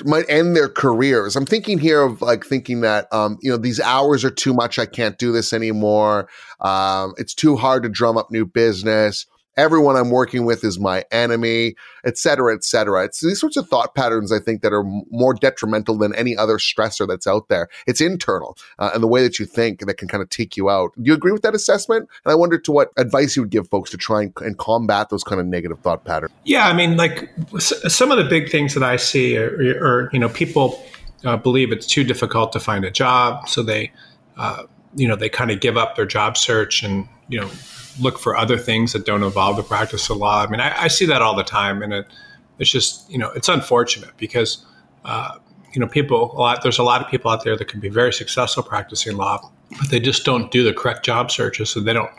might 0.04 0.26
end 0.28 0.54
their 0.54 0.68
careers. 0.68 1.36
I'm 1.36 1.46
thinking 1.46 1.78
here 1.78 2.02
of 2.02 2.20
like 2.22 2.44
thinking 2.44 2.82
that 2.82 3.12
um, 3.12 3.38
you 3.40 3.50
know 3.50 3.56
these 3.56 3.80
hours 3.80 4.24
are 4.24 4.30
too 4.30 4.54
much. 4.54 4.78
I 4.78 4.86
can't 4.86 5.18
do 5.18 5.32
this 5.32 5.52
anymore. 5.52 6.28
Um, 6.60 7.14
it's 7.16 7.34
too 7.34 7.56
hard 7.56 7.82
to 7.84 7.88
drum 7.88 8.16
up 8.16 8.30
new 8.30 8.46
business 8.46 9.26
everyone 9.56 9.96
I'm 9.96 10.10
working 10.10 10.44
with 10.44 10.64
is 10.64 10.78
my 10.78 11.04
enemy, 11.10 11.74
et 12.04 12.18
cetera, 12.18 12.54
et 12.54 12.64
cetera. 12.64 13.04
It's 13.04 13.20
these 13.20 13.40
sorts 13.40 13.56
of 13.56 13.68
thought 13.68 13.94
patterns, 13.94 14.32
I 14.32 14.38
think, 14.38 14.62
that 14.62 14.72
are 14.72 14.84
more 15.10 15.34
detrimental 15.34 15.96
than 15.98 16.14
any 16.14 16.36
other 16.36 16.58
stressor 16.58 17.06
that's 17.08 17.26
out 17.26 17.48
there. 17.48 17.68
It's 17.86 18.00
internal 18.00 18.56
uh, 18.78 18.90
and 18.94 19.02
the 19.02 19.08
way 19.08 19.22
that 19.22 19.38
you 19.38 19.46
think 19.46 19.86
that 19.86 19.94
can 19.94 20.08
kind 20.08 20.22
of 20.22 20.30
take 20.30 20.56
you 20.56 20.70
out. 20.70 20.92
Do 20.96 21.02
you 21.04 21.14
agree 21.14 21.32
with 21.32 21.42
that 21.42 21.54
assessment? 21.54 22.08
And 22.24 22.32
I 22.32 22.34
wonder 22.34 22.58
to 22.58 22.72
what 22.72 22.90
advice 22.96 23.36
you 23.36 23.42
would 23.42 23.50
give 23.50 23.68
folks 23.68 23.90
to 23.90 23.96
try 23.96 24.22
and, 24.22 24.32
and 24.40 24.58
combat 24.58 25.08
those 25.10 25.24
kind 25.24 25.40
of 25.40 25.46
negative 25.46 25.78
thought 25.80 26.04
patterns. 26.04 26.32
Yeah, 26.44 26.66
I 26.66 26.72
mean, 26.72 26.96
like 26.96 27.30
some 27.58 28.10
of 28.10 28.18
the 28.18 28.24
big 28.24 28.50
things 28.50 28.74
that 28.74 28.82
I 28.82 28.96
see 28.96 29.36
are, 29.38 29.48
are 29.82 30.10
you 30.12 30.18
know, 30.18 30.28
people 30.28 30.82
uh, 31.24 31.36
believe 31.36 31.72
it's 31.72 31.86
too 31.86 32.04
difficult 32.04 32.52
to 32.52 32.60
find 32.60 32.84
a 32.84 32.90
job, 32.90 33.48
so 33.48 33.62
they, 33.62 33.90
uh, 34.36 34.64
you 34.96 35.06
know, 35.06 35.14
they 35.14 35.28
kind 35.28 35.50
of 35.50 35.60
give 35.60 35.76
up 35.76 35.94
their 35.94 36.06
job 36.06 36.36
search 36.36 36.82
and 36.82 37.08
you 37.28 37.40
know 37.40 37.50
look 38.00 38.18
for 38.18 38.36
other 38.36 38.58
things 38.58 38.92
that 38.92 39.06
don't 39.06 39.22
involve 39.22 39.56
the 39.56 39.62
practice 39.62 40.10
of 40.10 40.16
law. 40.16 40.42
I 40.42 40.46
mean, 40.48 40.60
I, 40.60 40.84
I 40.84 40.88
see 40.88 41.06
that 41.06 41.22
all 41.22 41.34
the 41.34 41.44
time, 41.44 41.82
and 41.82 41.92
it, 41.92 42.06
it's 42.58 42.70
just 42.70 43.08
you 43.10 43.18
know 43.18 43.30
it's 43.30 43.48
unfortunate 43.48 44.16
because 44.16 44.64
uh, 45.04 45.38
you 45.72 45.80
know 45.80 45.86
people 45.86 46.32
a 46.32 46.38
lot. 46.38 46.62
There's 46.62 46.78
a 46.78 46.82
lot 46.82 47.02
of 47.02 47.10
people 47.10 47.30
out 47.30 47.44
there 47.44 47.56
that 47.56 47.68
can 47.68 47.80
be 47.80 47.88
very 47.88 48.12
successful 48.12 48.62
practicing 48.62 49.16
law, 49.16 49.50
but 49.78 49.90
they 49.90 50.00
just 50.00 50.24
don't 50.24 50.50
do 50.50 50.64
the 50.64 50.72
correct 50.72 51.04
job 51.04 51.30
searches, 51.30 51.70
so 51.70 51.80
they 51.80 51.92
don't 51.92 52.10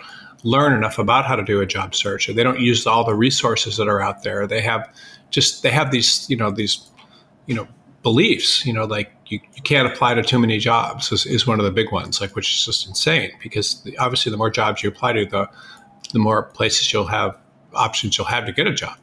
learn 0.43 0.73
enough 0.73 0.99
about 0.99 1.25
how 1.25 1.35
to 1.35 1.43
do 1.43 1.61
a 1.61 1.65
job 1.65 1.95
search, 1.95 2.29
or 2.29 2.33
they 2.33 2.43
don't 2.43 2.59
use 2.59 2.85
all 2.85 3.03
the 3.03 3.15
resources 3.15 3.77
that 3.77 3.87
are 3.87 4.01
out 4.01 4.23
there. 4.23 4.45
They 4.45 4.61
have 4.61 4.87
just 5.31 5.63
they 5.63 5.71
have 5.71 5.91
these 5.91 6.29
you 6.29 6.37
know 6.37 6.51
these 6.51 6.89
you 7.47 7.55
know 7.55 7.67
beliefs. 8.03 8.65
You 8.65 8.73
know, 8.73 8.85
like 8.85 9.11
you, 9.29 9.39
you 9.55 9.61
can't 9.61 9.87
apply 9.87 10.13
to 10.13 10.23
too 10.23 10.39
many 10.39 10.57
jobs 10.57 11.11
is, 11.11 11.25
is 11.25 11.47
one 11.47 11.59
of 11.59 11.65
the 11.65 11.71
big 11.71 11.91
ones, 11.91 12.21
like 12.21 12.35
which 12.35 12.53
is 12.53 12.65
just 12.65 12.87
insane 12.87 13.31
because 13.41 13.81
the, 13.83 13.97
obviously 13.97 14.31
the 14.31 14.37
more 14.37 14.49
jobs 14.49 14.83
you 14.83 14.89
apply 14.89 15.13
to, 15.13 15.25
the 15.25 15.49
the 16.13 16.19
more 16.19 16.43
places 16.43 16.91
you'll 16.93 17.05
have 17.05 17.37
options 17.73 18.17
you'll 18.17 18.27
have 18.27 18.45
to 18.45 18.51
get 18.51 18.67
a 18.67 18.73
job. 18.73 18.97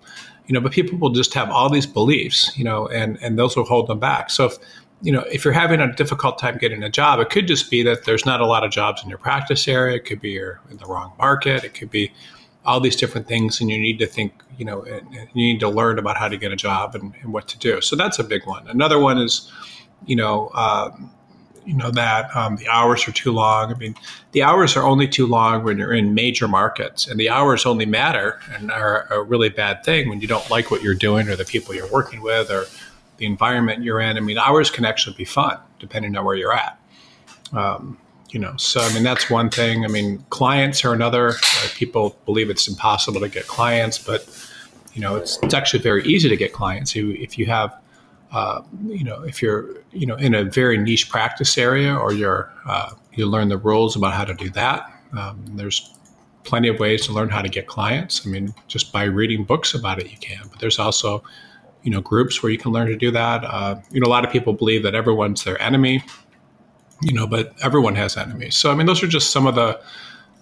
You 0.47 0.55
know, 0.55 0.61
but 0.61 0.73
people 0.73 0.99
will 0.99 1.11
just 1.11 1.33
have 1.35 1.51
all 1.51 1.71
these 1.71 1.87
beliefs, 1.87 2.57
you 2.57 2.65
know, 2.65 2.87
and 2.89 3.19
and 3.23 3.39
those 3.39 3.57
will 3.57 3.65
hold 3.65 3.87
them 3.87 3.99
back. 3.99 4.31
So 4.31 4.47
if 4.47 4.59
you 5.03 5.13
know, 5.13 5.25
if 5.31 5.45
you're 5.45 5.55
having 5.55 5.81
a 5.81 5.93
difficult 5.93 6.39
time 6.39 6.57
getting 6.57 6.83
a 6.83 6.89
job, 6.89 7.21
it 7.21 7.29
could 7.29 7.47
just 7.47 7.71
be 7.71 7.83
that 7.83 8.05
there's 8.05 8.25
not 8.25 8.41
a 8.41 8.47
lot 8.47 8.65
of 8.65 8.71
jobs 8.71 9.03
in 9.03 9.09
your 9.09 9.19
practice 9.19 9.69
area. 9.69 9.97
It 9.97 10.07
could 10.07 10.21
be 10.21 10.31
you're 10.31 10.61
in 10.71 10.79
the 10.79 10.87
wrong 10.87 11.13
market. 11.19 11.63
It 11.65 11.75
could 11.75 11.91
be 11.91 12.13
all 12.65 12.81
these 12.81 12.97
different 12.97 13.29
things, 13.29 13.61
and 13.61 13.71
you 13.71 13.79
need 13.79 13.99
to 13.99 14.07
think, 14.07 14.33
you 14.57 14.65
know, 14.65 14.85
you 14.87 15.29
need 15.35 15.61
to 15.61 15.69
learn 15.69 15.99
about 15.99 16.17
how 16.17 16.29
to 16.29 16.37
get 16.37 16.53
a 16.53 16.57
job 16.57 16.95
and, 16.95 17.13
and 17.21 17.33
what 17.33 17.47
to 17.49 17.59
do. 17.59 17.81
So 17.81 17.97
that's 17.97 18.19
a 18.19 18.25
big 18.25 18.47
one. 18.47 18.67
Another 18.69 18.99
one 18.99 19.19
is, 19.19 19.53
you 20.07 20.17
know, 20.17 20.51
um, 20.55 21.11
you 21.65 21.75
know 21.75 21.91
that 21.91 22.35
um, 22.37 22.57
the 22.57 22.69
hours 22.69 23.09
are 23.09 23.13
too 23.13 23.33
long. 23.33 23.73
I 23.73 23.77
mean, 23.77 23.95
the 24.33 24.43
hours 24.43 24.77
are 24.77 24.85
only 24.85 25.09
too 25.09 25.27
long 25.27 25.65
when 25.65 25.79
you're 25.79 25.95
in 25.95 26.15
major 26.15 26.47
markets, 26.47 27.07
and 27.07 27.19
the 27.19 27.31
hours 27.31 27.65
only 27.67 27.87
matter 27.87 28.41
and 28.53 28.71
are 28.71 29.07
a 29.11 29.23
really 29.23 29.49
bad 29.49 29.85
thing 29.85 30.09
when 30.09 30.21
you 30.21 30.29
don't 30.29 30.49
like 30.51 30.71
what 30.71 30.83
you're 30.83 30.95
doing 30.95 31.29
or 31.29 31.37
the 31.37 31.45
people 31.45 31.75
you're 31.75 31.91
working 31.91 32.21
with 32.21 32.51
or 32.51 32.67
the 33.17 33.27
environment 33.27 33.83
you're 33.83 34.01
in. 34.01 34.17
I 34.17 34.21
mean, 34.21 34.39
hours 34.39 34.71
can 34.71 34.85
actually 34.85 35.17
be 35.17 35.25
fun 35.25 35.59
depending 35.79 36.17
on 36.17 36.25
where 36.25 36.37
you're 36.37 36.53
at. 36.53 36.79
Um, 37.53 37.99
you 38.31 38.41
know, 38.41 38.57
so 38.57 38.81
I 38.81 38.93
mean, 38.93 39.05
that's 39.05 39.31
one 39.31 39.49
thing. 39.49 39.85
I 39.85 39.89
mean, 39.89 40.25
clients 40.31 40.85
are 40.85 40.93
another. 40.93 41.31
Uh, 41.31 41.69
people 41.75 42.17
believe 42.27 42.51
it's 42.51 42.67
impossible 42.67 43.21
to 43.21 43.29
get 43.29 43.47
clients, 43.47 43.99
but 43.99 44.27
you 44.93 45.01
know, 45.01 45.17
it's, 45.17 45.39
it's 45.43 45.55
actually 45.55 45.83
very 45.83 46.05
easy 46.05 46.29
to 46.29 46.37
get 46.37 46.53
clients. 46.53 46.95
If 46.97 47.39
you 47.39 47.47
have 47.47 47.77
uh, 48.35 48.63
you 48.87 49.05
know, 49.05 49.23
if 49.23 49.41
you're, 49.41 49.77
you 49.93 50.07
know, 50.07 50.17
in 50.17 50.35
a 50.35 50.43
very 50.43 50.77
niche 50.77 51.09
practice 51.09 51.57
area 51.57 51.95
or 51.95 52.13
you're, 52.13 52.53
uh, 52.67 52.91
you 53.13 53.27
learn 53.27 53.49
the 53.49 53.57
rules 53.57 53.95
about 53.95 54.13
how 54.13 54.25
to 54.25 54.35
do 54.35 54.51
that. 54.51 54.91
Um, 55.17 55.45
there's 55.51 55.95
plenty 56.43 56.67
of 56.67 56.81
ways 56.81 57.07
to 57.07 57.13
learn 57.13 57.29
how 57.29 57.41
to 57.43 57.49
get 57.49 57.69
clients. 57.69 58.27
I 58.27 58.31
mean, 58.31 58.53
just 58.67 58.93
by 58.93 59.05
reading 59.05 59.45
books 59.45 59.73
about 59.73 60.01
it, 60.01 60.11
you 60.11 60.19
can. 60.19 60.49
But 60.51 60.59
there's 60.59 60.81
also, 60.81 61.23
you 61.85 61.93
know, 61.93 62.01
groups 62.01 62.43
where 62.43 62.51
you 62.51 62.59
can 62.59 62.73
learn 62.73 62.89
to 62.89 62.97
do 62.97 63.13
that. 63.13 63.45
Uh, 63.45 63.77
you 63.93 64.01
know, 64.01 64.09
a 64.09 64.11
lot 64.11 64.25
of 64.25 64.33
people 64.33 64.53
believe 64.53 64.83
that 64.83 64.97
everyone's 64.97 65.45
their 65.45 65.61
enemy. 65.63 66.03
You 67.03 67.13
know, 67.13 67.27
but 67.27 67.53
everyone 67.63 67.95
has 67.97 68.17
enemies. 68.17 68.57
So 68.57 68.73
I 68.73 68.75
mean, 68.75 68.87
those 68.87 69.03
are 69.03 69.07
just 69.07 69.31
some 69.31 69.47
of 69.47 69.55
the, 69.55 69.81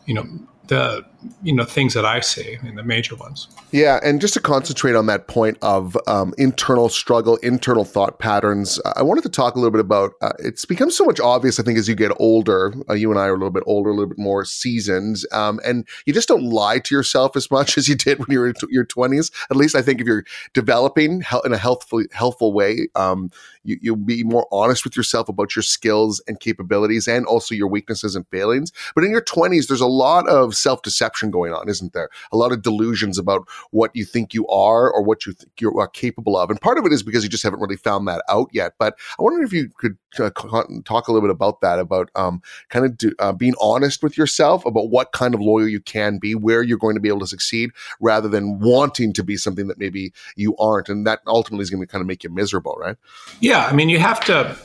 you 0.07 0.15
know, 0.15 0.27
the 0.69 1.05
you 1.43 1.55
know 1.55 1.65
things 1.65 1.95
that 1.95 2.05
I 2.05 2.21
see, 2.21 2.59
I 2.61 2.65
mean, 2.65 2.75
the 2.75 2.83
major 2.83 3.15
ones. 3.15 3.49
Yeah, 3.71 4.01
and 4.03 4.21
just 4.21 4.35
to 4.35 4.41
concentrate 4.41 4.97
on 4.97 5.07
that 5.07 5.29
point 5.29 5.57
of 5.63 5.97
um, 6.07 6.35
internal 6.37 6.89
struggle, 6.89 7.37
internal 7.39 7.85
thought 7.85 8.19
patterns, 8.19 8.81
I 8.97 9.03
wanted 9.03 9.23
to 9.23 9.29
talk 9.29 9.55
a 9.55 9.59
little 9.59 9.71
bit 9.71 9.81
about. 9.81 10.13
Uh, 10.21 10.33
it's 10.41 10.65
become 10.65 10.91
so 10.91 11.05
much 11.05 11.21
obvious, 11.21 11.61
I 11.61 11.63
think, 11.63 11.79
as 11.79 11.89
you 11.89 11.95
get 11.95 12.13
older. 12.19 12.75
Uh, 12.89 12.95
you 12.95 13.11
and 13.11 13.21
I 13.21 13.27
are 13.27 13.35
a 13.35 13.39
little 13.39 13.51
bit 13.51 13.63
older, 13.67 13.91
a 13.91 13.93
little 13.93 14.09
bit 14.09 14.19
more 14.19 14.45
seasoned, 14.45 15.19
um, 15.33 15.61
and 15.65 15.87
you 16.07 16.13
just 16.13 16.29
don't 16.29 16.45
lie 16.45 16.79
to 16.81 16.95
yourself 16.95 17.37
as 17.37 17.51
much 17.51 17.77
as 17.79 17.89
you 17.89 17.95
did 17.95 18.19
when 18.19 18.29
you 18.31 18.41
were 18.41 18.49
in 18.49 18.55
your 18.69 18.85
twenties. 18.85 19.31
At 19.51 19.57
least 19.57 19.75
I 19.75 19.83
think 19.83 20.01
if 20.01 20.07
you're 20.07 20.25
developing 20.55 21.23
in 21.45 21.53
a 21.53 21.59
healthful, 21.59 22.05
healthful 22.13 22.53
way, 22.53 22.89
um, 22.95 23.31
you, 23.65 23.79
you'll 23.81 23.97
be 23.97 24.25
more 24.25 24.47
honest 24.51 24.85
with 24.85 24.97
yourself 24.97 25.29
about 25.29 25.55
your 25.55 25.63
skills 25.63 26.21
and 26.27 26.41
capabilities, 26.41 27.07
and 27.07 27.27
also 27.27 27.55
your 27.55 27.69
weaknesses 27.69 28.17
and 28.17 28.27
failings. 28.29 28.73
But 28.95 29.05
in 29.05 29.11
your 29.11 29.23
twenties, 29.23 29.67
there's 29.67 29.81
a 29.81 29.87
lot 29.87 30.29
of 30.29 30.55
self 30.63 30.83
deception 30.83 31.31
going 31.31 31.53
on, 31.53 31.69
isn't 31.69 31.93
there? 31.93 32.09
A 32.33 32.37
lot 32.37 32.53
of 32.53 32.63
delusions 32.63 33.19
about 33.19 33.49
what 33.71 33.91
you 33.95 34.05
think 34.05 34.33
you 34.33 34.47
are 34.49 34.91
or 34.91 35.03
what 35.03 35.27
you 35.27 35.33
think 35.33 35.53
you 35.61 35.77
are 35.79 35.89
capable 35.89 36.37
of. 36.37 36.51
And 36.51 36.61
part 36.61 36.79
of 36.79 36.87
it 36.87 36.93
is 36.93 37.03
because 37.03 37.23
you 37.23 37.29
just 37.29 37.43
haven't 37.43 37.61
really 37.61 37.77
found 37.77 38.07
that 38.09 38.23
out 38.29 38.49
yet. 38.53 38.75
But 38.79 38.97
I 39.19 39.23
wonder 39.23 39.43
if 39.43 39.53
you 39.53 39.69
could 39.77 39.97
uh, 40.19 40.31
talk 40.85 41.09
a 41.09 41.13
little 41.13 41.27
bit 41.27 41.31
about 41.31 41.61
that, 41.61 41.79
about 41.79 42.11
um, 42.15 42.43
kind 42.69 42.85
of 42.85 42.97
do, 42.97 43.13
uh, 43.19 43.33
being 43.33 43.55
honest 43.61 44.03
with 44.03 44.17
yourself 44.17 44.65
about 44.65 44.91
what 44.91 45.13
kind 45.13 45.35
of 45.35 45.41
lawyer 45.41 45.67
you 45.67 45.81
can 45.81 46.19
be, 46.19 46.35
where 46.35 46.63
you're 46.63 46.79
going 46.79 46.95
to 46.95 47.01
be 47.01 47.09
able 47.09 47.21
to 47.21 47.27
succeed, 47.27 47.71
rather 48.01 48.29
than 48.29 48.59
wanting 48.59 49.13
to 49.13 49.23
be 49.23 49.37
something 49.37 49.67
that 49.69 49.79
maybe 49.79 50.13
you 50.37 50.57
aren't. 50.57 50.89
And 50.89 51.07
that 51.07 51.21
ultimately 51.27 51.63
is 51.63 51.71
going 51.71 51.83
to 51.83 51.87
kind 51.87 52.01
of 52.01 52.07
make 52.07 52.25
you 52.25 52.31
miserable, 52.31 52.77
right? 52.79 52.97
Yeah. 53.41 53.67
I 53.67 53.73
mean, 53.73 53.89
you 53.89 53.99
have 53.99 54.21
to, 54.27 54.57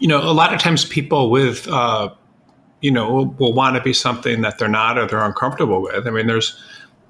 you 0.00 0.08
know, 0.08 0.18
a 0.18 0.32
lot 0.32 0.52
of 0.52 0.60
times 0.60 0.84
people 0.84 1.30
with, 1.30 1.68
uh, 1.68 2.10
you 2.80 2.90
know, 2.90 3.34
will, 3.38 3.52
want 3.52 3.76
to 3.76 3.82
be 3.82 3.92
something 3.92 4.42
that 4.42 4.58
they're 4.58 4.68
not 4.68 4.98
or 4.98 5.06
they're 5.06 5.24
uncomfortable 5.24 5.82
with. 5.82 6.06
I 6.06 6.10
mean, 6.10 6.26
there's, 6.26 6.60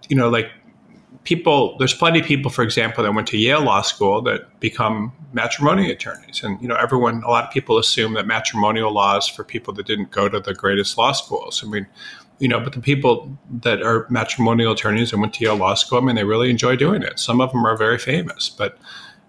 you 0.08 0.16
know, 0.16 0.28
like 0.28 0.50
people 1.24 1.76
there's 1.78 1.94
plenty 1.94 2.20
of 2.20 2.26
people 2.26 2.50
for 2.50 2.62
example 2.62 3.02
that 3.02 3.12
went 3.12 3.26
to 3.26 3.38
yale 3.38 3.62
law 3.62 3.82
school 3.82 4.22
that 4.22 4.60
become 4.60 5.12
matrimonial 5.32 5.90
attorneys. 5.90 6.42
And 6.42 6.60
you 6.62 6.68
know 6.68 6.76
everyone 6.76 7.22
a 7.24 7.30
lot 7.30 7.44
of 7.44 7.50
people 7.50 7.78
assume 7.78 8.14
that 8.14 8.26
matrimonial 8.26 8.92
law 8.92 9.16
is 9.16 9.26
for 9.26 9.42
people 9.42 9.74
that 9.74 9.86
didn't 9.86 10.10
go 10.10 10.28
to 10.28 10.38
the 10.38 10.54
greatest 10.54 10.96
law 10.96 11.12
schools. 11.12 11.62
I 11.64 11.68
mean 11.68 11.86
you 12.38 12.48
know 12.48 12.60
but 12.60 12.72
the 12.72 12.80
people 12.80 13.36
that 13.60 13.82
are 13.82 14.06
matrimonial 14.10 14.72
attorneys 14.72 15.12
and 15.12 15.20
went 15.20 15.34
to 15.34 15.44
yale 15.44 15.56
law 15.56 15.74
school 15.74 15.98
i 15.98 16.00
mean 16.00 16.16
they 16.16 16.24
really 16.24 16.50
enjoy 16.50 16.76
doing 16.76 17.02
it. 17.02 17.18
Some 17.18 17.40
of 17.40 17.52
them 17.52 17.66
are 17.66 17.76
very 17.76 17.98
famous 17.98 18.48
but 18.48 18.78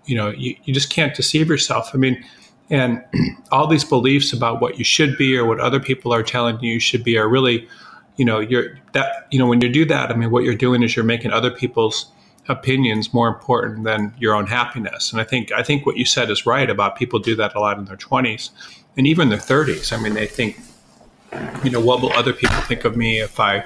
you 0.05 0.15
know 0.15 0.29
you, 0.29 0.55
you 0.65 0.73
just 0.73 0.91
can't 0.91 1.15
deceive 1.15 1.47
yourself. 1.47 1.91
I 1.93 1.97
mean 1.97 2.23
and 2.69 3.03
all 3.51 3.67
these 3.67 3.83
beliefs 3.83 4.33
about 4.33 4.61
what 4.61 4.77
you 4.77 4.83
should 4.83 5.17
be 5.17 5.37
or 5.37 5.45
what 5.45 5.59
other 5.59 5.79
people 5.79 6.13
are 6.13 6.23
telling 6.23 6.59
you 6.61 6.79
should 6.79 7.03
be 7.03 7.17
are 7.17 7.27
really 7.27 7.67
you 8.17 8.25
know 8.25 8.39
you're 8.39 8.77
that 8.93 9.27
you 9.31 9.39
know 9.39 9.47
when 9.47 9.61
you 9.61 9.69
do 9.69 9.85
that 9.85 10.11
i 10.11 10.15
mean 10.15 10.31
what 10.31 10.43
you're 10.43 10.55
doing 10.55 10.83
is 10.83 10.95
you're 10.95 11.05
making 11.05 11.31
other 11.31 11.51
people's 11.51 12.11
opinions 12.47 13.13
more 13.13 13.27
important 13.27 13.85
than 13.85 14.13
your 14.19 14.35
own 14.35 14.45
happiness. 14.45 15.11
And 15.11 15.19
i 15.19 15.23
think 15.23 15.51
i 15.51 15.63
think 15.63 15.85
what 15.85 15.97
you 15.97 16.05
said 16.05 16.29
is 16.29 16.45
right 16.45 16.69
about 16.69 16.95
people 16.95 17.19
do 17.19 17.35
that 17.35 17.55
a 17.55 17.59
lot 17.59 17.77
in 17.77 17.85
their 17.85 17.97
20s 17.97 18.49
and 18.97 19.07
even 19.07 19.29
their 19.29 19.39
30s 19.39 19.91
i 19.91 20.01
mean 20.01 20.13
they 20.13 20.27
think 20.27 20.57
you 21.63 21.69
know 21.69 21.79
what 21.79 22.01
will 22.01 22.13
other 22.13 22.33
people 22.33 22.55
think 22.61 22.85
of 22.85 22.95
me 22.95 23.19
if 23.19 23.39
i 23.39 23.63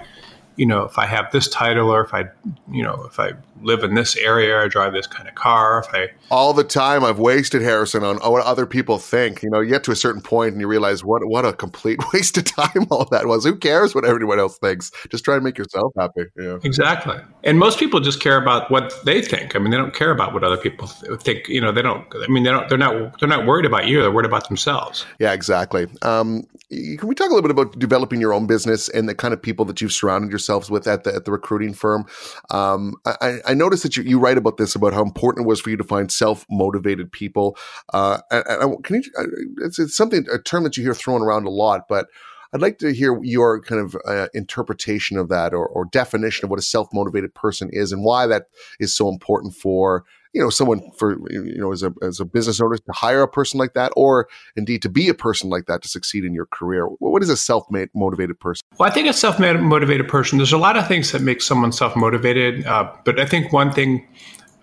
you 0.60 0.66
know, 0.66 0.84
if 0.84 1.00
I 1.00 1.06
have 1.06 1.32
this 1.32 1.48
title 1.48 1.90
or 1.90 2.04
if 2.04 2.14
I, 2.14 2.26
you 2.70 2.84
know, 2.84 3.06
if 3.06 3.18
I 3.18 3.32
live 3.62 3.82
in 3.82 3.94
this 3.94 4.18
area 4.18 4.58
or 4.58 4.68
drive 4.68 4.92
this 4.92 5.08
kind 5.08 5.28
of 5.28 5.36
car, 5.36 5.80
if 5.80 5.94
I 5.94 6.10
all 6.30 6.54
the 6.54 6.66
time 6.66 7.06
I've 7.06 7.18
wasted 7.18 7.62
Harrison 7.62 8.04
on 8.04 8.18
what 8.18 8.44
other 8.44 8.66
people 8.66 8.98
think. 8.98 9.42
You 9.42 9.50
know, 9.50 9.62
you 9.62 9.70
get 9.70 9.86
to 9.86 9.92
a 9.92 9.96
certain 9.96 10.22
point 10.22 10.52
and 10.52 10.60
you 10.60 10.68
realize 10.68 11.02
what 11.02 11.26
what 11.26 11.46
a 11.46 11.54
complete 11.54 12.00
waste 12.14 12.38
of 12.38 12.44
time 12.44 12.88
all 12.92 13.06
that 13.06 13.26
was. 13.26 13.46
Who 13.46 13.56
cares 13.56 13.96
what 13.96 14.04
everyone 14.04 14.38
else 14.38 14.58
thinks? 14.58 14.92
Just 15.10 15.24
try 15.24 15.36
and 15.36 15.46
make 15.46 15.58
yourself 15.58 15.94
happy. 15.98 16.26
Yeah. 16.38 16.58
Exactly. 16.62 17.18
And 17.46 17.58
most 17.58 17.80
people 17.80 18.02
just 18.02 18.20
care 18.20 18.36
about 18.36 18.70
what 18.70 18.94
they 19.06 19.22
think. 19.22 19.56
I 19.56 19.60
mean, 19.60 19.72
they 19.72 19.78
don't 19.78 19.94
care 19.94 20.12
about 20.12 20.34
what 20.34 20.44
other 20.44 20.58
people 20.58 20.88
think. 20.88 21.48
You 21.48 21.62
know, 21.62 21.72
they 21.72 21.82
don't. 21.82 22.06
I 22.22 22.28
mean, 22.28 22.44
they 22.44 22.52
don't. 22.52 22.68
They're 22.68 22.78
not. 22.78 23.18
They're 23.22 23.30
not 23.30 23.46
worried 23.46 23.66
about 23.66 23.88
you. 23.88 24.02
They're 24.02 24.12
worried 24.12 24.26
about 24.26 24.50
themselves. 24.50 25.06
Yeah, 25.20 25.32
exactly. 25.32 25.88
Um, 26.02 26.46
can 26.70 27.08
we 27.08 27.16
talk 27.16 27.32
a 27.32 27.34
little 27.34 27.42
bit 27.42 27.52
about 27.52 27.80
developing 27.80 28.20
your 28.20 28.34
own 28.34 28.46
business 28.46 28.90
and 28.90 29.08
the 29.08 29.16
kind 29.16 29.34
of 29.34 29.42
people 29.42 29.66
that 29.66 29.82
you've 29.82 29.94
surrounded 29.94 30.32
with 30.70 30.88
at 30.88 31.04
the 31.04 31.14
at 31.14 31.26
the 31.26 31.32
recruiting 31.32 31.74
firm? 31.74 32.06
Um, 32.50 32.96
I, 33.06 33.40
I, 33.48 33.54
noticed 33.54 33.84
that 33.84 33.96
you, 33.96 34.04
you, 34.04 34.20
write 34.20 34.38
about 34.38 34.58
this 34.58 34.76
about 34.76 34.94
how 34.94 35.04
important 35.04 35.46
it 35.46 35.48
was 35.48 35.62
for 35.62 35.70
you 35.70 35.78
to 35.78 35.84
find 35.84 36.12
self 36.12 36.46
motivated 36.50 37.12
people. 37.12 37.58
Uh, 37.94 38.20
and, 38.32 38.44
and 38.48 38.84
can 38.84 38.96
you? 38.96 39.04
Uh, 39.18 39.24
it's, 39.66 39.80
it's, 39.80 39.96
something 39.96 40.26
a 40.32 40.40
term 40.40 40.64
that 40.64 40.78
you 40.78 40.84
hear 40.84 40.94
thrown 40.94 41.22
around 41.22 41.46
a 41.46 41.50
lot, 41.50 41.88
but 41.88 42.08
I'd 42.54 42.62
like 42.62 42.80
to 42.80 42.92
hear 42.92 43.20
your 43.24 43.62
kind 43.62 43.82
of 43.82 43.96
uh, 44.06 44.28
interpretation 44.34 45.18
of 45.18 45.30
that 45.30 45.54
or, 45.54 45.68
or 45.68 45.86
definition 45.86 46.46
of 46.46 46.50
what 46.50 46.60
a 46.60 46.64
self 46.64 46.88
motivated 46.94 47.34
person 47.36 47.70
is 47.72 47.92
and 47.92 48.04
why 48.04 48.26
that 48.28 48.46
is 48.80 48.96
so 48.96 49.10
important 49.10 49.54
for 49.54 50.04
you 50.34 50.42
know 50.42 50.50
someone 50.50 50.92
for 50.98 51.18
you 51.30 51.58
know 51.58 51.72
as 51.72 51.84
a 51.84 51.94
as 52.02 52.20
a 52.20 52.26
business 52.26 52.62
owner 52.62 52.78
to 52.78 52.92
hire 52.92 53.22
a 53.22 53.28
person 53.28 53.60
like 53.60 53.74
that 53.74 53.92
or 53.96 54.28
indeed 54.56 54.82
to 54.82 54.90
be 54.90 55.10
a 55.10 55.14
person 55.14 55.50
like 55.50 55.66
that 55.66 55.82
to 55.82 55.88
succeed 55.88 56.24
in 56.24 56.34
your 56.34 56.46
career. 56.48 56.86
What 56.86 57.24
is 57.24 57.30
a 57.30 57.38
self-motivated 57.38 58.40
person? 58.40 58.64
Well 58.78 58.90
i 58.90 58.94
think 58.94 59.08
a 59.08 59.14
self-motivated 59.14 60.08
person 60.08 60.38
there's 60.38 60.54
a 60.54 60.58
lot 60.58 60.78
of 60.78 60.88
things 60.88 61.12
that 61.12 61.22
make 61.22 61.42
someone 61.42 61.72
self-motivated 61.72 62.66
uh, 62.66 62.92
but 63.06 63.20
i 63.20 63.26
think 63.26 63.52
one 63.52 63.72
thing 63.72 64.08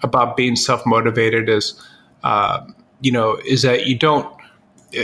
about 0.03 0.37
being 0.37 0.57
self-motivated 0.57 1.49
is 1.49 1.81
uh, 2.23 2.65
you 3.01 3.11
know 3.11 3.39
is 3.45 3.63
that 3.63 3.87
you 3.87 3.99
don't 3.99 4.36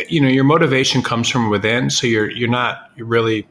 you 0.09 0.21
know 0.21 0.29
your 0.29 0.45
motivation 0.45 1.03
comes 1.03 1.29
from 1.29 1.51
within 1.51 1.91
so 1.91 2.07
you're 2.07 2.31
you're 2.31 2.49
not 2.49 2.91
you're 2.97 3.07
really 3.07 3.47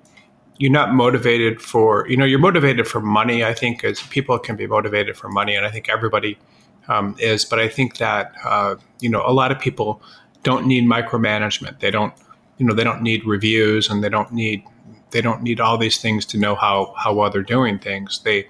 you're 0.57 0.71
not 0.71 0.93
motivated 0.93 1.61
for 1.61 2.07
you 2.07 2.17
know 2.17 2.25
you're 2.25 2.39
motivated 2.39 2.87
for 2.87 3.01
money 3.01 3.43
i 3.43 3.53
think 3.53 3.83
as 3.83 4.01
people 4.03 4.37
can 4.39 4.55
be 4.55 4.67
motivated 4.67 5.15
for 5.17 5.29
money 5.29 5.55
and 5.55 5.65
i 5.65 5.69
think 5.69 5.89
everybody 5.89 6.37
um, 6.87 7.15
is. 7.19 7.45
But 7.45 7.59
I 7.59 7.67
think 7.67 7.97
that 7.97 8.33
uh, 8.43 8.75
you 8.99 9.09
know 9.09 9.23
a 9.25 9.33
lot 9.33 9.51
of 9.51 9.59
people 9.59 10.01
don't 10.43 10.65
need 10.65 10.83
micromanagement. 10.85 11.79
They 11.79 11.91
don't 11.91 12.13
you 12.57 12.65
know 12.65 12.73
they 12.73 12.83
don't 12.83 13.01
need 13.01 13.25
reviews 13.25 13.89
and 13.89 14.03
they 14.03 14.09
don't 14.09 14.31
need 14.31 14.63
they 15.11 15.21
don't 15.21 15.41
need 15.41 15.59
all 15.59 15.77
these 15.77 15.99
things 15.99 16.25
to 16.27 16.37
know 16.37 16.55
how 16.55 16.93
how 16.97 17.13
well 17.13 17.29
they're 17.29 17.41
doing 17.41 17.79
things. 17.79 18.19
They 18.23 18.47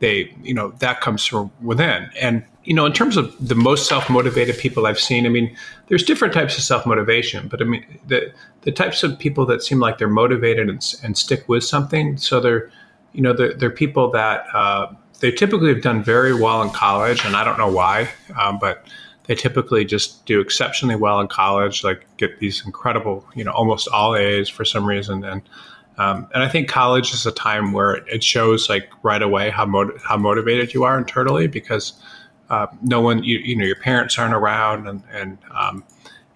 they 0.00 0.34
you 0.42 0.54
know 0.54 0.70
that 0.78 1.00
comes 1.00 1.24
from 1.24 1.50
within 1.62 2.10
and 2.20 2.44
you 2.64 2.74
know 2.74 2.86
in 2.86 2.92
terms 2.92 3.16
of 3.16 3.34
the 3.46 3.54
most 3.54 3.88
self-motivated 3.88 4.56
people 4.58 4.86
i've 4.86 4.98
seen 4.98 5.26
i 5.26 5.28
mean 5.28 5.54
there's 5.88 6.02
different 6.02 6.32
types 6.32 6.56
of 6.56 6.64
self-motivation 6.64 7.46
but 7.48 7.60
i 7.60 7.64
mean 7.64 7.84
the 8.06 8.32
the 8.62 8.72
types 8.72 9.02
of 9.02 9.18
people 9.18 9.44
that 9.44 9.62
seem 9.62 9.78
like 9.78 9.98
they're 9.98 10.08
motivated 10.08 10.68
and, 10.68 10.94
and 11.02 11.18
stick 11.18 11.48
with 11.48 11.62
something 11.62 12.16
so 12.16 12.40
they're 12.40 12.70
you 13.12 13.22
know 13.22 13.32
they're, 13.32 13.54
they're 13.54 13.70
people 13.70 14.10
that 14.10 14.44
uh, 14.52 14.92
they 15.20 15.30
typically 15.30 15.68
have 15.72 15.80
done 15.82 16.02
very 16.02 16.34
well 16.34 16.60
in 16.60 16.70
college, 16.70 17.24
and 17.24 17.34
I 17.34 17.44
don't 17.44 17.56
know 17.56 17.70
why, 17.70 18.10
um, 18.38 18.58
but 18.58 18.84
they 19.26 19.34
typically 19.34 19.84
just 19.84 20.26
do 20.26 20.40
exceptionally 20.40 20.96
well 20.96 21.18
in 21.20 21.28
college, 21.28 21.82
like 21.82 22.06
get 22.18 22.40
these 22.40 22.64
incredible, 22.66 23.24
you 23.34 23.42
know, 23.42 23.52
almost 23.52 23.88
all 23.88 24.14
A's 24.14 24.48
for 24.48 24.64
some 24.64 24.84
reason. 24.84 25.24
And 25.24 25.42
um, 25.96 26.28
and 26.34 26.42
I 26.42 26.48
think 26.48 26.68
college 26.68 27.14
is 27.14 27.24
a 27.24 27.32
time 27.32 27.72
where 27.72 27.94
it 28.08 28.22
shows 28.22 28.68
like 28.68 28.90
right 29.02 29.22
away 29.22 29.48
how 29.48 29.64
mot- 29.64 29.98
how 30.02 30.16
motivated 30.16 30.74
you 30.74 30.84
are 30.84 30.98
internally 30.98 31.46
because 31.46 31.92
uh, 32.54 32.66
no 32.82 33.00
one, 33.00 33.24
you, 33.24 33.38
you 33.38 33.56
know, 33.56 33.64
your 33.64 33.80
parents 33.80 34.16
aren't 34.16 34.34
around, 34.34 34.86
and 34.86 35.02
and 35.12 35.38
um, 35.50 35.84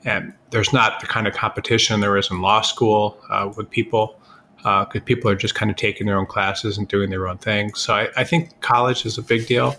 and 0.05 0.33
there's 0.51 0.73
not 0.73 1.01
the 1.01 1.07
kind 1.07 1.29
of 1.29 1.35
competition 1.35 2.01
there 2.01 2.17
is 2.17 2.29
in 2.31 2.41
law 2.41 2.61
school 2.61 3.17
uh, 3.31 3.53
with 3.57 3.71
people 3.71 4.19
because 4.57 4.87
uh, 4.97 5.05
people 5.05 5.31
are 5.31 5.37
just 5.37 5.55
kind 5.55 5.71
of 5.71 5.77
taking 5.77 6.09
their 6.09 6.19
own 6.19 6.27
classes 6.27 6.77
and 6.77 6.89
doing 6.89 7.11
their 7.11 7.29
own 7.29 7.39
thing. 7.39 7.73
So 7.75 7.95
I, 7.95 8.09
I 8.17 8.25
think 8.25 8.61
college 8.61 9.07
is 9.07 9.17
a 9.17 9.23
big 9.23 9.47
deal. 9.47 9.77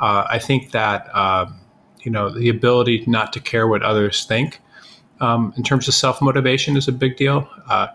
Uh, 0.00 0.24
I 0.28 0.38
think 0.38 0.70
that 0.70 1.14
um, 1.14 1.60
you 2.00 2.10
know 2.10 2.30
the 2.30 2.48
ability 2.48 3.04
not 3.06 3.32
to 3.34 3.40
care 3.40 3.68
what 3.68 3.82
others 3.82 4.24
think 4.24 4.60
um, 5.20 5.52
in 5.58 5.62
terms 5.62 5.86
of 5.86 5.94
self 5.94 6.22
motivation 6.22 6.78
is 6.78 6.88
a 6.88 6.92
big 6.92 7.16
deal. 7.18 7.46
Uh, 7.68 7.88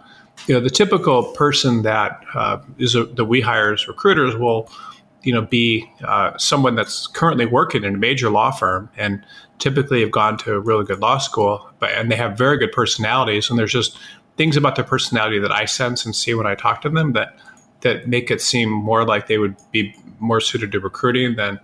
you 0.48 0.54
know, 0.54 0.62
the 0.62 0.70
typical 0.70 1.24
person 1.34 1.82
that 1.82 2.24
uh, 2.36 2.60
is 2.78 2.94
a, 2.96 3.06
that 3.06 3.26
we 3.26 3.42
hire 3.42 3.74
as 3.74 3.88
recruiters 3.88 4.36
will 4.36 4.70
you 5.24 5.34
know 5.34 5.42
be 5.42 5.90
uh, 6.04 6.38
someone 6.38 6.76
that's 6.76 7.08
currently 7.08 7.46
working 7.46 7.84
in 7.84 7.96
a 7.96 7.98
major 7.98 8.30
law 8.30 8.52
firm 8.52 8.90
and 8.98 9.26
typically 9.58 10.02
have 10.02 10.12
gone 10.12 10.38
to 10.38 10.54
a 10.54 10.60
really 10.60 10.86
good 10.86 11.00
law 11.00 11.18
school 11.18 11.70
but 11.80 11.92
and 11.92 12.12
they 12.12 12.16
have 12.16 12.38
very 12.38 12.58
good 12.58 12.72
personalities 12.72 13.50
and 13.50 13.60
there's 13.60 13.72
just 13.72 13.98
things 14.38 14.56
about 14.56 14.78
their 14.78 14.86
personality 14.86 15.38
that 15.38 15.52
I 15.52 15.66
sense 15.66 16.06
and 16.06 16.16
see 16.16 16.34
when 16.34 16.48
I 16.48 16.56
talk 16.56 16.82
to 16.84 16.90
them 16.90 17.12
that 17.12 17.38
that 17.82 18.08
make 18.08 18.32
it 18.32 18.42
seem 18.42 18.70
more 18.70 19.06
like 19.06 19.28
they 19.28 19.38
would 19.38 19.56
be 19.72 19.96
more 20.20 20.42
suited 20.42 20.72
to 20.72 20.80
recruiting 20.80 21.36
than 21.36 21.60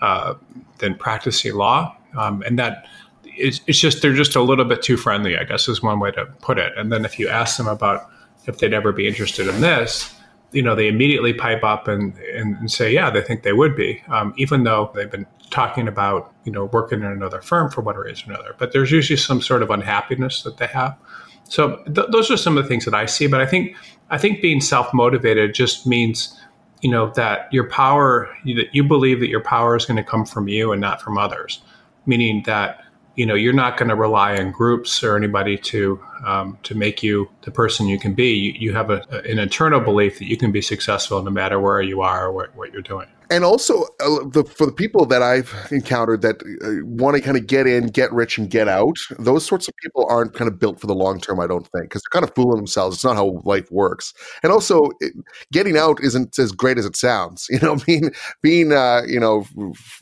uh, 0.00 0.34
than 0.78 0.94
practicing 0.94 1.54
law, 1.54 1.94
um, 2.16 2.42
and 2.46 2.58
that 2.58 2.86
it's, 3.24 3.60
it's 3.66 3.78
just 3.78 4.02
they're 4.02 4.14
just 4.14 4.34
a 4.34 4.42
little 4.42 4.64
bit 4.64 4.82
too 4.82 4.96
friendly. 4.96 5.36
I 5.36 5.44
guess 5.44 5.68
is 5.68 5.82
one 5.82 6.00
way 6.00 6.10
to 6.12 6.26
put 6.40 6.58
it. 6.58 6.72
And 6.76 6.90
then 6.92 7.04
if 7.04 7.18
you 7.18 7.28
ask 7.28 7.56
them 7.56 7.68
about 7.68 8.08
if 8.46 8.58
they'd 8.58 8.72
ever 8.72 8.92
be 8.92 9.06
interested 9.06 9.48
in 9.48 9.60
this, 9.60 10.14
you 10.52 10.62
know, 10.62 10.74
they 10.74 10.88
immediately 10.88 11.32
pipe 11.32 11.62
up 11.62 11.86
and, 11.86 12.16
and, 12.34 12.70
say, 12.70 12.92
yeah, 12.92 13.10
they 13.10 13.22
think 13.22 13.42
they 13.42 13.52
would 13.52 13.76
be, 13.76 14.02
um, 14.08 14.34
even 14.36 14.64
though 14.64 14.90
they've 14.94 15.10
been 15.10 15.26
talking 15.50 15.86
about, 15.86 16.32
you 16.44 16.52
know, 16.52 16.64
working 16.66 17.00
in 17.00 17.06
another 17.06 17.40
firm 17.40 17.70
for 17.70 17.82
one 17.82 17.96
reason 17.96 18.30
or 18.30 18.34
another. 18.34 18.54
But 18.58 18.72
there's 18.72 18.90
usually 18.90 19.16
some 19.16 19.40
sort 19.40 19.62
of 19.62 19.70
unhappiness 19.70 20.42
that 20.42 20.56
they 20.56 20.66
have. 20.66 20.96
So 21.44 21.82
th- 21.84 22.08
those 22.10 22.30
are 22.30 22.36
some 22.36 22.56
of 22.56 22.64
the 22.64 22.68
things 22.68 22.84
that 22.84 22.94
I 22.94 23.06
see. 23.06 23.26
But 23.26 23.40
I 23.40 23.46
think 23.46 23.76
I 24.10 24.18
think 24.18 24.40
being 24.40 24.60
self 24.60 24.92
motivated 24.94 25.54
just 25.54 25.86
means 25.86 26.36
you 26.80 26.90
know 26.90 27.10
that 27.10 27.52
your 27.52 27.68
power 27.68 28.28
that 28.44 28.72
you 28.72 28.84
believe 28.84 29.20
that 29.20 29.28
your 29.28 29.42
power 29.42 29.76
is 29.76 29.84
going 29.84 29.96
to 29.96 30.04
come 30.04 30.24
from 30.24 30.48
you 30.48 30.72
and 30.72 30.80
not 30.80 31.02
from 31.02 31.18
others, 31.18 31.60
meaning 32.06 32.42
that 32.46 32.84
you 33.16 33.26
know 33.26 33.34
you're 33.34 33.52
not 33.52 33.76
going 33.76 33.88
to 33.88 33.96
rely 33.96 34.36
on 34.36 34.52
groups 34.52 35.02
or 35.02 35.16
anybody 35.16 35.58
to 35.58 36.00
um, 36.24 36.58
to 36.64 36.74
make 36.74 37.02
you 37.02 37.28
the 37.42 37.50
person 37.50 37.86
you 37.86 37.98
can 37.98 38.14
be. 38.14 38.32
You, 38.32 38.52
you 38.52 38.72
have 38.74 38.90
a, 38.90 39.02
an 39.24 39.38
internal 39.38 39.80
belief 39.80 40.18
that 40.18 40.26
you 40.26 40.36
can 40.36 40.52
be 40.52 40.62
successful 40.62 41.22
no 41.22 41.30
matter 41.30 41.60
where 41.60 41.82
you 41.82 42.00
are 42.00 42.26
or 42.26 42.32
what, 42.32 42.54
what 42.56 42.72
you're 42.72 42.82
doing 42.82 43.08
and 43.30 43.44
also 43.44 43.84
uh, 44.00 44.26
the, 44.28 44.44
for 44.44 44.66
the 44.66 44.72
people 44.72 45.06
that 45.06 45.22
I've 45.22 45.54
encountered 45.70 46.22
that 46.22 46.42
uh, 46.42 46.84
want 46.84 47.16
to 47.16 47.22
kind 47.22 47.36
of 47.36 47.46
get 47.46 47.66
in, 47.66 47.86
get 47.86 48.12
rich, 48.12 48.36
and 48.36 48.50
get 48.50 48.66
out, 48.66 48.96
those 49.18 49.46
sorts 49.46 49.68
of 49.68 49.74
people 49.76 50.04
aren't 50.10 50.34
kind 50.34 50.50
of 50.50 50.58
built 50.58 50.80
for 50.80 50.88
the 50.88 50.94
long 50.94 51.20
term. 51.20 51.38
I 51.38 51.46
don't 51.46 51.66
think 51.68 51.84
because 51.84 52.02
they're 52.02 52.20
kind 52.20 52.28
of 52.28 52.34
fooling 52.34 52.56
themselves. 52.56 52.96
It's 52.96 53.04
not 53.04 53.16
how 53.16 53.40
life 53.44 53.70
works. 53.70 54.12
And 54.42 54.50
also, 54.52 54.90
it, 54.98 55.12
getting 55.52 55.76
out 55.76 56.02
isn't 56.02 56.38
as 56.38 56.50
great 56.50 56.76
as 56.76 56.84
it 56.84 56.96
sounds. 56.96 57.48
You 57.60 57.66
know, 57.66 57.76
being 57.84 58.10
being 58.40 58.72
uh, 58.72 59.02
you 59.06 59.20
know 59.20 59.44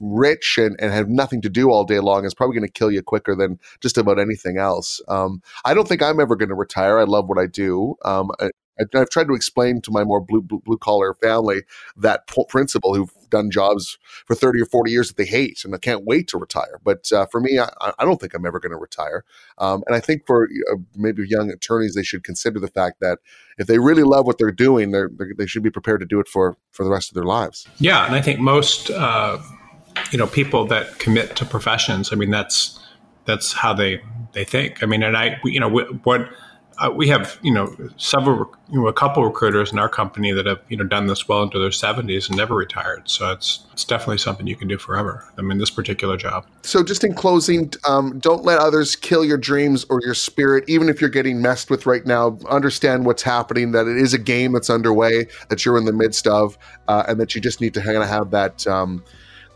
rich 0.00 0.58
and, 0.58 0.76
and 0.80 0.92
have 0.92 1.08
nothing 1.08 1.42
to 1.42 1.48
do 1.48 1.70
all 1.70 1.82
day 1.82 1.98
long 1.98 2.24
is 2.24 2.32
probably 2.32 2.54
going 2.54 2.68
to 2.68 2.72
kill 2.72 2.92
you 2.92 3.02
quicker 3.02 3.34
than 3.34 3.58
just 3.80 3.98
about 3.98 4.20
anything 4.20 4.58
else. 4.58 5.00
Um, 5.08 5.42
I 5.64 5.74
don't 5.74 5.88
think 5.88 6.00
I'm 6.08 6.20
ever 6.20 6.36
going 6.36 6.48
to 6.48 6.54
retire. 6.54 6.98
I 6.98 7.04
love 7.04 7.28
what 7.28 7.38
I 7.38 7.46
do. 7.46 7.96
Um, 8.04 8.30
I, 8.40 8.50
I've 8.94 9.10
tried 9.10 9.26
to 9.26 9.34
explain 9.34 9.80
to 9.82 9.90
my 9.90 10.04
more 10.04 10.20
blue 10.20 10.40
blue, 10.40 10.60
blue 10.64 10.78
collar 10.78 11.14
family 11.14 11.62
that 11.96 12.26
principle 12.48 12.94
who've 12.94 13.12
done 13.30 13.50
jobs 13.50 13.98
for 14.26 14.34
30 14.34 14.62
or 14.62 14.66
40 14.66 14.90
years 14.90 15.08
that 15.08 15.16
they 15.16 15.26
hate 15.26 15.64
and 15.64 15.74
I 15.74 15.78
can't 15.78 16.04
wait 16.04 16.28
to 16.28 16.38
retire. 16.38 16.80
But 16.82 17.10
uh, 17.12 17.26
for 17.26 17.40
me, 17.40 17.58
I, 17.58 17.68
I, 17.98 18.04
don't 18.04 18.20
think 18.20 18.34
I'm 18.34 18.46
ever 18.46 18.58
going 18.58 18.72
to 18.72 18.78
retire. 18.78 19.24
Um, 19.58 19.82
and 19.86 19.94
I 19.94 20.00
think 20.00 20.26
for 20.26 20.48
uh, 20.72 20.76
maybe 20.96 21.26
young 21.28 21.50
attorneys, 21.50 21.94
they 21.94 22.02
should 22.02 22.24
consider 22.24 22.58
the 22.58 22.68
fact 22.68 23.00
that 23.00 23.18
if 23.58 23.66
they 23.66 23.78
really 23.78 24.02
love 24.02 24.26
what 24.26 24.38
they're 24.38 24.50
doing, 24.50 24.92
they're, 24.92 25.10
they're 25.12 25.32
they 25.36 25.46
should 25.46 25.62
be 25.62 25.70
prepared 25.70 26.00
to 26.00 26.06
do 26.06 26.20
it 26.20 26.28
for, 26.28 26.56
for 26.70 26.84
the 26.84 26.90
rest 26.90 27.10
of 27.10 27.14
their 27.14 27.24
lives. 27.24 27.66
Yeah. 27.78 28.06
And 28.06 28.14
I 28.14 28.22
think 28.22 28.40
most, 28.40 28.90
uh, 28.90 29.38
you 30.10 30.18
know, 30.18 30.26
people 30.26 30.64
that 30.66 30.98
commit 30.98 31.36
to 31.36 31.44
professions, 31.44 32.12
I 32.12 32.16
mean, 32.16 32.30
that's, 32.30 32.78
that's 33.28 33.52
how 33.52 33.74
they, 33.74 34.00
they 34.32 34.44
think. 34.44 34.82
I 34.82 34.86
mean, 34.86 35.02
and 35.02 35.16
I, 35.16 35.38
you 35.44 35.60
know, 35.60 35.68
what, 35.68 36.28
uh, 36.78 36.90
we 36.90 37.08
have 37.08 37.38
you 37.42 37.52
know 37.52 37.74
several 37.96 38.54
you 38.70 38.80
know 38.80 38.86
a 38.86 38.92
couple 38.92 39.24
recruiters 39.24 39.72
in 39.72 39.80
our 39.80 39.88
company 39.88 40.30
that 40.30 40.46
have 40.46 40.60
you 40.68 40.76
know 40.76 40.84
done 40.84 41.08
this 41.08 41.26
well 41.26 41.42
into 41.42 41.58
their 41.58 41.70
70s 41.70 42.28
and 42.28 42.36
never 42.36 42.54
retired. 42.54 43.10
So 43.10 43.32
it's 43.32 43.66
it's 43.72 43.84
definitely 43.84 44.18
something 44.18 44.46
you 44.46 44.54
can 44.54 44.68
do 44.68 44.78
forever. 44.78 45.24
I 45.36 45.42
mean 45.42 45.58
this 45.58 45.70
particular 45.70 46.16
job. 46.16 46.46
So 46.62 46.84
just 46.84 47.02
in 47.02 47.14
closing 47.14 47.72
um, 47.84 48.20
don't 48.20 48.44
let 48.44 48.60
others 48.60 48.94
kill 48.94 49.24
your 49.24 49.38
dreams 49.38 49.84
or 49.90 50.00
your 50.04 50.14
spirit 50.14 50.64
even 50.68 50.88
if 50.88 51.00
you're 51.00 51.10
getting 51.10 51.42
messed 51.42 51.68
with 51.68 51.84
right 51.84 52.06
now. 52.06 52.38
Understand 52.48 53.06
what's 53.06 53.22
happening 53.22 53.72
that 53.72 53.88
it 53.88 53.96
is 53.96 54.14
a 54.14 54.18
game 54.18 54.52
that's 54.52 54.70
underway 54.70 55.26
that 55.48 55.64
you're 55.64 55.78
in 55.78 55.84
the 55.84 55.92
midst 55.92 56.28
of 56.28 56.56
uh, 56.86 57.02
and 57.08 57.18
that 57.18 57.34
you 57.34 57.40
just 57.40 57.60
need 57.60 57.74
to 57.74 57.80
kind 57.80 57.96
of 57.96 58.08
have 58.08 58.30
that 58.30 58.64
um, 58.68 59.02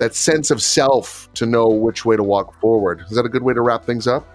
that 0.03 0.15
sense 0.15 0.51
of 0.51 0.63
self 0.63 1.29
to 1.35 1.47
know 1.47 1.69
which 1.69 2.05
way 2.05 2.17
to 2.17 2.23
walk 2.23 2.59
forward 2.61 3.03
is 3.09 3.17
that 3.17 3.25
a 3.25 3.29
good 3.29 3.43
way 3.43 3.55
to 3.55 3.61
wrap 3.61 3.85
things 3.85 4.07
up 4.07 4.27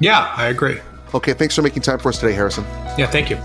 yeah 0.00 0.32
i 0.36 0.46
agree 0.46 0.78
Okay, 1.14 1.32
thanks 1.32 1.54
for 1.54 1.62
making 1.62 1.82
time 1.82 1.98
for 1.98 2.10
us 2.10 2.18
today, 2.18 2.34
Harrison. 2.34 2.64
Yeah, 2.98 3.06
thank 3.06 3.30
you. 3.30 3.36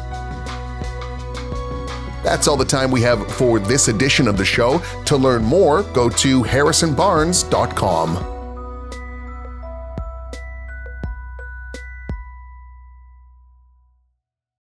That's 2.24 2.47
all 2.47 2.57
the 2.57 2.65
time 2.65 2.91
we 2.91 3.01
have 3.01 3.32
for 3.34 3.59
this 3.59 3.88
edition 3.89 4.28
of 4.28 4.38
the 4.38 4.45
show. 4.45 4.82
To 5.05 5.17
learn 5.17 5.43
more, 5.43 5.84
go 5.84 6.09
to 6.09 6.43
harrisonbarnes.com. 6.43 8.32